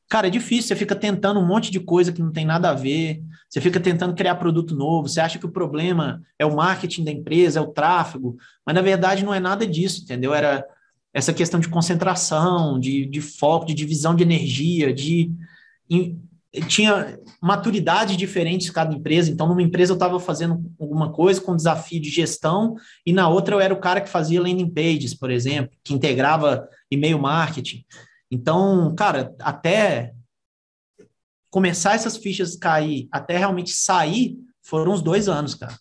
Cara, 0.08 0.28
é 0.28 0.30
difícil, 0.30 0.68
você 0.68 0.76
fica 0.76 0.96
tentando 0.96 1.40
um 1.40 1.46
monte 1.46 1.72
de 1.72 1.80
coisa 1.80 2.12
que 2.12 2.22
não 2.22 2.32
tem 2.32 2.46
nada 2.46 2.70
a 2.70 2.74
ver, 2.74 3.24
você 3.50 3.60
fica 3.60 3.80
tentando 3.80 4.14
criar 4.14 4.36
produto 4.36 4.76
novo, 4.76 5.08
você 5.08 5.20
acha 5.20 5.40
que 5.40 5.46
o 5.46 5.52
problema 5.52 6.22
é 6.38 6.46
o 6.46 6.56
marketing 6.56 7.04
da 7.04 7.12
empresa, 7.12 7.60
é 7.60 7.62
o 7.62 7.72
tráfego, 7.72 8.38
mas 8.66 8.76
na 8.76 8.82
verdade 8.82 9.26
não 9.26 9.34
é 9.34 9.40
nada 9.40 9.66
disso, 9.66 10.04
entendeu? 10.04 10.34
Era 10.34 10.64
essa 11.16 11.34
questão 11.34 11.60
de 11.60 11.70
concentração, 11.70 12.78
de, 12.78 13.06
de 13.06 13.22
foco, 13.22 13.66
de 13.66 13.74
divisão 13.74 14.14
de 14.14 14.24
energia, 14.24 14.94
de. 14.94 15.32
Tinha 16.68 17.18
maturidade 17.42 18.16
diferentes 18.16 18.70
cada 18.70 18.94
empresa, 18.94 19.32
então 19.32 19.48
numa 19.48 19.62
empresa 19.62 19.92
eu 19.92 19.96
estava 19.96 20.20
fazendo 20.20 20.64
alguma 20.80 21.12
coisa 21.12 21.42
com 21.42 21.56
desafio 21.56 22.02
de 22.02 22.10
gestão, 22.10 22.76
e 23.06 23.12
na 23.12 23.28
outra 23.28 23.56
eu 23.56 23.60
era 23.60 23.74
o 23.74 23.80
cara 23.80 24.02
que 24.02 24.10
fazia 24.10 24.42
landing 24.42 24.70
pages, 24.70 25.14
por 25.14 25.32
exemplo, 25.32 25.76
que 25.84 25.94
integrava 25.94 26.68
e-mail 26.92 27.20
marketing. 27.20 27.86
Então, 28.30 28.94
cara, 28.96 29.36
até 29.40 30.14
começar 31.50 31.96
essas 31.96 32.18
fichas 32.18 32.56
cair, 32.56 33.08
até 33.12 33.38
realmente 33.38 33.72
sair, 33.72 34.38
foram 34.62 34.92
uns 34.92 35.02
dois 35.02 35.30
anos, 35.30 35.56
cara. 35.56 35.78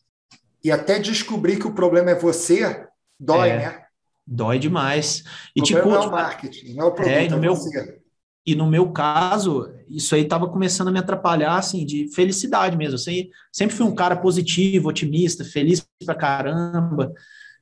E 0.63 0.71
até 0.71 0.99
descobrir 0.99 1.59
que 1.59 1.67
o 1.67 1.75
problema 1.75 2.11
é 2.11 2.15
você, 2.15 2.87
dói, 3.19 3.51
é, 3.51 3.59
né? 3.59 3.85
Dói 4.27 4.59
demais. 4.59 5.25
E, 5.55 5.61
o 5.61 5.65
tipo, 5.65 5.89
não 5.89 5.95
é 5.95 6.07
o 6.07 6.11
marketing, 6.11 6.75
não 6.75 6.85
é 6.85 6.89
o 6.89 6.93
produto, 6.93 7.13
é, 7.13 7.29
no 7.29 7.37
é 7.37 7.41
meu, 7.41 7.55
você. 7.57 8.01
E 8.47 8.55
no 8.55 8.67
meu 8.67 8.93
caso, 8.93 9.73
isso 9.89 10.15
aí 10.15 10.23
estava 10.23 10.49
começando 10.49 10.89
a 10.89 10.93
me 10.93 10.99
atrapalhar, 10.99 11.57
assim, 11.57 11.85
de 11.85 12.09
felicidade 12.15 12.77
mesmo. 12.77 12.97
Eu 12.97 13.29
sempre 13.51 13.75
fui 13.75 13.87
um 13.87 13.95
cara 13.95 14.17
positivo, 14.17 14.91
otimista, 14.91 15.45
feliz 15.45 15.87
pra 16.05 16.15
caramba. 16.15 17.13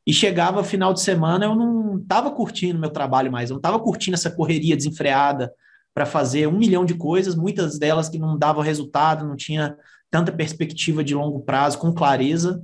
E 0.06 0.12
chegava 0.12 0.64
final 0.64 0.92
de 0.92 1.00
semana, 1.00 1.44
eu 1.44 1.54
não 1.54 1.98
estava 1.98 2.30
curtindo 2.30 2.78
meu 2.78 2.90
trabalho 2.90 3.30
mais, 3.30 3.50
eu 3.50 3.54
não 3.54 3.60
estava 3.60 3.78
curtindo 3.78 4.14
essa 4.14 4.30
correria 4.30 4.76
desenfreada 4.76 5.52
para 5.94 6.06
fazer 6.06 6.48
um 6.48 6.58
milhão 6.58 6.84
de 6.84 6.94
coisas, 6.94 7.34
muitas 7.34 7.78
delas 7.78 8.08
que 8.08 8.18
não 8.18 8.36
davam 8.38 8.62
resultado, 8.62 9.26
não 9.26 9.36
tinha 9.36 9.76
tanta 10.10 10.32
perspectiva 10.32 11.04
de 11.04 11.14
longo 11.14 11.40
prazo, 11.40 11.78
com 11.78 11.92
clareza. 11.92 12.62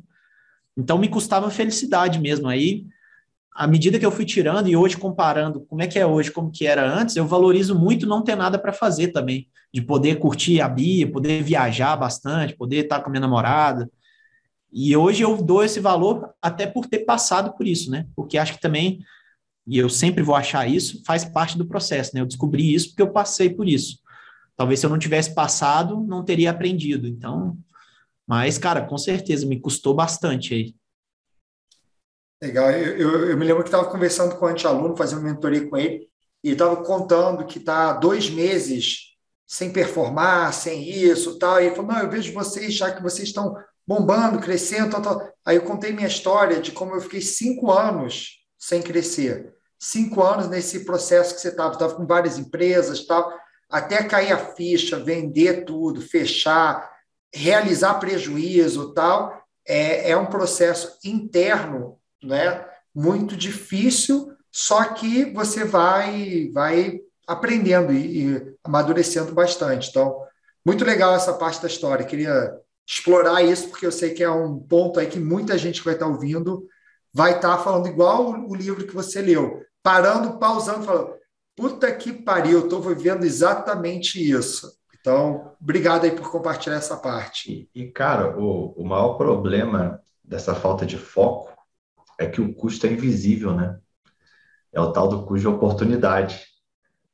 Então 0.77 0.99
me 0.99 1.09
custava 1.09 1.51
felicidade 1.51 2.19
mesmo. 2.19 2.49
Aí, 2.49 2.87
à 3.55 3.67
medida 3.67 3.99
que 3.99 4.07
eu 4.07 4.11
fui 4.11 4.25
tirando, 4.25 4.69
e 4.69 4.77
hoje 4.77 4.97
comparando 4.97 5.61
como 5.61 5.83
é 5.83 5.87
que 5.87 5.99
é 5.99 6.07
hoje, 6.07 6.31
como 6.31 6.51
que 6.51 6.67
era 6.67 6.89
antes, 6.89 7.17
eu 7.17 7.27
valorizo 7.27 7.79
muito 7.79 8.07
não 8.07 8.23
ter 8.23 8.37
nada 8.37 8.59
para 8.59 8.73
fazer 8.73 9.09
também, 9.09 9.49
de 9.73 9.83
poder 9.83 10.17
curtir 10.17 10.61
a 10.61 10.69
Bia, 10.69 11.11
poder 11.11 11.43
viajar 11.43 11.97
bastante, 11.97 12.57
poder 12.57 12.85
estar 12.85 13.01
com 13.01 13.09
a 13.09 13.11
minha 13.11 13.21
namorada, 13.21 13.91
e 14.73 14.97
hoje 14.97 15.23
eu 15.23 15.37
dou 15.43 15.65
esse 15.65 15.81
valor 15.81 16.35
até 16.43 16.67
por 16.67 16.87
ter 16.87 17.01
passado 17.01 17.55
por 17.55 17.67
isso, 17.67 17.91
né? 17.91 18.07
Porque 18.15 18.37
acho 18.37 18.55
que 18.55 18.61
também, 18.61 19.01
e 19.67 19.79
eu 19.79 19.89
sempre 19.89 20.23
vou 20.23 20.35
achar 20.35 20.69
isso, 20.69 21.03
faz 21.07 21.25
parte 21.25 21.57
do 21.57 21.67
processo, 21.67 22.15
né? 22.15 22.21
Eu 22.21 22.27
descobri 22.27 22.75
isso 22.75 22.89
porque 22.89 23.03
eu 23.03 23.13
passei 23.13 23.51
por 23.51 23.69
isso. 23.69 23.99
Talvez 24.57 24.81
se 24.81 24.87
eu 24.87 24.91
não 24.91 24.99
tivesse 24.99 25.35
passado, 25.35 26.05
não 26.05 26.25
teria 26.25 26.51
aprendido. 26.51 27.07
Então, 27.07 27.57
mas, 28.27 28.59
cara, 28.59 28.85
com 28.85 28.99
certeza, 28.99 29.47
me 29.47 29.59
custou 29.59 29.95
bastante 29.95 30.53
aí. 30.53 30.75
Legal. 32.43 32.71
Eu, 32.71 32.99
eu, 32.99 33.31
eu 33.31 33.39
me 33.39 33.47
lembro 33.47 33.63
que 33.63 33.69
estava 33.69 33.91
conversando 33.91 34.37
com 34.37 34.45
um 34.45 34.49
anti-aluno, 34.49 34.97
fazendo 34.97 35.23
mentoria 35.23 35.69
com 35.69 35.77
ele, 35.77 36.09
e 36.45 36.51
estava 36.51 36.77
contando 36.85 37.47
que 37.47 37.59
está 37.59 37.93
dois 37.95 38.29
meses 38.29 39.17
sem 39.47 39.73
performar, 39.73 40.53
sem 40.53 40.89
isso 40.89 41.39
tal. 41.39 41.61
E 41.61 41.67
ele 41.67 41.75
falou: 41.75 41.93
Não, 41.93 42.01
eu 42.01 42.11
vejo 42.11 42.33
vocês, 42.33 42.75
já 42.75 42.93
que 42.93 43.03
vocês 43.03 43.29
estão 43.29 43.57
bombando, 43.89 44.39
crescendo, 44.39 44.91
tal, 44.91 45.01
tal. 45.01 45.33
Aí 45.47 45.57
eu 45.57 45.63
contei 45.63 45.93
minha 45.93 46.07
história 46.07 46.61
de 46.61 46.73
como 46.73 46.95
eu 46.95 47.01
fiquei 47.01 47.23
cinco 47.23 47.73
anos 47.73 48.45
sem 48.59 48.83
crescer. 48.83 49.55
Cinco 49.79 50.23
anos 50.23 50.47
nesse 50.47 50.85
processo 50.85 51.35
que 51.35 51.41
você 51.41 51.49
estava, 51.49 51.73
estava 51.73 51.95
com 51.95 52.07
várias 52.07 52.37
empresas, 52.37 53.07
tal, 53.07 53.33
até 53.71 54.03
cair 54.05 54.33
a 54.33 54.37
ficha, 54.37 55.03
vender 55.03 55.65
tudo, 55.65 56.03
fechar, 56.03 56.87
realizar 57.35 57.95
prejuízo, 57.95 58.93
tal, 58.93 59.43
é, 59.67 60.11
é 60.11 60.17
um 60.19 60.27
processo 60.27 60.99
interno, 61.03 61.99
né? 62.23 62.67
Muito 62.95 63.35
difícil, 63.37 64.35
só 64.53 64.85
que 64.85 65.33
você 65.33 65.65
vai, 65.65 66.51
vai 66.53 67.01
aprendendo 67.27 67.93
e, 67.93 68.35
e 68.35 68.55
amadurecendo 68.63 69.33
bastante. 69.33 69.89
Então, 69.89 70.21
muito 70.63 70.85
legal 70.85 71.15
essa 71.15 71.33
parte 71.33 71.63
da 71.63 71.69
história. 71.69 72.05
Queria 72.05 72.55
explorar 72.89 73.43
isso, 73.43 73.69
porque 73.69 73.85
eu 73.85 73.93
sei 73.93 74.15
que 74.15 74.25
é 74.25 74.31
um 74.31 74.59
ponto 74.59 74.99
aí 74.99 75.07
que 75.07 75.21
muita 75.21 75.59
gente 75.59 75.81
que 75.81 75.85
vai 75.85 75.93
estar 75.93 76.07
ouvindo 76.07 76.67
vai 77.13 77.37
estar 77.37 77.59
falando 77.59 77.87
igual 77.87 78.31
o 78.31 78.55
livro 78.55 78.87
que 78.87 78.95
você 78.95 79.21
leu, 79.21 79.63
parando, 79.83 80.39
pausando, 80.39 80.85
falando, 80.85 81.15
puta 81.55 81.95
que 81.95 82.13
pariu, 82.13 82.61
estou 82.65 82.81
vivendo 82.81 83.25
exatamente 83.25 84.19
isso. 84.19 84.73
Então, 84.99 85.55
obrigado 85.61 86.05
aí 86.05 86.13
por 86.13 86.31
compartilhar 86.31 86.77
essa 86.77 86.97
parte. 86.97 87.69
E, 87.75 87.83
e 87.83 87.91
cara, 87.91 88.39
o, 88.39 88.73
o 88.73 88.85
maior 88.87 89.15
problema 89.15 90.01
dessa 90.25 90.55
falta 90.55 90.87
de 90.87 90.97
foco 90.97 91.53
é 92.19 92.27
que 92.27 92.41
o 92.41 92.55
custo 92.55 92.87
é 92.87 92.93
invisível, 92.93 93.55
né? 93.55 93.79
É 94.73 94.81
o 94.81 94.93
tal 94.93 95.09
do 95.09 95.25
custo 95.25 95.41
de 95.41 95.49
oportunidade. 95.49 96.43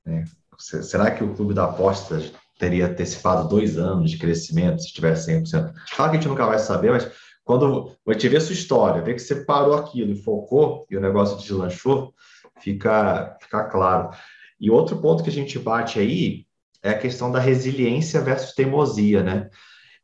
Né? 0.05 0.25
Será 0.59 1.11
que 1.11 1.23
o 1.23 1.35
clube 1.35 1.55
da 1.55 1.65
aposta 1.65 2.21
teria 2.65 2.87
antecipado 2.87 3.47
dois 3.47 3.77
anos 3.77 4.11
de 4.11 4.17
crescimento 4.17 4.83
se 4.83 4.93
tivesse 4.93 5.31
100%? 5.31 5.73
Claro 5.95 6.11
que 6.11 6.17
a 6.17 6.21
gente 6.21 6.29
nunca 6.29 6.47
vai 6.47 6.59
saber, 6.59 6.91
mas 6.91 7.11
quando 7.45 7.95
a 8.09 8.13
gente 8.15 8.29
vê 8.29 8.39
a 8.39 8.41
sua 8.41 8.55
história, 8.55 9.03
vê 9.03 9.13
que 9.13 9.21
você 9.21 9.45
parou 9.45 9.75
aquilo 9.75 10.13
e 10.13 10.23
focou 10.23 10.87
e 10.91 10.97
o 10.97 11.01
negócio 11.01 11.37
deslanchou, 11.37 12.15
fica, 12.63 13.37
fica 13.39 13.65
claro. 13.65 14.11
E 14.59 14.71
outro 14.71 14.97
ponto 14.97 15.23
que 15.23 15.29
a 15.29 15.33
gente 15.33 15.59
bate 15.59 15.99
aí 15.99 16.47
é 16.83 16.91
a 16.91 16.99
questão 16.99 17.31
da 17.31 17.39
resiliência 17.39 18.21
versus 18.23 18.55
teimosia, 18.55 19.23
né? 19.23 19.51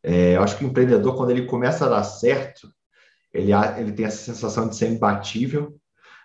É, 0.02 0.36
eu 0.36 0.42
acho 0.42 0.58
que 0.58 0.64
o 0.64 0.66
empreendedor, 0.66 1.16
quando 1.16 1.30
ele 1.30 1.46
começa 1.46 1.86
a 1.86 1.88
dar 1.88 2.04
certo, 2.04 2.70
ele, 3.32 3.52
ele 3.78 3.92
tem 3.92 4.04
essa 4.04 4.22
sensação 4.22 4.68
de 4.68 4.76
ser 4.76 4.90
imbatível, 4.90 5.74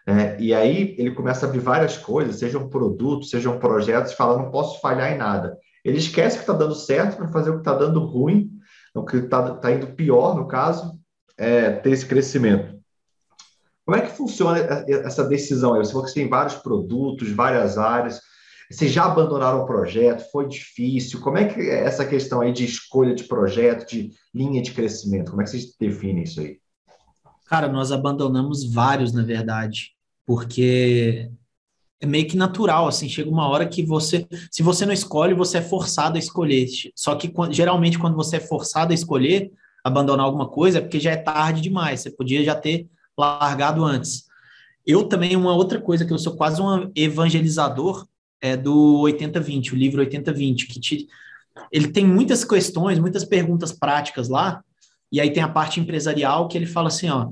né? 0.06 0.38
e 0.40 0.54
aí 0.54 0.96
ele 0.98 1.12
começa 1.12 1.46
a 1.46 1.50
abrir 1.50 1.60
várias 1.60 1.98
coisas, 1.98 2.38
sejam 2.38 2.70
produtos, 2.70 3.30
sejam 3.30 3.58
projetos, 3.60 4.12
e 4.12 4.16
fala, 4.16 4.38
não 4.38 4.52
posso 4.52 4.80
falhar 4.80 5.12
em 5.12 5.18
nada. 5.18 5.58
Ele 5.86 6.00
esquece 6.00 6.38
que 6.38 6.42
está 6.42 6.54
dando 6.54 6.74
certo 6.74 7.16
para 7.16 7.28
fazer 7.28 7.52
o 7.52 7.54
que 7.54 7.60
está 7.60 7.76
dando 7.76 8.04
ruim, 8.04 8.52
o 8.96 9.06
que 9.06 9.18
está 9.18 9.54
tá 9.58 9.72
indo 9.72 9.94
pior, 9.94 10.36
no 10.36 10.48
caso, 10.48 11.00
é 11.38 11.70
ter 11.70 11.92
esse 11.92 12.08
crescimento. 12.08 12.76
Como 13.86 13.96
é 13.96 14.02
que 14.02 14.18
funciona 14.18 14.58
essa 14.88 15.24
decisão? 15.24 15.76
Você 15.76 15.92
falou 15.92 16.06
que 16.06 16.12
você 16.12 16.22
tem 16.22 16.28
vários 16.28 16.56
produtos, 16.56 17.30
várias 17.30 17.78
áreas. 17.78 18.20
Vocês 18.72 18.92
já 18.92 19.06
abandonaram 19.06 19.62
o 19.62 19.66
projeto? 19.68 20.28
Foi 20.32 20.48
difícil? 20.48 21.22
Como 21.22 21.38
é 21.38 21.46
que 21.46 21.62
é 21.62 21.84
essa 21.84 22.04
questão 22.04 22.42
aí 22.42 22.52
de 22.52 22.66
escolha 22.66 23.14
de 23.14 23.26
projeto, 23.26 23.88
de 23.88 24.10
linha 24.34 24.64
de 24.64 24.72
crescimento? 24.72 25.30
Como 25.30 25.44
é 25.44 25.46
que 25.46 25.52
vocês 25.52 25.76
definem 25.80 26.24
isso 26.24 26.42
aí? 26.42 26.58
Cara, 27.46 27.68
nós 27.68 27.92
abandonamos 27.92 28.74
vários, 28.74 29.14
na 29.14 29.22
verdade, 29.22 29.92
porque 30.26 31.30
é 32.00 32.06
meio 32.06 32.28
que 32.28 32.38
natural, 32.38 32.88
assim, 32.88 33.08
chega 33.08 33.30
uma 33.30 33.48
hora 33.48 33.66
que 33.68 33.84
você, 33.84 34.28
se 34.52 34.62
você 34.62 34.86
não 34.86 34.94
escolhe, 34.94 35.34
você 35.34 35.60
é 35.60 35.62
forçado 35.62 36.18
a 36.18 36.20
escolher. 36.20 36.68
Só 36.96 37.16
que 37.16 37.32
geralmente 37.52 37.98
quando 37.98 38.16
você 38.16 38.38
é 38.38 38.40
forçado 38.40 38.92
a 38.92 38.96
escolher, 38.96 39.52
abandonar 39.84 40.26
alguma 40.26 40.48
coisa, 40.50 40.80
é 40.80 40.82
porque 40.82 41.00
já 41.00 41.12
é 41.12 41.18
tarde 41.18 41.62
demais, 41.62 42.02
você 42.02 42.10
podia 42.10 42.44
já 42.44 42.56
ter 42.56 42.88
largado 43.18 43.84
antes. 43.84 44.26
Eu 44.86 45.06
também, 45.06 45.36
uma 45.36 45.54
outra 45.56 45.80
coisa 45.82 46.06
que 46.06 46.14
eu 46.14 46.18
sou 46.18 46.36
quase 46.36 46.62
um 46.62 46.92
evangelizador 46.96 48.06
é 48.42 48.56
do 48.56 49.00
8020, 49.00 49.74
o 49.74 49.78
livro 49.78 50.02
8020, 50.02 50.68
que 50.68 50.80
te, 50.80 51.08
ele 51.72 51.88
tem 51.88 52.06
muitas 52.06 52.44
questões, 52.44 53.00
muitas 53.00 53.24
perguntas 53.24 53.72
práticas 53.72 54.28
lá, 54.28 54.64
e 55.12 55.22
aí 55.22 55.32
tem 55.32 55.42
a 55.42 55.50
parte 55.50 55.80
empresarial 55.80 56.48
que 56.48 56.58
ele 56.58 56.66
fala 56.66 56.90
assim, 56.90 57.10
ó, 57.10 57.32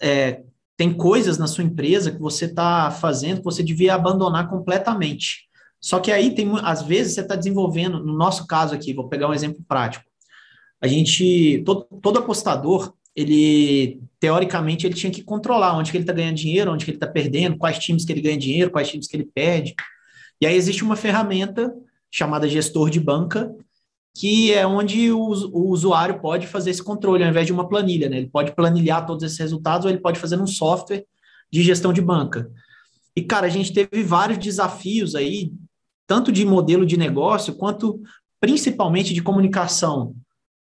é, 0.00 0.42
tem 0.80 0.94
coisas 0.94 1.36
na 1.36 1.46
sua 1.46 1.62
empresa 1.62 2.10
que 2.10 2.18
você 2.18 2.46
está 2.46 2.90
fazendo 2.90 3.40
que 3.40 3.44
você 3.44 3.62
devia 3.62 3.92
abandonar 3.94 4.48
completamente. 4.48 5.40
Só 5.78 6.00
que 6.00 6.10
aí 6.10 6.34
tem, 6.34 6.50
às 6.62 6.80
vezes, 6.80 7.12
você 7.12 7.20
está 7.20 7.36
desenvolvendo, 7.36 8.02
no 8.02 8.14
nosso 8.14 8.46
caso 8.46 8.74
aqui, 8.74 8.94
vou 8.94 9.06
pegar 9.06 9.28
um 9.28 9.34
exemplo 9.34 9.62
prático. 9.68 10.06
A 10.80 10.86
gente, 10.86 11.62
todo, 11.66 11.86
todo 12.00 12.20
apostador, 12.20 12.94
ele 13.14 14.00
teoricamente 14.18 14.86
ele 14.86 14.94
tinha 14.94 15.12
que 15.12 15.22
controlar 15.22 15.76
onde 15.76 15.90
que 15.90 15.98
ele 15.98 16.04
está 16.04 16.14
ganhando 16.14 16.36
dinheiro, 16.36 16.72
onde 16.72 16.86
que 16.86 16.92
ele 16.92 16.96
está 16.96 17.06
perdendo, 17.06 17.58
quais 17.58 17.78
times 17.78 18.06
que 18.06 18.12
ele 18.12 18.22
ganha 18.22 18.38
dinheiro, 18.38 18.70
quais 18.70 18.88
times 18.88 19.06
que 19.06 19.14
ele 19.14 19.28
perde. 19.34 19.74
E 20.40 20.46
aí 20.46 20.56
existe 20.56 20.82
uma 20.82 20.96
ferramenta 20.96 21.74
chamada 22.10 22.48
gestor 22.48 22.88
de 22.88 22.98
banca, 22.98 23.54
que 24.14 24.52
é 24.52 24.66
onde 24.66 25.12
o, 25.12 25.20
o, 25.20 25.68
usuário 25.70 26.20
pode 26.20 26.46
fazer 26.46 26.70
esse 26.70 26.82
controle 26.82 27.22
ao 27.22 27.30
invés 27.30 27.46
de 27.46 27.52
uma 27.52 27.68
planilha, 27.68 28.08
né? 28.08 28.18
Ele 28.18 28.28
pode 28.28 28.54
planilhar 28.54 29.06
todos 29.06 29.22
esses 29.22 29.38
resultados 29.38 29.84
ou 29.84 29.90
ele 29.90 30.00
pode 30.00 30.18
fazer 30.18 30.36
num 30.36 30.46
software 30.46 31.04
de 31.50 31.62
gestão 31.62 31.92
de 31.92 32.00
banca. 32.00 32.50
E, 33.14 33.22
cara, 33.22 33.46
a 33.46 33.50
gente 33.50 33.72
teve 33.72 34.02
vários 34.02 34.38
desafios 34.38 35.14
aí, 35.14 35.52
tanto 36.06 36.32
de 36.32 36.44
modelo 36.44 36.84
de 36.84 36.96
negócio, 36.96 37.54
quanto 37.54 38.00
principalmente 38.40 39.14
de 39.14 39.22
comunicação 39.22 40.14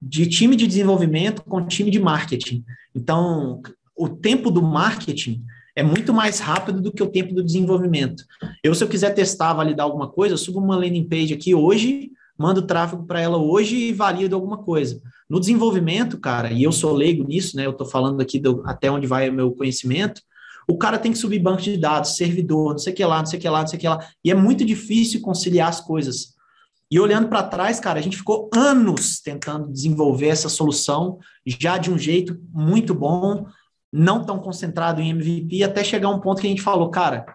de 0.00 0.26
time 0.26 0.56
de 0.56 0.66
desenvolvimento 0.66 1.42
com 1.42 1.66
time 1.66 1.90
de 1.90 1.98
marketing. 1.98 2.64
Então, 2.94 3.62
o 3.96 4.08
tempo 4.08 4.50
do 4.50 4.62
marketing 4.62 5.42
é 5.74 5.82
muito 5.82 6.12
mais 6.12 6.38
rápido 6.38 6.80
do 6.80 6.92
que 6.92 7.02
o 7.02 7.08
tempo 7.08 7.34
do 7.34 7.44
desenvolvimento. 7.44 8.24
Eu, 8.62 8.74
se 8.74 8.82
eu 8.82 8.88
quiser 8.88 9.14
testar, 9.14 9.54
validar 9.54 9.84
alguma 9.84 10.08
coisa, 10.08 10.34
eu 10.34 10.38
subo 10.38 10.58
uma 10.58 10.76
landing 10.76 11.08
page 11.08 11.34
aqui 11.34 11.54
hoje, 11.54 12.10
mando 12.38 12.62
tráfego 12.62 13.04
para 13.04 13.20
ela 13.20 13.38
hoje 13.38 13.76
e 13.76 13.92
valido 13.92 14.34
alguma 14.34 14.58
coisa. 14.58 15.00
No 15.28 15.40
desenvolvimento, 15.40 16.18
cara, 16.18 16.52
e 16.52 16.62
eu 16.62 16.72
sou 16.72 16.92
leigo 16.92 17.24
nisso, 17.24 17.56
né? 17.56 17.66
Eu 17.66 17.70
estou 17.70 17.86
falando 17.86 18.20
aqui 18.20 18.38
do, 18.38 18.62
até 18.66 18.90
onde 18.90 19.06
vai 19.06 19.28
o 19.28 19.32
meu 19.32 19.52
conhecimento. 19.52 20.20
O 20.68 20.76
cara 20.76 20.98
tem 20.98 21.12
que 21.12 21.18
subir 21.18 21.38
banco 21.38 21.62
de 21.62 21.76
dados, 21.76 22.16
servidor, 22.16 22.72
não 22.72 22.78
sei 22.78 22.92
o 22.92 22.96
que 22.96 23.04
lá, 23.04 23.18
não 23.18 23.26
sei 23.26 23.38
o 23.38 23.42
que 23.42 23.48
lá, 23.48 23.60
não 23.60 23.66
sei 23.66 23.76
o 23.76 23.80
que 23.80 23.88
lá. 23.88 24.06
E 24.24 24.30
é 24.30 24.34
muito 24.34 24.64
difícil 24.64 25.20
conciliar 25.20 25.68
as 25.68 25.80
coisas. 25.80 26.34
E 26.90 27.00
olhando 27.00 27.28
para 27.28 27.42
trás, 27.42 27.80
cara, 27.80 27.98
a 27.98 28.02
gente 28.02 28.16
ficou 28.16 28.48
anos 28.54 29.20
tentando 29.20 29.72
desenvolver 29.72 30.28
essa 30.28 30.48
solução 30.48 31.18
já 31.44 31.78
de 31.78 31.90
um 31.90 31.98
jeito 31.98 32.38
muito 32.52 32.94
bom, 32.94 33.46
não 33.92 34.24
tão 34.24 34.38
concentrado 34.38 35.00
em 35.00 35.10
MVP, 35.10 35.62
até 35.64 35.82
chegar 35.82 36.10
um 36.10 36.20
ponto 36.20 36.40
que 36.40 36.46
a 36.46 36.50
gente 36.50 36.62
falou, 36.62 36.90
cara, 36.90 37.26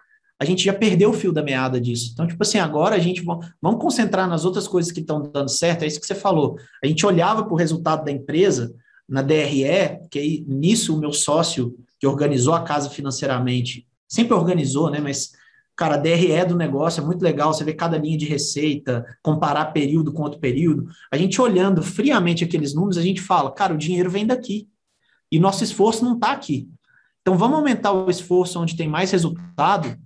a 0.41 0.43
gente 0.43 0.63
já 0.63 0.73
perdeu 0.73 1.11
o 1.11 1.13
fio 1.13 1.31
da 1.31 1.43
meada 1.43 1.79
disso. 1.79 2.09
Então, 2.11 2.25
tipo 2.25 2.41
assim, 2.41 2.57
agora 2.57 2.95
a 2.95 2.99
gente 2.99 3.23
vamos 3.23 3.79
concentrar 3.79 4.27
nas 4.27 4.43
outras 4.43 4.67
coisas 4.67 4.91
que 4.91 4.99
estão 4.99 5.21
dando 5.21 5.49
certo, 5.49 5.83
é 5.83 5.87
isso 5.87 6.01
que 6.01 6.07
você 6.07 6.15
falou. 6.15 6.57
A 6.83 6.87
gente 6.87 7.05
olhava 7.05 7.43
para 7.43 7.53
o 7.53 7.55
resultado 7.55 8.03
da 8.03 8.11
empresa 8.11 8.73
na 9.07 9.21
DRE, 9.21 9.99
que 10.09 10.17
aí, 10.17 10.43
nisso 10.47 10.95
o 10.95 10.99
meu 10.99 11.13
sócio 11.13 11.75
que 11.99 12.07
organizou 12.07 12.55
a 12.55 12.63
casa 12.63 12.89
financeiramente, 12.89 13.85
sempre 14.07 14.33
organizou, 14.33 14.89
né, 14.89 14.99
mas 14.99 15.39
Cara, 15.73 15.95
a 15.95 15.97
DRE 15.97 16.45
do 16.47 16.55
negócio 16.55 17.01
é 17.01 17.05
muito 17.05 17.23
legal, 17.23 17.51
você 17.51 17.63
vê 17.63 17.73
cada 17.73 17.97
linha 17.97 18.17
de 18.17 18.25
receita, 18.25 19.03
comparar 19.23 19.65
período 19.67 20.13
com 20.13 20.21
outro 20.21 20.39
período. 20.39 20.85
A 21.09 21.17
gente 21.17 21.41
olhando 21.41 21.81
friamente 21.81 22.43
aqueles 22.43 22.75
números, 22.75 22.97
a 22.97 23.01
gente 23.01 23.19
fala, 23.19 23.51
cara, 23.51 23.73
o 23.73 23.77
dinheiro 23.77 24.09
vem 24.09 24.27
daqui. 24.27 24.67
E 25.31 25.39
nosso 25.39 25.63
esforço 25.63 26.05
não 26.05 26.15
está 26.15 26.33
aqui. 26.33 26.69
Então 27.21 27.37
vamos 27.37 27.57
aumentar 27.57 27.93
o 27.93 28.11
esforço 28.11 28.59
onde 28.59 28.75
tem 28.75 28.87
mais 28.87 29.09
resultado, 29.11 29.97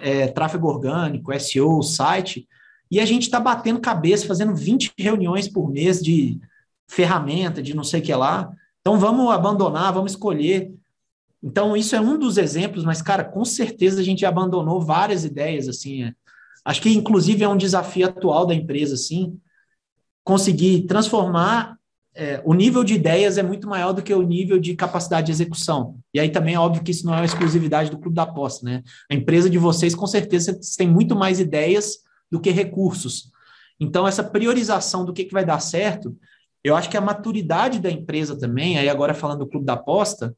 é, 0.00 0.28
tráfego 0.28 0.68
orgânico, 0.68 1.38
SEO, 1.38 1.82
site, 1.82 2.48
e 2.90 2.98
a 2.98 3.06
gente 3.06 3.22
está 3.22 3.38
batendo 3.38 3.80
cabeça, 3.80 4.26
fazendo 4.26 4.54
20 4.54 4.92
reuniões 4.98 5.48
por 5.48 5.70
mês 5.70 6.00
de 6.00 6.40
ferramenta, 6.88 7.62
de 7.62 7.74
não 7.74 7.84
sei 7.84 8.00
o 8.00 8.02
que 8.02 8.14
lá. 8.14 8.50
Então 8.80 8.98
vamos 8.98 9.30
abandonar, 9.30 9.92
vamos 9.92 10.12
escolher. 10.12 10.72
Então, 11.42 11.76
isso 11.76 11.96
é 11.96 12.00
um 12.00 12.18
dos 12.18 12.36
exemplos, 12.36 12.84
mas, 12.84 13.00
cara, 13.00 13.24
com 13.24 13.44
certeza 13.44 14.00
a 14.00 14.04
gente 14.04 14.26
abandonou 14.26 14.80
várias 14.80 15.24
ideias, 15.24 15.68
assim. 15.68 16.04
É. 16.04 16.14
Acho 16.64 16.82
que, 16.82 16.90
inclusive, 16.90 17.42
é 17.42 17.48
um 17.48 17.56
desafio 17.56 18.06
atual 18.06 18.44
da 18.44 18.54
empresa, 18.54 18.94
assim, 18.94 19.38
conseguir 20.22 20.82
transformar. 20.82 21.78
É, 22.14 22.42
o 22.44 22.54
nível 22.54 22.82
de 22.82 22.94
ideias 22.94 23.38
é 23.38 23.42
muito 23.42 23.68
maior 23.68 23.92
do 23.92 24.02
que 24.02 24.12
o 24.12 24.22
nível 24.22 24.58
de 24.58 24.74
capacidade 24.74 25.26
de 25.26 25.32
execução. 25.32 25.98
E 26.12 26.18
aí 26.18 26.28
também 26.28 26.54
é 26.54 26.58
óbvio 26.58 26.82
que 26.82 26.90
isso 26.90 27.06
não 27.06 27.14
é 27.14 27.18
uma 27.18 27.24
exclusividade 27.24 27.90
do 27.90 27.98
Clube 27.98 28.16
da 28.16 28.24
Aposta, 28.24 28.64
né? 28.64 28.82
A 29.10 29.14
empresa 29.14 29.48
de 29.48 29.58
vocês, 29.58 29.94
com 29.94 30.06
certeza, 30.06 30.58
tem 30.76 30.88
muito 30.88 31.14
mais 31.14 31.38
ideias 31.38 31.98
do 32.30 32.40
que 32.40 32.50
recursos. 32.50 33.30
Então, 33.78 34.06
essa 34.06 34.24
priorização 34.24 35.04
do 35.04 35.12
que, 35.12 35.24
que 35.24 35.32
vai 35.32 35.44
dar 35.44 35.60
certo, 35.60 36.14
eu 36.62 36.76
acho 36.76 36.90
que 36.90 36.96
a 36.96 37.00
maturidade 37.00 37.80
da 37.80 37.90
empresa 37.90 38.38
também, 38.38 38.78
aí 38.78 38.88
agora 38.88 39.14
falando 39.14 39.40
do 39.40 39.46
Clube 39.46 39.64
da 39.64 39.72
Aposta, 39.72 40.36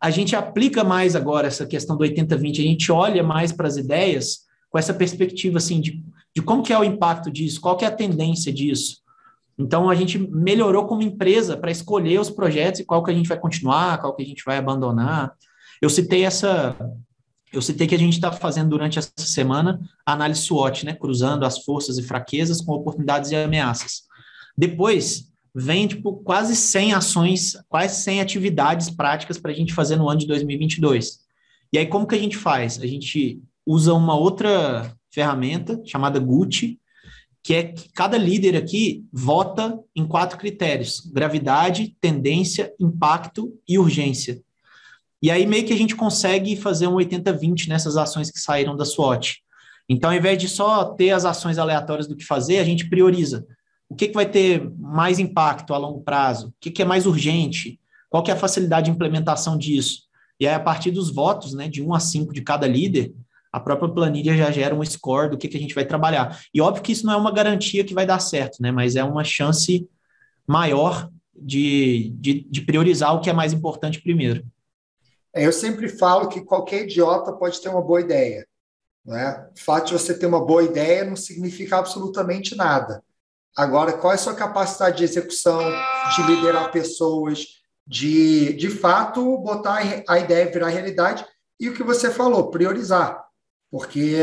a 0.00 0.10
gente 0.10 0.34
aplica 0.36 0.84
mais 0.84 1.16
agora 1.16 1.48
essa 1.48 1.66
questão 1.66 1.96
do 1.96 2.04
80-20, 2.04 2.60
a 2.60 2.62
gente 2.62 2.92
olha 2.92 3.22
mais 3.22 3.52
para 3.52 3.66
as 3.66 3.76
ideias 3.76 4.46
com 4.70 4.78
essa 4.78 4.94
perspectiva 4.94 5.58
assim 5.58 5.80
de, 5.80 6.02
de 6.34 6.40
como 6.40 6.62
que 6.62 6.72
é 6.72 6.78
o 6.78 6.84
impacto 6.84 7.30
disso, 7.30 7.60
qual 7.60 7.76
que 7.76 7.84
é 7.84 7.88
a 7.88 7.94
tendência 7.94 8.52
disso. 8.52 8.98
Então 9.58 9.90
a 9.90 9.94
gente 9.94 10.18
melhorou 10.18 10.86
como 10.86 11.02
empresa 11.02 11.56
para 11.56 11.70
escolher 11.70 12.20
os 12.20 12.30
projetos 12.30 12.80
e 12.80 12.84
qual 12.84 13.02
que 13.02 13.10
a 13.10 13.14
gente 13.14 13.28
vai 13.28 13.38
continuar, 13.38 14.00
qual 14.00 14.14
que 14.14 14.22
a 14.22 14.26
gente 14.26 14.42
vai 14.44 14.56
abandonar. 14.56 15.32
Eu 15.80 15.90
citei 15.90 16.24
essa, 16.24 16.76
eu 17.52 17.60
citei 17.60 17.86
que 17.86 17.94
a 17.94 17.98
gente 17.98 18.14
está 18.14 18.32
fazendo 18.32 18.70
durante 18.70 18.98
essa 18.98 19.12
semana 19.16 19.80
a 20.06 20.12
análise 20.12 20.42
SWOT, 20.42 20.86
né, 20.86 20.94
cruzando 20.94 21.44
as 21.44 21.62
forças 21.64 21.98
e 21.98 22.02
fraquezas 22.02 22.60
com 22.60 22.72
oportunidades 22.72 23.30
e 23.30 23.36
ameaças. 23.36 24.02
Depois 24.56 25.30
vem 25.54 25.86
tipo 25.86 26.16
quase 26.18 26.54
100 26.54 26.94
ações, 26.94 27.56
quase 27.68 28.02
100 28.02 28.20
atividades 28.20 28.90
práticas 28.90 29.38
para 29.38 29.50
a 29.50 29.54
gente 29.54 29.74
fazer 29.74 29.96
no 29.96 30.08
ano 30.08 30.20
de 30.20 30.26
2022. 30.26 31.20
E 31.72 31.78
aí 31.78 31.86
como 31.86 32.06
que 32.06 32.14
a 32.14 32.18
gente 32.18 32.36
faz? 32.36 32.80
A 32.80 32.86
gente 32.86 33.42
usa 33.66 33.92
uma 33.94 34.16
outra 34.16 34.94
ferramenta 35.12 35.80
chamada 35.84 36.18
Gucci, 36.18 36.79
que 37.42 37.54
é 37.54 37.64
que 37.64 37.90
cada 37.92 38.18
líder 38.18 38.56
aqui 38.56 39.04
vota 39.12 39.78
em 39.94 40.06
quatro 40.06 40.38
critérios: 40.38 41.00
gravidade, 41.12 41.96
tendência, 42.00 42.72
impacto 42.78 43.52
e 43.66 43.78
urgência. 43.78 44.40
E 45.22 45.30
aí 45.30 45.46
meio 45.46 45.66
que 45.66 45.72
a 45.72 45.76
gente 45.76 45.94
consegue 45.94 46.56
fazer 46.56 46.86
um 46.86 46.94
80-20 46.96 47.68
nessas 47.68 47.96
ações 47.96 48.30
que 48.30 48.40
saíram 48.40 48.76
da 48.76 48.84
SWOT. 48.84 49.42
Então, 49.88 50.10
ao 50.10 50.16
invés 50.16 50.38
de 50.38 50.48
só 50.48 50.84
ter 50.84 51.10
as 51.10 51.24
ações 51.24 51.58
aleatórias 51.58 52.06
do 52.06 52.16
que 52.16 52.24
fazer, 52.24 52.58
a 52.58 52.64
gente 52.64 52.88
prioriza 52.88 53.44
o 53.88 53.94
que, 53.94 54.06
que 54.06 54.14
vai 54.14 54.24
ter 54.24 54.70
mais 54.78 55.18
impacto 55.18 55.74
a 55.74 55.78
longo 55.78 56.00
prazo, 56.02 56.48
o 56.48 56.54
que, 56.60 56.70
que 56.70 56.80
é 56.80 56.84
mais 56.84 57.06
urgente, 57.06 57.80
qual 58.08 58.22
que 58.22 58.30
é 58.30 58.34
a 58.34 58.38
facilidade 58.38 58.86
de 58.86 58.92
implementação 58.92 59.58
disso. 59.58 60.02
E 60.38 60.46
aí, 60.46 60.54
a 60.54 60.60
partir 60.60 60.92
dos 60.92 61.12
votos, 61.12 61.52
né, 61.54 61.68
de 61.68 61.82
1 61.82 61.92
a 61.92 62.00
5 62.00 62.32
de 62.32 62.40
cada 62.40 62.68
líder, 62.68 63.12
a 63.52 63.58
própria 63.58 63.92
planilha 63.92 64.36
já 64.36 64.50
gera 64.50 64.74
um 64.74 64.84
score 64.84 65.30
do 65.30 65.38
que, 65.38 65.48
que 65.48 65.56
a 65.56 65.60
gente 65.60 65.74
vai 65.74 65.84
trabalhar. 65.84 66.40
E 66.54 66.60
óbvio 66.60 66.82
que 66.82 66.92
isso 66.92 67.06
não 67.06 67.14
é 67.14 67.16
uma 67.16 67.32
garantia 67.32 67.84
que 67.84 67.94
vai 67.94 68.06
dar 68.06 68.20
certo, 68.20 68.62
né, 68.62 68.70
mas 68.70 68.96
é 68.96 69.04
uma 69.04 69.24
chance 69.24 69.88
maior 70.46 71.10
de, 71.34 72.10
de, 72.16 72.46
de 72.48 72.60
priorizar 72.62 73.14
o 73.14 73.20
que 73.20 73.30
é 73.30 73.32
mais 73.32 73.52
importante 73.52 74.00
primeiro. 74.00 74.44
É, 75.32 75.46
eu 75.46 75.52
sempre 75.52 75.88
falo 75.88 76.28
que 76.28 76.40
qualquer 76.40 76.82
idiota 76.82 77.32
pode 77.32 77.60
ter 77.60 77.68
uma 77.68 77.82
boa 77.82 78.00
ideia. 78.00 78.46
Né? 79.04 79.48
O 79.56 79.60
fato 79.60 79.86
de 79.86 79.92
você 79.94 80.18
ter 80.18 80.26
uma 80.26 80.44
boa 80.44 80.62
ideia 80.62 81.04
não 81.04 81.16
significa 81.16 81.78
absolutamente 81.78 82.56
nada. 82.56 83.02
Agora, 83.56 83.92
qual 83.92 84.12
é 84.12 84.16
a 84.16 84.18
sua 84.18 84.34
capacidade 84.34 84.98
de 84.98 85.04
execução, 85.04 85.60
de 86.16 86.22
liderar 86.22 86.70
pessoas, 86.70 87.60
de, 87.86 88.52
de 88.52 88.70
fato, 88.70 89.38
botar 89.38 89.80
a 90.08 90.18
ideia 90.18 90.50
virar 90.50 90.68
realidade 90.68 91.24
e 91.58 91.68
o 91.68 91.74
que 91.74 91.82
você 91.82 92.10
falou, 92.10 92.50
priorizar. 92.50 93.24
Porque 93.70 94.16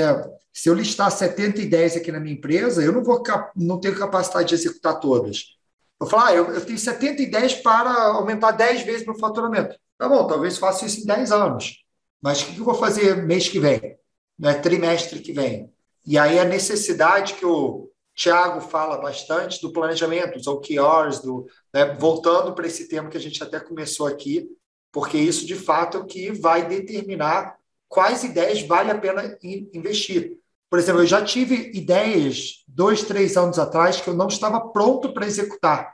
se 0.51 0.69
eu 0.69 0.73
listar 0.73 1.11
70 1.11 1.61
ideias 1.61 1.95
aqui 1.95 2.11
na 2.11 2.19
minha 2.19 2.35
empresa, 2.35 2.83
eu 2.83 2.91
não 2.91 3.03
vou 3.03 3.21
não 3.55 3.79
tenho 3.79 3.97
capacidade 3.97 4.49
de 4.49 4.55
executar 4.55 4.99
todas. 4.99 5.55
Eu 5.99 6.07
falo, 6.07 6.23
ah, 6.23 6.33
eu, 6.33 6.53
eu 6.53 6.65
tenho 6.65 6.77
70 6.77 7.21
ideias 7.21 7.55
para 7.55 7.91
aumentar 7.91 8.51
10 8.51 8.83
vezes 8.83 9.05
meu 9.05 9.17
faturamento. 9.17 9.75
Tá 9.97 10.07
bom, 10.07 10.27
talvez 10.27 10.57
faça 10.57 10.85
isso 10.85 11.01
em 11.01 11.05
10 11.05 11.31
anos. 11.31 11.83
Mas 12.21 12.41
o 12.41 12.45
que 12.45 12.59
eu 12.59 12.65
vou 12.65 12.75
fazer 12.75 13.15
mês 13.23 13.47
que 13.47 13.59
vem? 13.59 13.97
Né? 14.37 14.53
Trimestre 14.55 15.19
que 15.19 15.33
vem? 15.33 15.71
E 16.05 16.17
aí 16.17 16.39
a 16.39 16.45
necessidade 16.45 17.33
que 17.33 17.45
o 17.45 17.89
Tiago 18.15 18.61
fala 18.61 18.97
bastante 18.97 19.61
do 19.61 19.71
planejamento, 19.71 20.37
os 20.37 20.47
OKRs, 20.47 21.21
do, 21.21 21.47
né? 21.73 21.93
voltando 21.99 22.53
para 22.53 22.65
esse 22.65 22.87
tema 22.87 23.09
que 23.09 23.17
a 23.17 23.21
gente 23.21 23.41
até 23.43 23.59
começou 23.59 24.07
aqui, 24.07 24.49
porque 24.91 25.17
isso 25.17 25.45
de 25.45 25.55
fato 25.55 25.97
é 25.97 25.99
o 25.99 26.05
que 26.05 26.31
vai 26.31 26.67
determinar 26.67 27.56
quais 27.87 28.23
ideias 28.23 28.61
vale 28.61 28.91
a 28.91 28.97
pena 28.97 29.37
investir. 29.41 30.37
Por 30.69 30.79
exemplo, 30.79 31.01
eu 31.01 31.07
já 31.07 31.23
tive 31.23 31.71
ideias 31.73 32.63
dois, 32.67 33.03
três 33.03 33.37
anos 33.37 33.57
atrás 33.57 34.01
que 34.01 34.09
eu 34.09 34.13
não 34.13 34.27
estava 34.27 34.59
pronto 34.59 35.13
para 35.13 35.25
executar. 35.25 35.93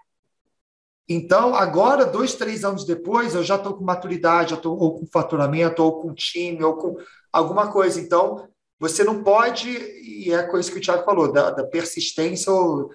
Então, 1.07 1.53
agora, 1.53 2.05
dois, 2.05 2.33
três 2.33 2.63
anos 2.63 2.85
depois, 2.85 3.35
eu 3.35 3.43
já 3.43 3.55
estou 3.55 3.73
com 3.73 3.83
maturidade, 3.83 4.51
já 4.51 4.55
estou 4.55 4.77
ou 4.79 4.99
com 4.99 5.05
faturamento, 5.05 5.83
ou 5.83 6.01
com 6.01 6.13
time, 6.13 6.63
ou 6.63 6.75
com 6.75 6.95
alguma 7.31 7.71
coisa. 7.71 7.99
Então, 7.99 8.47
você 8.79 9.03
não 9.03 9.23
pode, 9.23 9.69
e 9.69 10.31
é 10.31 10.35
a 10.35 10.47
coisa 10.47 10.71
que 10.71 10.77
o 10.77 10.81
Tiago 10.81 11.03
falou, 11.03 11.31
da, 11.31 11.51
da 11.51 11.63
persistência 11.65 12.51
ou 12.51 12.89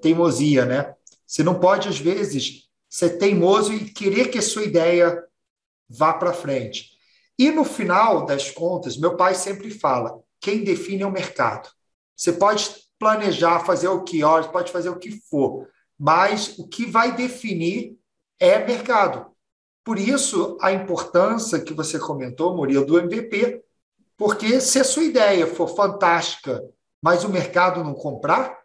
teimosia, 0.00 0.64
né? 0.64 0.94
Você 1.26 1.42
não 1.42 1.58
pode, 1.58 1.88
às 1.88 1.98
vezes, 1.98 2.68
ser 2.88 3.18
teimoso 3.18 3.72
e 3.72 3.90
querer 3.90 4.30
que 4.30 4.38
a 4.38 4.42
sua 4.42 4.62
ideia 4.62 5.24
vá 5.88 6.12
para 6.12 6.32
frente. 6.32 6.95
E 7.38 7.50
no 7.50 7.64
final 7.64 8.24
das 8.24 8.50
contas, 8.50 8.96
meu 8.96 9.16
pai 9.16 9.34
sempre 9.34 9.70
fala: 9.70 10.20
quem 10.40 10.64
define 10.64 11.02
é 11.02 11.06
o 11.06 11.12
mercado. 11.12 11.68
Você 12.16 12.32
pode 12.32 12.70
planejar, 12.98 13.60
fazer 13.60 13.88
o 13.88 14.02
que 14.02 14.24
horas, 14.24 14.46
pode 14.46 14.72
fazer 14.72 14.88
o 14.88 14.98
que 14.98 15.10
for, 15.10 15.68
mas 15.98 16.58
o 16.58 16.66
que 16.66 16.86
vai 16.86 17.14
definir 17.14 17.98
é 18.40 18.64
mercado. 18.64 19.30
Por 19.84 19.98
isso, 19.98 20.56
a 20.60 20.72
importância 20.72 21.60
que 21.60 21.74
você 21.74 21.98
comentou, 21.98 22.56
Murilo, 22.56 22.86
do 22.86 22.98
MVP, 22.98 23.62
porque 24.16 24.60
se 24.60 24.80
a 24.80 24.84
sua 24.84 25.04
ideia 25.04 25.46
for 25.46 25.68
fantástica, 25.68 26.62
mas 27.02 27.22
o 27.22 27.28
mercado 27.28 27.84
não 27.84 27.94
comprar, 27.94 28.58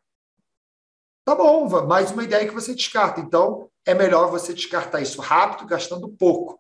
tá 1.26 1.36
bom, 1.36 1.68
mais 1.86 2.12
uma 2.12 2.24
ideia 2.24 2.48
que 2.48 2.54
você 2.54 2.74
descarta. 2.74 3.20
Então, 3.20 3.70
é 3.86 3.94
melhor 3.94 4.32
você 4.32 4.54
descartar 4.54 5.02
isso 5.02 5.22
rápido, 5.22 5.68
gastando 5.68 6.10
pouco. 6.10 6.60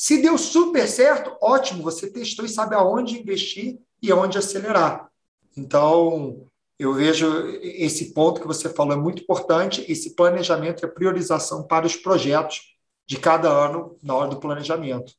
Se 0.00 0.22
deu 0.22 0.38
super 0.38 0.86
certo, 0.86 1.36
ótimo, 1.42 1.82
você 1.82 2.08
testou 2.08 2.44
e 2.44 2.48
sabe 2.48 2.76
aonde 2.76 3.18
investir 3.18 3.80
e 4.00 4.12
aonde 4.12 4.38
acelerar. 4.38 5.08
Então, 5.56 6.46
eu 6.78 6.94
vejo 6.94 7.26
esse 7.60 8.14
ponto 8.14 8.40
que 8.40 8.46
você 8.46 8.68
falou 8.68 8.92
é 8.92 8.96
muito 8.96 9.24
importante, 9.24 9.84
esse 9.88 10.14
planejamento 10.14 10.80
e 10.80 10.86
a 10.86 10.88
priorização 10.88 11.64
para 11.64 11.84
os 11.84 11.96
projetos 11.96 12.76
de 13.08 13.18
cada 13.18 13.48
ano 13.48 13.96
na 14.00 14.14
hora 14.14 14.28
do 14.28 14.36
planejamento. 14.36 15.14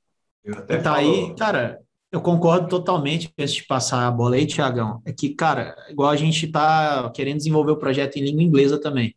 Tá 0.65 0.81
falo... 0.81 0.95
aí, 0.95 1.35
cara, 1.35 1.81
eu 2.09 2.21
concordo 2.21 2.69
totalmente 2.69 3.33
antes 3.37 3.55
de 3.55 3.65
passar 3.65 4.07
a 4.07 4.11
bola 4.11 4.37
aí, 4.37 4.45
Tiagão. 4.45 5.01
É 5.05 5.11
que, 5.11 5.35
cara, 5.35 5.75
igual 5.89 6.09
a 6.09 6.15
gente 6.15 6.45
está 6.45 7.11
querendo 7.13 7.35
desenvolver 7.35 7.73
o 7.73 7.77
projeto 7.77 8.15
em 8.15 8.23
língua 8.23 8.43
inglesa 8.43 8.79
também. 8.79 9.13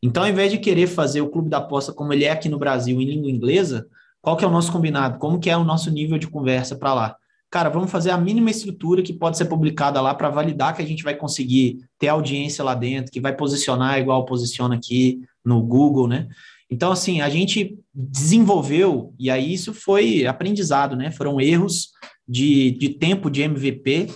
Então, 0.00 0.22
ao 0.22 0.28
invés 0.28 0.52
de 0.52 0.58
querer 0.58 0.86
fazer 0.86 1.20
o 1.20 1.28
clube 1.28 1.50
da 1.50 1.58
aposta 1.58 1.92
como 1.92 2.12
ele 2.12 2.26
é 2.26 2.30
aqui 2.30 2.48
no 2.48 2.60
Brasil 2.60 3.00
em 3.00 3.04
língua 3.04 3.28
inglesa, 3.28 3.88
qual 4.22 4.36
que 4.36 4.44
é 4.44 4.48
o 4.48 4.50
nosso 4.50 4.72
combinado? 4.72 5.18
Como 5.18 5.38
que 5.38 5.50
é 5.50 5.56
o 5.56 5.64
nosso 5.64 5.90
nível 5.90 6.18
de 6.18 6.28
conversa 6.28 6.76
para 6.76 6.94
lá? 6.94 7.16
cara, 7.50 7.68
vamos 7.68 7.90
fazer 7.90 8.10
a 8.10 8.16
mínima 8.16 8.50
estrutura 8.50 9.02
que 9.02 9.12
pode 9.12 9.36
ser 9.36 9.46
publicada 9.46 10.00
lá 10.00 10.14
para 10.14 10.30
validar 10.30 10.74
que 10.74 10.80
a 10.80 10.86
gente 10.86 11.02
vai 11.02 11.16
conseguir 11.16 11.84
ter 11.98 12.08
audiência 12.08 12.62
lá 12.62 12.74
dentro, 12.74 13.10
que 13.10 13.20
vai 13.20 13.34
posicionar 13.34 13.98
igual 13.98 14.24
posiciona 14.24 14.76
aqui 14.76 15.20
no 15.44 15.60
Google, 15.60 16.06
né? 16.06 16.28
Então, 16.70 16.92
assim, 16.92 17.20
a 17.20 17.28
gente 17.28 17.76
desenvolveu, 17.92 19.12
e 19.18 19.28
aí 19.28 19.52
isso 19.52 19.74
foi 19.74 20.24
aprendizado, 20.24 20.94
né? 20.94 21.10
Foram 21.10 21.40
erros 21.40 21.88
de, 22.28 22.70
de 22.70 22.90
tempo 22.90 23.28
de 23.28 23.42
MVP, 23.42 24.06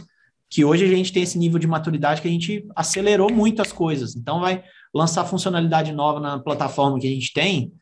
que 0.48 0.64
hoje 0.64 0.84
a 0.84 0.88
gente 0.88 1.12
tem 1.12 1.24
esse 1.24 1.36
nível 1.36 1.58
de 1.58 1.66
maturidade 1.66 2.22
que 2.22 2.28
a 2.28 2.30
gente 2.30 2.64
acelerou 2.76 3.32
muito 3.32 3.60
as 3.60 3.72
coisas. 3.72 4.14
Então, 4.14 4.38
vai 4.38 4.62
lançar 4.94 5.24
funcionalidade 5.24 5.90
nova 5.90 6.20
na 6.20 6.38
plataforma 6.38 7.00
que 7.00 7.08
a 7.08 7.10
gente 7.10 7.32
tem, 7.32 7.72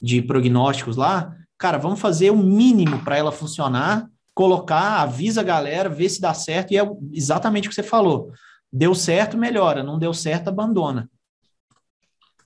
de 0.00 0.22
prognósticos 0.22 0.96
lá. 0.96 1.34
Cara, 1.60 1.78
vamos 1.78 2.00
fazer 2.00 2.30
o 2.30 2.36
mínimo 2.36 3.04
para 3.04 3.16
ela 3.16 3.30
funcionar 3.30 4.10
colocar, 4.40 5.02
avisa 5.02 5.42
a 5.42 5.44
galera, 5.44 5.90
vê 5.90 6.08
se 6.08 6.18
dá 6.18 6.32
certo, 6.32 6.72
e 6.72 6.78
é 6.78 6.90
exatamente 7.12 7.66
o 7.66 7.68
que 7.68 7.74
você 7.74 7.82
falou. 7.82 8.32
Deu 8.72 8.94
certo, 8.94 9.36
melhora. 9.36 9.82
Não 9.82 9.98
deu 9.98 10.14
certo, 10.14 10.48
abandona. 10.48 11.10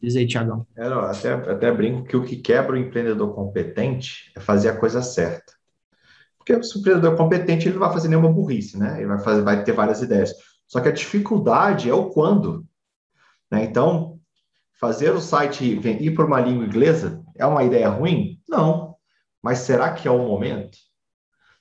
Diz 0.02 0.16
aí, 0.16 0.26
Tiagão. 0.26 0.66
É, 0.76 0.86
até, 0.86 1.32
até 1.32 1.70
brinco 1.70 2.02
que 2.02 2.16
o 2.16 2.24
que 2.24 2.36
quebra 2.36 2.74
o 2.74 2.78
empreendedor 2.78 3.32
competente 3.32 4.32
é 4.36 4.40
fazer 4.40 4.70
a 4.70 4.76
coisa 4.76 5.02
certa. 5.02 5.52
Porque 6.36 6.60
se 6.64 6.76
o 6.76 6.80
empreendedor 6.80 7.16
competente, 7.16 7.68
ele 7.68 7.74
não 7.74 7.86
vai 7.86 7.92
fazer 7.92 8.08
nenhuma 8.08 8.32
burrice, 8.32 8.76
né? 8.76 8.96
Ele 8.98 9.06
vai, 9.06 9.20
fazer, 9.20 9.42
vai 9.42 9.62
ter 9.62 9.72
várias 9.72 10.02
ideias. 10.02 10.34
Só 10.66 10.80
que 10.80 10.88
a 10.88 10.92
dificuldade 10.92 11.88
é 11.88 11.94
o 11.94 12.10
quando. 12.10 12.66
Né? 13.48 13.62
Então, 13.64 14.18
fazer 14.80 15.10
o 15.10 15.20
site 15.20 15.64
ir 15.64 16.14
para 16.14 16.26
uma 16.26 16.40
língua 16.40 16.66
inglesa 16.66 17.22
é 17.36 17.46
uma 17.46 17.62
ideia 17.62 17.88
ruim? 17.88 18.40
Não. 18.48 18.93
Mas 19.44 19.58
será 19.58 19.92
que 19.92 20.08
é 20.08 20.10
o 20.10 20.26
momento? 20.26 20.78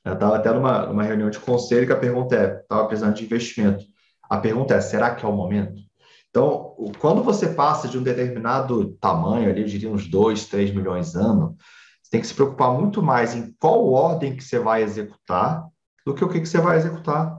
Eu 0.06 0.14
estava 0.14 0.38
até 0.38 0.50
numa, 0.54 0.86
numa 0.86 1.04
reunião 1.04 1.30
de 1.30 1.38
conselho 1.38 1.86
que 1.86 1.92
a 1.92 2.00
pergunta 2.00 2.34
é: 2.34 2.62
estava 2.62 2.88
precisando 2.88 3.14
de 3.14 3.26
investimento. 3.26 3.84
A 4.30 4.38
pergunta 4.38 4.74
é: 4.74 4.80
será 4.80 5.14
que 5.14 5.26
é 5.26 5.28
o 5.28 5.34
momento? 5.34 5.82
Então, 6.30 6.78
quando 6.98 7.22
você 7.22 7.50
passa 7.50 7.90
de 7.90 7.98
um 7.98 8.02
determinado 8.02 8.94
tamanho, 9.02 9.50
ali, 9.50 9.64
eu 9.64 9.68
diria 9.68 9.92
uns 9.92 10.08
2, 10.08 10.46
3 10.46 10.74
milhões 10.74 11.14
ano, 11.14 11.58
você 12.02 12.10
tem 12.10 12.22
que 12.22 12.28
se 12.28 12.34
preocupar 12.34 12.72
muito 12.72 13.04
mais 13.04 13.36
em 13.36 13.54
qual 13.60 13.92
ordem 13.92 14.34
que 14.34 14.44
você 14.46 14.58
vai 14.58 14.82
executar 14.82 15.68
do 16.06 16.16
que 16.16 16.24
o 16.24 16.30
que, 16.30 16.40
que 16.40 16.48
você 16.48 16.60
vai 16.60 16.78
executar. 16.78 17.38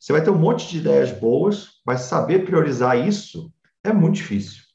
Você 0.00 0.12
vai 0.12 0.20
ter 0.20 0.30
um 0.30 0.38
monte 0.38 0.68
de 0.68 0.78
ideias 0.78 1.12
boas, 1.12 1.68
mas 1.86 2.00
saber 2.00 2.44
priorizar 2.44 2.98
isso 2.98 3.52
é 3.84 3.92
muito 3.92 4.16
difícil. 4.16 4.65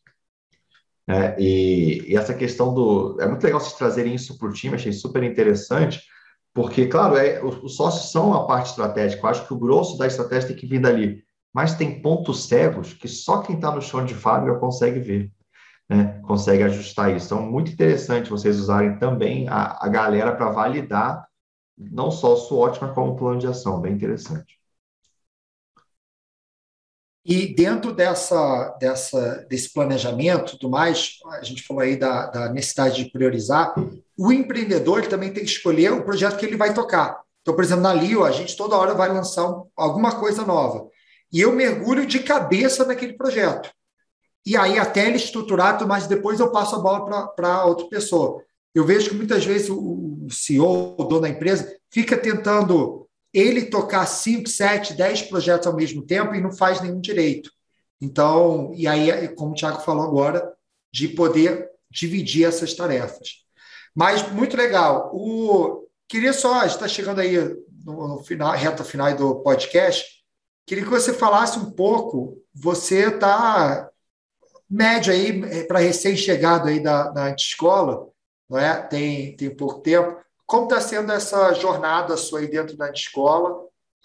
É, 1.08 1.36
e, 1.39 2.12
e, 2.12 2.16
essa 2.16 2.34
questão 2.34 2.74
do. 2.74 3.18
É 3.20 3.28
muito 3.28 3.43
legal 3.43 3.60
vocês 3.60 3.74
trazerem 3.74 4.16
isso 4.16 4.38
para 4.38 4.47
o 4.47 4.54
time, 4.54 4.76
achei 4.76 4.93
super 4.93 5.24
interessante, 5.24 6.02
porque, 6.54 6.88
claro, 6.88 7.18
é, 7.18 7.43
os 7.43 7.76
sócios 7.76 8.12
são 8.12 8.34
a 8.34 8.45
parte 8.45 8.70
estratégica. 8.70 9.22
Eu 9.26 9.30
acho 9.30 9.47
que 9.47 9.54
o 9.54 9.60
grosso 9.60 9.97
da 9.97 10.08
estratégia 10.08 10.49
tem 10.49 10.58
que 10.58 10.68
vir 10.68 10.82
dali. 10.82 11.24
Mas 11.54 11.76
tem 11.76 12.02
pontos 12.02 12.47
cegos 12.47 12.93
que 12.93 13.08
só 13.08 13.41
quem 13.41 13.56
está 13.56 13.72
no 13.72 13.82
chão 13.82 14.06
de 14.06 14.16
fábrica 14.16 14.58
consegue 14.60 14.99
ver, 14.99 15.32
né? 15.89 16.22
consegue 16.26 16.64
ajustar 16.64 17.16
isso. 17.16 17.26
Então, 17.26 17.41
muito 17.41 17.72
interessante 17.72 18.30
vocês 18.30 18.58
usarem 18.58 18.97
também 18.97 19.47
a, 19.49 19.78
a 19.82 19.89
galera 19.89 20.34
para 20.36 20.49
validar 20.49 21.28
não 21.78 22.12
só 22.12 22.34
o 22.34 22.38
SWOT, 22.38 22.80
mas 22.82 22.93
como 22.93 23.16
plano 23.16 23.39
de 23.39 23.47
ação. 23.47 23.82
Bem 23.82 23.93
interessante. 23.93 24.61
E 27.24 27.53
dentro 27.53 27.91
dessa, 27.91 28.76
dessa, 28.80 29.45
desse 29.47 29.72
planejamento, 29.72 30.57
do 30.57 30.69
mais, 30.69 31.19
a 31.26 31.43
gente 31.43 31.63
falou 31.63 31.84
aí 31.84 31.95
da, 31.95 32.26
da 32.28 32.49
necessidade 32.49 33.03
de 33.03 33.11
priorizar, 33.11 33.76
o 34.17 34.32
empreendedor 34.32 35.05
também 35.07 35.32
tem 35.32 35.43
que 35.43 35.51
escolher 35.51 35.93
o 35.93 36.03
projeto 36.03 36.38
que 36.38 36.45
ele 36.45 36.57
vai 36.57 36.74
tocar. 36.74 37.22
Então, 37.41 37.55
por 37.55 37.63
exemplo, 37.63 37.84
na 37.84 37.93
Lio, 37.93 38.24
a 38.24 38.32
gente 38.32 38.57
toda 38.57 38.76
hora 38.76 38.95
vai 38.95 39.09
lançar 39.09 39.47
um, 39.47 39.65
alguma 39.76 40.19
coisa 40.19 40.43
nova. 40.43 40.88
E 41.32 41.39
eu 41.39 41.51
mergulho 41.51 42.05
de 42.05 42.19
cabeça 42.19 42.86
naquele 42.86 43.13
projeto. 43.13 43.72
E 44.45 44.57
aí, 44.57 44.80
até 44.80 45.07
ele 45.07 45.17
estruturar, 45.17 45.86
mas 45.88 46.07
depois 46.07 46.39
eu 46.39 46.51
passo 46.51 46.76
a 46.76 46.80
bola 46.80 47.28
para 47.36 47.65
outra 47.65 47.88
pessoa. 47.88 48.41
Eu 48.74 48.86
vejo 48.86 49.09
que 49.09 49.15
muitas 49.15 49.45
vezes 49.45 49.69
o 49.69 50.28
CEO, 50.30 50.95
o 50.97 51.03
dono 51.03 51.22
da 51.22 51.30
empresa, 51.30 51.72
fica 51.91 52.17
tentando 52.17 53.01
ele 53.34 53.65
tocar 53.65 54.05
5, 54.05 54.49
7, 54.49 54.93
10 54.93 55.23
projetos 55.23 55.67
ao 55.67 55.75
mesmo 55.75 56.01
tempo 56.01 56.36
e 56.36 56.41
não 56.41 56.51
faz 56.51 56.82
nenhum 56.82 56.99
direito. 56.99 57.51
Então, 57.99 58.71
e 58.75 58.88
aí, 58.88 59.27
como 59.36 59.51
o 59.51 59.55
Tiago 59.55 59.82
falou 59.82 60.03
agora, 60.03 60.53
de 60.91 61.07
poder 61.07 61.69
dividir 61.89 62.45
essas 62.45 62.73
tarefas. 62.73 63.41
Mas 63.95 64.29
muito 64.32 64.57
legal. 64.57 65.11
O, 65.13 65.88
queria 66.07 66.34
só, 66.34 66.65
está 66.65 66.88
chegando 66.88 67.21
aí 67.21 67.38
no, 67.86 68.07
no 68.07 68.23
final, 68.23 68.51
reta 68.53 68.84
final 68.84 69.13
do 69.15 69.41
podcast, 69.41 70.05
queria 70.65 70.84
que 70.84 70.89
você 70.89 71.13
falasse 71.13 71.59
um 71.59 71.71
pouco. 71.71 72.41
Você 72.53 73.07
está 73.07 73.89
médio 74.69 75.13
aí 75.13 75.43
é, 75.43 75.63
para 75.63 75.79
recém-chegado 75.79 76.69
aí 76.69 76.82
da, 76.82 77.09
da 77.09 77.29
escola, 77.32 78.07
não 78.49 78.57
é? 78.57 78.82
Tem, 78.84 79.36
tem 79.36 79.55
pouco 79.55 79.82
tempo. 79.82 80.17
Como 80.52 80.66
está 80.66 80.82
sendo 80.82 81.14
essa 81.14 81.54
jornada 81.54 82.18
sua 82.18 82.41
aí 82.41 82.47
dentro 82.52 82.76
da 82.76 82.91
escola? 82.91 83.52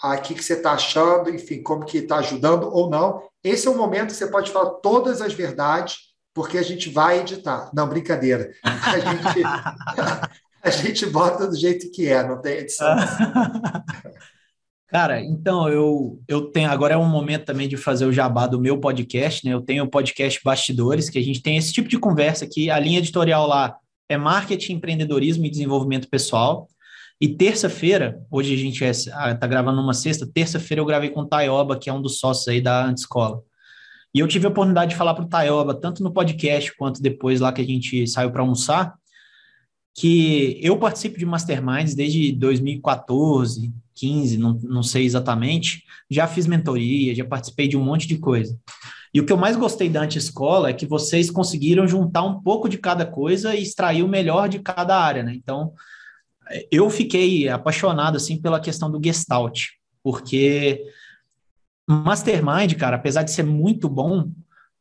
O 0.01 0.17
que, 0.23 0.33
que 0.33 0.45
você 0.45 0.53
está 0.53 0.75
achando? 0.75 1.29
Enfim, 1.29 1.61
como 1.61 1.85
que 1.85 1.99
está 1.99 2.19
ajudando 2.19 2.73
ou 2.73 2.89
não? 2.89 3.21
Esse 3.43 3.67
é 3.67 3.71
o 3.71 3.77
momento 3.77 4.11
que 4.11 4.13
você 4.13 4.29
pode 4.29 4.53
falar 4.53 4.75
todas 4.75 5.21
as 5.21 5.35
verdades, 5.35 5.97
porque 6.33 6.57
a 6.57 6.63
gente 6.63 6.89
vai 6.89 7.19
editar. 7.19 7.69
Não, 7.75 7.89
brincadeira. 7.89 8.53
A 8.63 8.97
gente, 8.97 9.43
a 10.63 10.71
gente 10.71 11.07
bota 11.07 11.49
do 11.49 11.57
jeito 11.57 11.91
que 11.91 12.07
é, 12.07 12.23
não 12.23 12.41
tem 12.41 12.59
edição. 12.59 12.95
Cara, 14.87 15.21
então 15.21 15.69
eu, 15.69 16.23
eu 16.29 16.53
tenho. 16.53 16.71
Agora 16.71 16.95
é 16.95 16.97
um 16.97 17.09
momento 17.09 17.45
também 17.45 17.67
de 17.69 17.77
fazer 17.77 18.05
o 18.07 18.13
jabá 18.13 18.47
do 18.47 18.61
meu 18.61 18.79
podcast, 18.79 19.45
né? 19.45 19.53
Eu 19.53 19.63
tenho 19.63 19.83
o 19.83 19.91
podcast 19.91 20.41
Bastidores, 20.45 21.11
que 21.11 21.19
a 21.19 21.23
gente 21.25 21.43
tem 21.43 21.57
esse 21.57 21.73
tipo 21.73 21.89
de 21.89 21.99
conversa 21.99 22.45
aqui. 22.45 22.71
A 22.71 22.79
linha 22.79 23.01
editorial 23.01 23.49
lá 23.49 23.77
é 24.09 24.17
marketing, 24.17 24.75
empreendedorismo 24.75 25.45
e 25.45 25.51
desenvolvimento 25.51 26.09
pessoal. 26.09 26.69
E 27.21 27.29
terça-feira, 27.29 28.21
hoje 28.31 28.55
a 28.55 28.59
gente 28.59 28.85
está 28.85 29.15
ah, 29.15 29.47
gravando 29.47 29.81
numa 29.81 29.95
sexta, 29.95 30.27
terça-feira 30.27 30.81
eu 30.81 30.87
gravei 30.87 31.11
com 31.11 31.21
o 31.21 31.27
Taioba, 31.27 31.79
que 31.79 31.89
é 31.89 31.93
um 31.93 32.03
dos 32.03 32.19
sócios 32.19 32.47
aí 32.49 32.61
da 32.61 32.85
Antescola. 32.85 33.43
E 34.15 34.19
eu 34.19 34.29
tive 34.29 34.47
a 34.47 34.51
oportunidade 34.51 34.91
de 34.91 34.97
falar 34.97 35.15
para 35.15 35.25
o 35.25 35.29
Taioba, 35.29 35.75
tanto 35.75 36.03
no 36.03 36.13
podcast 36.13 36.75
quanto 36.77 37.01
depois 37.01 37.41
lá 37.41 37.53
que 37.53 37.63
a 37.63 37.65
gente 37.65 38.07
saiu 38.07 38.31
para 38.31 38.43
almoçar, 38.43 38.95
que 39.97 40.61
eu 40.63 40.79
participo 40.79 41.19
de 41.19 41.25
masterminds 41.25 41.95
desde 41.95 42.31
2014, 42.33 43.73
15, 43.95 44.37
não, 44.37 44.53
não 44.63 44.83
sei 44.83 45.07
exatamente, 45.07 45.85
já 46.11 46.29
fiz 46.29 46.47
mentoria, 46.47 47.15
já 47.15 47.25
participei 47.25 47.67
de 47.67 47.79
um 47.79 47.83
monte 47.83 48.07
de 48.07 48.19
coisa. 48.19 48.59
E 49.15 49.21
o 49.21 49.25
que 49.25 49.33
eu 49.33 49.39
mais 49.39 49.57
gostei 49.57 49.89
da 49.89 50.03
Anti-Escola 50.03 50.69
é 50.69 50.75
que 50.75 50.85
vocês 50.85 51.31
conseguiram 51.31 51.89
juntar 51.89 52.23
um 52.25 52.43
pouco 52.43 52.69
de 52.69 52.77
cada 52.77 53.07
coisa 53.07 53.55
e 53.55 53.63
extrair 53.63 54.03
o 54.03 54.09
melhor 54.09 54.51
de 54.51 54.59
cada 54.59 55.01
área, 55.01 55.23
né? 55.23 55.33
Então, 55.35 55.73
eu 56.71 56.91
fiquei 56.91 57.49
apaixonado, 57.49 58.17
assim, 58.17 58.39
pela 58.39 58.61
questão 58.61 58.91
do 58.91 59.03
Gestalt, 59.03 59.69
porque 60.03 60.85
Mastermind, 61.89 62.75
cara, 62.75 62.97
apesar 62.97 63.23
de 63.23 63.31
ser 63.31 63.45
muito 63.45 63.89
bom, 63.89 64.31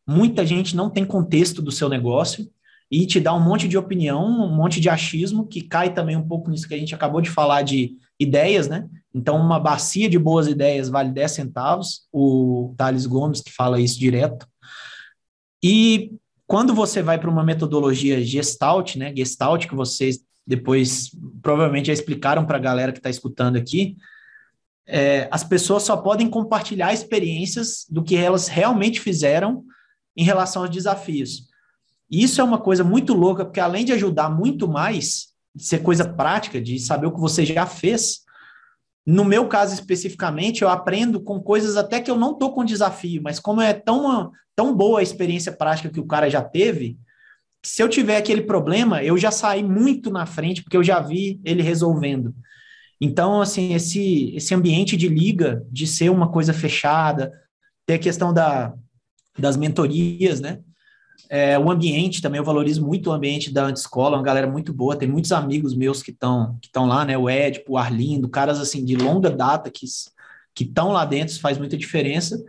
muita 0.05 0.45
gente 0.45 0.75
não 0.75 0.89
tem 0.89 1.05
contexto 1.05 1.61
do 1.61 1.71
seu 1.71 1.87
negócio 1.87 2.45
e 2.91 3.05
te 3.05 3.19
dá 3.19 3.33
um 3.33 3.39
monte 3.39 3.67
de 3.67 3.77
opinião, 3.77 4.25
um 4.25 4.55
monte 4.55 4.79
de 4.79 4.89
achismo, 4.89 5.47
que 5.47 5.61
cai 5.61 5.93
também 5.93 6.15
um 6.15 6.27
pouco 6.27 6.49
nisso 6.49 6.67
que 6.67 6.73
a 6.73 6.77
gente 6.77 6.93
acabou 6.93 7.19
de 7.19 7.29
falar 7.29 7.63
de 7.63 7.97
ideias, 8.19 8.67
né? 8.67 8.87
Então, 9.13 9.37
uma 9.37 9.59
bacia 9.59 10.09
de 10.09 10.19
boas 10.19 10.47
ideias 10.47 10.89
vale 10.89 11.11
10 11.11 11.31
centavos, 11.31 12.01
o 12.11 12.73
Thales 12.77 13.05
Gomes 13.05 13.41
que 13.41 13.51
fala 13.51 13.79
isso 13.79 13.99
direto. 13.99 14.47
E 15.63 16.11
quando 16.45 16.75
você 16.75 17.01
vai 17.01 17.19
para 17.19 17.29
uma 17.29 17.43
metodologia 17.43 18.23
Gestalt, 18.23 18.95
né? 18.97 19.13
Gestalt, 19.15 19.67
que 19.67 19.75
vocês 19.75 20.19
depois 20.45 21.09
provavelmente 21.41 21.87
já 21.87 21.93
explicaram 21.93 22.45
para 22.45 22.57
a 22.57 22.61
galera 22.61 22.91
que 22.91 22.99
está 22.99 23.09
escutando 23.09 23.55
aqui, 23.55 23.97
é, 24.85 25.27
as 25.31 25.43
pessoas 25.43 25.81
só 25.81 25.97
podem 25.97 26.29
compartilhar 26.29 26.93
experiências 26.93 27.85
do 27.89 28.03
que 28.03 28.15
elas 28.15 28.47
realmente 28.47 28.99
fizeram 28.99 29.63
em 30.15 30.23
relação 30.23 30.61
aos 30.61 30.71
desafios. 30.71 31.47
E 32.09 32.23
isso 32.23 32.39
é 32.39 32.43
uma 32.43 32.59
coisa 32.59 32.83
muito 32.83 33.13
louca, 33.13 33.45
porque 33.45 33.59
além 33.59 33.83
de 33.83 33.93
ajudar 33.93 34.29
muito 34.29 34.67
mais, 34.67 35.27
de 35.53 35.63
ser 35.63 35.79
coisa 35.79 36.07
prática, 36.07 36.61
de 36.61 36.77
saber 36.79 37.07
o 37.07 37.13
que 37.13 37.19
você 37.19 37.45
já 37.45 37.65
fez, 37.65 38.19
no 39.05 39.23
meu 39.23 39.47
caso 39.47 39.73
especificamente, 39.73 40.61
eu 40.61 40.69
aprendo 40.69 41.21
com 41.21 41.39
coisas 41.39 41.77
até 41.77 42.01
que 42.01 42.09
eu 42.09 42.17
não 42.17 42.33
estou 42.33 42.53
com 42.53 42.65
desafio, 42.65 43.21
mas 43.23 43.39
como 43.39 43.61
é 43.61 43.73
tão, 43.73 44.31
tão 44.55 44.75
boa 44.75 44.99
a 44.99 45.03
experiência 45.03 45.51
prática 45.51 45.89
que 45.89 45.99
o 45.99 46.07
cara 46.07 46.29
já 46.29 46.41
teve, 46.41 46.97
se 47.63 47.81
eu 47.81 47.89
tiver 47.89 48.17
aquele 48.17 48.41
problema, 48.41 49.03
eu 49.03 49.17
já 49.17 49.31
saí 49.31 49.63
muito 49.63 50.11
na 50.11 50.25
frente, 50.25 50.61
porque 50.61 50.77
eu 50.77 50.83
já 50.83 50.99
vi 50.99 51.41
ele 51.43 51.63
resolvendo. 51.63 52.33
Então, 53.01 53.41
assim, 53.41 53.73
esse, 53.73 54.35
esse 54.35 54.53
ambiente 54.53 54.95
de 54.95 55.07
liga, 55.07 55.65
de 55.71 55.87
ser 55.87 56.09
uma 56.09 56.31
coisa 56.31 56.53
fechada, 56.53 57.31
tem 57.85 57.95
a 57.95 57.99
questão 57.99 58.31
da, 58.31 58.73
das 59.37 59.57
mentorias, 59.57 60.39
né? 60.39 60.59
É, 61.29 61.57
o 61.57 61.71
ambiente 61.71 62.21
também, 62.21 62.39
eu 62.39 62.45
valorizo 62.45 62.85
muito 62.85 63.09
o 63.09 63.13
ambiente 63.13 63.51
da 63.51 63.65
Antescola, 63.65 64.17
uma 64.17 64.23
galera 64.23 64.47
muito 64.47 64.73
boa, 64.73 64.95
tem 64.95 65.07
muitos 65.07 65.31
amigos 65.31 65.75
meus 65.75 66.03
que 66.03 66.11
estão 66.11 66.57
que 66.61 66.69
lá, 66.75 67.03
né? 67.03 67.17
O 67.17 67.29
Ed, 67.29 67.63
o 67.67 67.77
Arlindo, 67.77 68.29
caras 68.29 68.59
assim 68.59 68.85
de 68.85 68.95
longa 68.95 69.29
data 69.29 69.71
que 69.71 69.85
estão 70.59 70.91
lá 70.91 71.03
dentro, 71.05 71.39
faz 71.39 71.57
muita 71.57 71.77
diferença. 71.77 72.41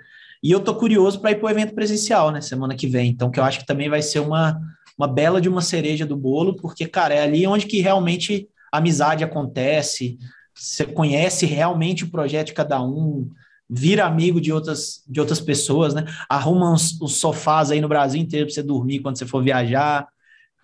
E 0.43 0.51
eu 0.51 0.61
tô 0.61 0.75
curioso 0.75 1.21
para 1.21 1.33
ir 1.33 1.37
para 1.37 1.47
o 1.47 1.51
evento 1.51 1.75
presencial, 1.75 2.31
né? 2.31 2.41
Semana 2.41 2.77
que 2.77 2.87
vem. 2.87 3.11
Então, 3.11 3.31
que 3.31 3.41
eu 3.41 3.45
acho 3.45 3.61
que 3.61 3.67
também 3.67 3.89
vai 3.89 4.03
ser 4.03 4.21
uma, 4.21 4.61
uma 4.97 5.09
bela 5.09 5.41
de 5.41 5.49
uma 5.49 5.62
cereja 5.62 6.05
do 6.07 6.17
bolo, 6.17 6.57
porque, 6.57 6.87
cara, 6.87 7.14
é 7.14 7.23
ali 7.23 7.47
onde 7.47 7.67
que 7.67 7.81
realmente 7.81 8.49
a 8.73 8.79
amizade 8.79 9.25
acontece, 9.25 10.19
você 10.55 10.85
conhece 10.85 11.47
realmente 11.47 12.05
o 12.05 12.11
projeto 12.11 12.49
de 12.49 12.55
cada 12.55 12.83
um, 12.83 13.31
vira 13.69 14.07
amigo 14.07 14.41
de 14.41 14.53
outras, 14.53 15.03
de 15.09 15.21
outras 15.21 15.41
pessoas, 15.41 15.95
né? 15.95 16.05
Arruma 16.29 16.73
uns, 16.73 17.01
os 17.01 17.17
sofás 17.17 17.71
aí 17.71 17.81
no 17.81 17.89
Brasil 17.89 18.21
inteiro 18.21 18.47
para 18.47 18.55
você 18.55 18.62
dormir 18.62 19.01
quando 19.01 19.19
você 19.19 19.27
for 19.27 19.43
viajar. 19.43 20.07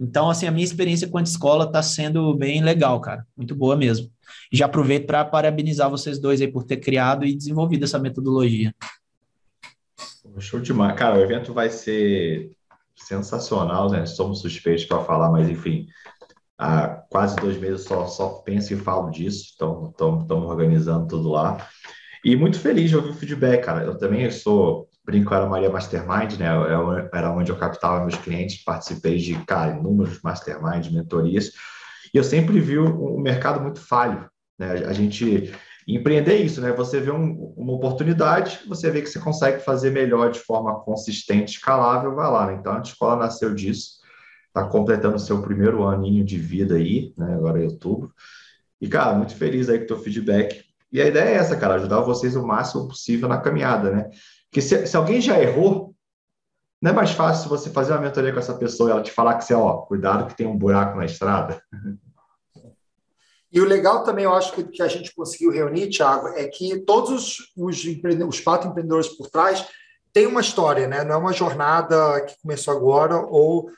Então, 0.01 0.31
assim, 0.31 0.47
a 0.47 0.51
minha 0.51 0.65
experiência 0.65 1.09
com 1.09 1.19
a 1.19 1.23
escola 1.23 1.65
está 1.65 1.83
sendo 1.83 2.35
bem 2.35 2.63
legal, 2.63 3.01
cara. 3.01 3.27
Muito 3.37 3.55
boa 3.55 3.77
mesmo. 3.77 4.11
Já 4.53 4.67
aproveito 4.67 5.07
para 5.07 5.25
parabenizar 5.25 5.91
vocês 5.91 6.19
dois 6.19 6.41
aí 6.41 6.49
por 6.49 6.65
ter 6.65 6.79
criado 6.79 7.25
e 7.25 7.35
desenvolvido 7.35 7.85
essa 7.85 7.99
metodologia. 7.99 8.75
Show 10.39 10.61
demais. 10.61 10.97
Cara, 10.97 11.19
o 11.19 11.23
evento 11.23 11.53
vai 11.53 11.71
ser 11.71 12.53
sensacional, 12.97 13.91
né? 13.91 14.07
Somos 14.07 14.41
suspeitos 14.41 14.85
para 14.85 15.05
falar, 15.05 15.31
mas 15.31 15.49
enfim, 15.49 15.87
há 16.59 16.89
quase 17.11 17.37
dois 17.37 17.59
meses 17.59 17.85
só, 17.85 18.07
só 18.07 18.29
penso 18.45 18.73
e 18.73 18.77
falo 18.77 19.11
disso, 19.11 19.53
então 19.55 19.91
estamos 19.91 20.31
organizando 20.31 21.07
tudo 21.07 21.29
lá. 21.31 21.69
E 22.25 22.37
muito 22.37 22.59
feliz 22.59 22.89
de 22.89 22.97
ouvir 22.97 23.11
o 23.11 23.15
feedback, 23.15 23.65
cara. 23.65 23.85
Eu 23.85 23.99
também 23.99 24.31
sou, 24.31 24.89
brinco, 25.05 25.35
era 25.35 25.47
Maria 25.47 25.71
Mastermind, 25.71 26.39
né? 26.39 26.47
Era 27.13 27.33
onde 27.33 27.51
eu 27.51 27.57
captava 27.57 28.01
meus 28.01 28.17
clientes, 28.17 28.63
participei 28.63 29.19
de, 29.19 29.35
cara, 29.45 29.77
inúmeros 29.77 30.21
masterminds, 30.23 30.93
mentorias, 30.93 31.53
e 32.15 32.19
eu 32.19 32.25
sempre 32.25 32.61
vi 32.61 32.79
o, 32.79 33.19
mercado 33.19 33.61
muito 33.61 33.81
falho, 33.81 34.29
né? 34.59 34.85
A 34.85 34.93
gente 34.93 35.53
empreender 35.89 36.37
isso, 36.37 36.61
né? 36.61 36.71
Você 36.73 37.01
vê 37.01 37.11
um, 37.11 37.53
uma 37.57 37.73
oportunidade, 37.73 38.61
você 38.69 38.91
vê 38.91 39.01
que 39.03 39.09
você 39.09 39.19
consegue 39.19 39.61
fazer 39.61 39.91
melhor 39.91 40.31
de 40.31 40.39
forma 40.39 40.79
consistente, 40.81 41.57
escalável, 41.57 42.15
vai 42.15 42.31
lá. 42.31 42.47
Né? 42.47 42.57
Então, 42.61 42.75
a 42.77 42.81
escola 42.81 43.17
nasceu 43.17 43.55
disso, 43.55 44.01
está 44.47 44.65
completando 44.69 45.19
seu 45.19 45.43
primeiro 45.43 45.87
aninho 45.89 46.25
de 46.25 46.37
vida 46.39 46.77
aí, 46.77 47.13
né? 47.17 47.35
Agora 47.35 47.61
é 47.61 47.65
outubro. 47.65 48.13
E, 48.81 48.89
cara, 48.89 49.15
muito 49.15 49.35
feliz 49.35 49.69
aí 49.69 49.79
com 49.79 49.85
o 49.85 49.89
teu 49.89 49.99
feedback. 49.99 50.72
E 50.93 51.01
a 51.01 51.07
ideia 51.07 51.31
é 51.31 51.35
essa, 51.35 51.57
cara, 51.57 51.75
ajudar 51.75 52.01
vocês 52.01 52.37
o 52.37 52.47
máximo 52.47 52.87
possível 52.87 53.29
na 53.29 53.41
caminhada, 53.41 53.91
né? 53.91 54.11
Porque 54.51 54.61
se, 54.61 54.87
se 54.87 54.97
alguém 54.97 55.21
já 55.21 55.41
errou, 55.41 55.95
não 56.81 56.91
é 56.91 56.95
mais 56.95 57.13
fácil 57.13 57.49
você 57.49 57.71
fazer 57.71 57.93
uma 57.93 58.01
mentoria 58.01 58.33
com 58.33 58.39
essa 58.39 58.55
pessoa 58.55 58.91
e 58.91 58.93
ela 58.93 59.03
te 59.03 59.11
falar 59.11 59.37
que 59.37 59.45
você, 59.45 59.55
ó, 59.55 59.79
cuidado 59.79 60.27
que 60.27 60.37
tem 60.37 60.47
um 60.47 60.59
buraco 60.59 60.99
na 60.99 61.07
estrada. 61.07 61.63
E 63.51 63.61
o 63.61 63.65
legal 63.65 64.03
também, 64.03 64.25
eu 64.25 64.35
acho 64.35 64.53
que, 64.53 64.65
que 64.65 64.83
a 64.83 64.89
gente 64.89 65.15
conseguiu 65.15 65.51
reunir, 65.51 65.89
Thiago, 65.89 66.29
é 66.29 66.49
que 66.49 66.81
todos 66.81 67.11
os, 67.11 67.53
os, 67.57 67.85
os 68.29 68.41
quatro 68.41 68.69
empreendedores 68.69 69.09
por 69.09 69.31
trás 69.31 69.67
têm 70.13 70.27
uma 70.27 70.41
história, 70.41 70.87
né? 70.87 71.05
Não 71.05 71.15
é 71.15 71.19
uma 71.19 71.33
jornada 71.33 72.21
que 72.23 72.35
começou 72.43 72.75
agora 72.75 73.17
ou 73.17 73.71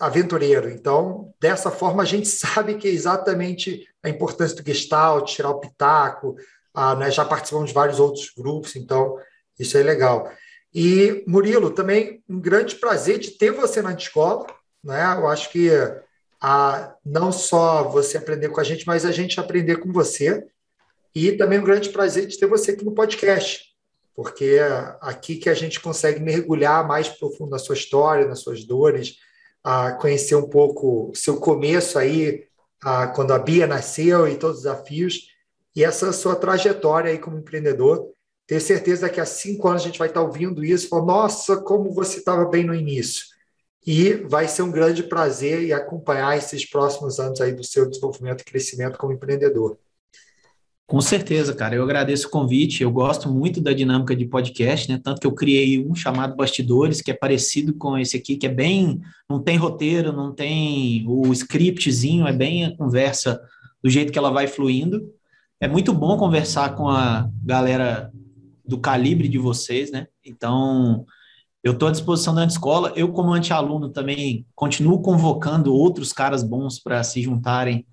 aventureiro. 0.00 0.68
Então, 0.70 1.32
dessa 1.40 1.70
forma, 1.70 2.02
a 2.02 2.06
gente 2.06 2.26
sabe 2.28 2.74
que 2.74 2.88
é 2.88 2.90
exatamente 2.90 3.86
a 4.02 4.08
importância 4.08 4.56
do 4.56 4.66
Gestalt, 4.66 5.30
tirar 5.30 5.50
o 5.50 5.60
pitaco, 5.60 6.36
ah, 6.72 6.94
né? 6.94 7.10
já 7.10 7.24
participamos 7.24 7.68
de 7.68 7.74
vários 7.74 8.00
outros 8.00 8.30
grupos, 8.36 8.74
então 8.76 9.16
isso 9.58 9.78
é 9.78 9.82
legal. 9.82 10.30
E, 10.74 11.22
Murilo, 11.26 11.70
também 11.70 12.22
um 12.28 12.40
grande 12.40 12.74
prazer 12.74 13.18
de 13.18 13.30
ter 13.32 13.52
você 13.52 13.80
na 13.80 13.92
escola. 13.92 14.46
Né? 14.82 15.00
Eu 15.16 15.28
acho 15.28 15.50
que 15.50 15.70
a 16.40 16.94
não 17.04 17.30
só 17.30 17.84
você 17.84 18.18
aprender 18.18 18.48
com 18.48 18.60
a 18.60 18.64
gente, 18.64 18.86
mas 18.86 19.06
a 19.06 19.12
gente 19.12 19.38
aprender 19.38 19.76
com 19.76 19.92
você. 19.92 20.44
E 21.14 21.32
também 21.32 21.60
um 21.60 21.64
grande 21.64 21.90
prazer 21.90 22.26
de 22.26 22.36
ter 22.36 22.46
você 22.46 22.72
aqui 22.72 22.84
no 22.84 22.92
podcast, 22.92 23.72
porque 24.16 24.44
é 24.44 24.96
aqui 25.00 25.36
que 25.36 25.48
a 25.48 25.54
gente 25.54 25.80
consegue 25.80 26.18
mergulhar 26.18 26.86
mais 26.88 27.08
profundo 27.08 27.50
na 27.50 27.58
sua 27.58 27.76
história, 27.76 28.26
nas 28.26 28.40
suas 28.40 28.64
dores, 28.64 29.18
a 29.64 29.92
conhecer 29.92 30.34
um 30.34 30.48
pouco 30.48 31.10
seu 31.14 31.40
começo 31.40 31.98
aí, 31.98 32.44
a, 32.82 33.06
quando 33.08 33.32
a 33.32 33.38
Bia 33.38 33.66
nasceu 33.66 34.28
e 34.28 34.36
todos 34.36 34.58
os 34.58 34.62
desafios, 34.64 35.28
e 35.74 35.82
essa 35.82 36.12
sua 36.12 36.36
trajetória 36.36 37.10
aí 37.10 37.18
como 37.18 37.38
empreendedor. 37.38 38.10
Tenho 38.46 38.60
certeza 38.60 39.08
que 39.08 39.20
há 39.20 39.24
cinco 39.24 39.66
anos 39.66 39.82
a 39.82 39.86
gente 39.86 39.98
vai 39.98 40.08
estar 40.08 40.20
ouvindo 40.20 40.62
isso 40.62 40.90
falar, 40.90 41.06
nossa, 41.06 41.56
como 41.56 41.90
você 41.94 42.18
estava 42.18 42.44
bem 42.44 42.62
no 42.62 42.74
início. 42.74 43.24
E 43.86 44.12
vai 44.14 44.46
ser 44.46 44.62
um 44.62 44.70
grande 44.70 45.02
prazer 45.02 45.62
e 45.62 45.72
acompanhar 45.72 46.36
esses 46.36 46.68
próximos 46.68 47.18
anos 47.18 47.40
aí 47.40 47.52
do 47.52 47.64
seu 47.64 47.88
desenvolvimento 47.88 48.42
e 48.42 48.44
crescimento 48.44 48.98
como 48.98 49.12
empreendedor. 49.12 49.78
Com 50.86 51.00
certeza, 51.00 51.54
cara. 51.54 51.74
Eu 51.74 51.82
agradeço 51.82 52.28
o 52.28 52.30
convite. 52.30 52.82
Eu 52.82 52.90
gosto 52.90 53.30
muito 53.30 53.60
da 53.60 53.72
dinâmica 53.72 54.14
de 54.14 54.26
podcast, 54.26 54.90
né? 54.90 55.00
Tanto 55.02 55.20
que 55.20 55.26
eu 55.26 55.34
criei 55.34 55.84
um 55.84 55.94
chamado 55.94 56.36
Bastidores, 56.36 57.00
que 57.00 57.10
é 57.10 57.14
parecido 57.14 57.74
com 57.74 57.96
esse 57.96 58.16
aqui, 58.16 58.36
que 58.36 58.46
é 58.46 58.50
bem. 58.50 59.00
Não 59.28 59.42
tem 59.42 59.56
roteiro, 59.56 60.12
não 60.12 60.32
tem 60.34 61.04
o 61.08 61.32
scriptzinho, 61.32 62.26
é 62.26 62.32
bem 62.32 62.66
a 62.66 62.76
conversa 62.76 63.40
do 63.82 63.88
jeito 63.88 64.12
que 64.12 64.18
ela 64.18 64.30
vai 64.30 64.46
fluindo. 64.46 65.10
É 65.58 65.66
muito 65.66 65.92
bom 65.94 66.18
conversar 66.18 66.74
com 66.74 66.88
a 66.88 67.30
galera 67.42 68.12
do 68.66 68.78
calibre 68.78 69.26
de 69.26 69.38
vocês, 69.38 69.90
né? 69.90 70.06
Então, 70.24 71.06
eu 71.62 71.72
estou 71.72 71.88
à 71.88 71.90
disposição 71.90 72.34
da 72.34 72.44
escola. 72.44 72.92
Eu, 72.94 73.10
como 73.10 73.32
anti-aluno, 73.32 73.88
também 73.88 74.46
continuo 74.54 75.00
convocando 75.00 75.74
outros 75.74 76.12
caras 76.12 76.42
bons 76.42 76.78
para 76.78 77.02
se 77.02 77.22
juntarem 77.22 77.86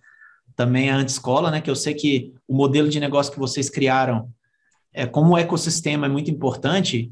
também 0.55 0.91
à 0.91 1.01
escola, 1.01 1.51
né? 1.51 1.61
Que 1.61 1.69
eu 1.69 1.75
sei 1.75 1.93
que 1.93 2.33
o 2.47 2.55
modelo 2.55 2.89
de 2.89 2.99
negócio 2.99 3.31
que 3.31 3.39
vocês 3.39 3.69
criaram, 3.69 4.29
é, 4.93 5.05
como 5.05 5.33
o 5.33 5.37
ecossistema 5.37 6.05
é 6.05 6.09
muito 6.09 6.29
importante, 6.29 7.11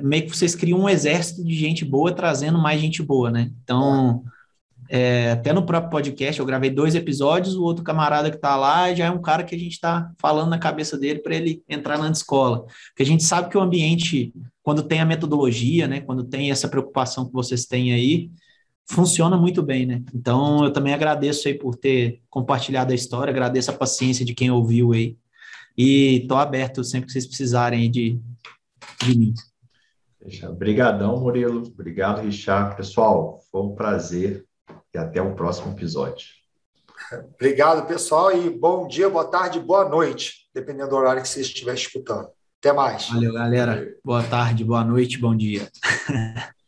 meio 0.00 0.24
que 0.24 0.36
vocês 0.36 0.54
criam 0.54 0.80
um 0.80 0.88
exército 0.88 1.44
de 1.44 1.54
gente 1.54 1.84
boa 1.84 2.12
trazendo 2.12 2.58
mais 2.58 2.80
gente 2.80 3.02
boa, 3.02 3.30
né? 3.30 3.50
Então, 3.62 4.22
é, 4.88 5.30
até 5.30 5.52
no 5.52 5.64
próprio 5.64 5.90
podcast, 5.90 6.38
eu 6.38 6.46
gravei 6.46 6.70
dois 6.70 6.94
episódios, 6.94 7.56
o 7.56 7.62
outro 7.62 7.82
camarada 7.82 8.30
que 8.30 8.36
está 8.36 8.56
lá 8.56 8.92
já 8.94 9.06
é 9.06 9.10
um 9.10 9.22
cara 9.22 9.42
que 9.42 9.54
a 9.54 9.58
gente 9.58 9.72
está 9.72 10.12
falando 10.18 10.50
na 10.50 10.58
cabeça 10.58 10.98
dele 10.98 11.20
para 11.20 11.34
ele 11.34 11.62
entrar 11.68 11.98
na 11.98 12.10
escola. 12.10 12.64
Porque 12.88 13.02
a 13.02 13.06
gente 13.06 13.24
sabe 13.24 13.48
que 13.48 13.56
o 13.56 13.60
ambiente, 13.60 14.32
quando 14.62 14.82
tem 14.82 15.00
a 15.00 15.06
metodologia, 15.06 15.88
né, 15.88 16.00
quando 16.00 16.24
tem 16.24 16.50
essa 16.50 16.68
preocupação 16.68 17.24
que 17.24 17.32
vocês 17.32 17.64
têm 17.64 17.92
aí, 17.92 18.30
funciona 18.90 19.36
muito 19.36 19.62
bem, 19.62 19.86
né? 19.86 20.02
Então, 20.14 20.64
eu 20.64 20.72
também 20.72 20.94
agradeço 20.94 21.48
aí 21.48 21.54
por 21.54 21.76
ter 21.76 22.20
compartilhado 22.28 22.92
a 22.92 22.94
história, 22.94 23.30
agradeço 23.30 23.70
a 23.70 23.74
paciência 23.74 24.24
de 24.24 24.34
quem 24.34 24.50
ouviu 24.50 24.92
aí. 24.92 25.16
E 25.76 26.20
estou 26.22 26.36
aberto 26.36 26.84
sempre 26.84 27.06
que 27.06 27.12
vocês 27.12 27.26
precisarem 27.26 27.90
de, 27.90 28.20
de 29.02 29.18
mim. 29.18 29.34
Obrigadão, 30.48 31.18
Murilo. 31.18 31.62
Obrigado, 31.62 32.20
Richard. 32.20 32.76
Pessoal, 32.76 33.40
foi 33.50 33.62
um 33.62 33.74
prazer 33.74 34.44
e 34.94 34.98
até 34.98 35.20
o 35.20 35.34
próximo 35.34 35.72
episódio. 35.72 36.26
Obrigado, 37.34 37.86
pessoal, 37.86 38.34
e 38.34 38.48
bom 38.48 38.86
dia, 38.86 39.08
boa 39.10 39.24
tarde, 39.24 39.58
boa 39.58 39.88
noite, 39.88 40.48
dependendo 40.54 40.90
do 40.90 40.96
horário 40.96 41.20
que 41.20 41.28
você 41.28 41.40
estiver 41.40 41.74
escutando. 41.74 42.28
Até 42.60 42.72
mais. 42.72 43.08
Valeu, 43.08 43.32
galera. 43.34 43.96
Boa 44.04 44.22
tarde, 44.22 44.64
boa 44.64 44.84
noite, 44.84 45.18
bom 45.18 45.34
dia. 45.34 45.68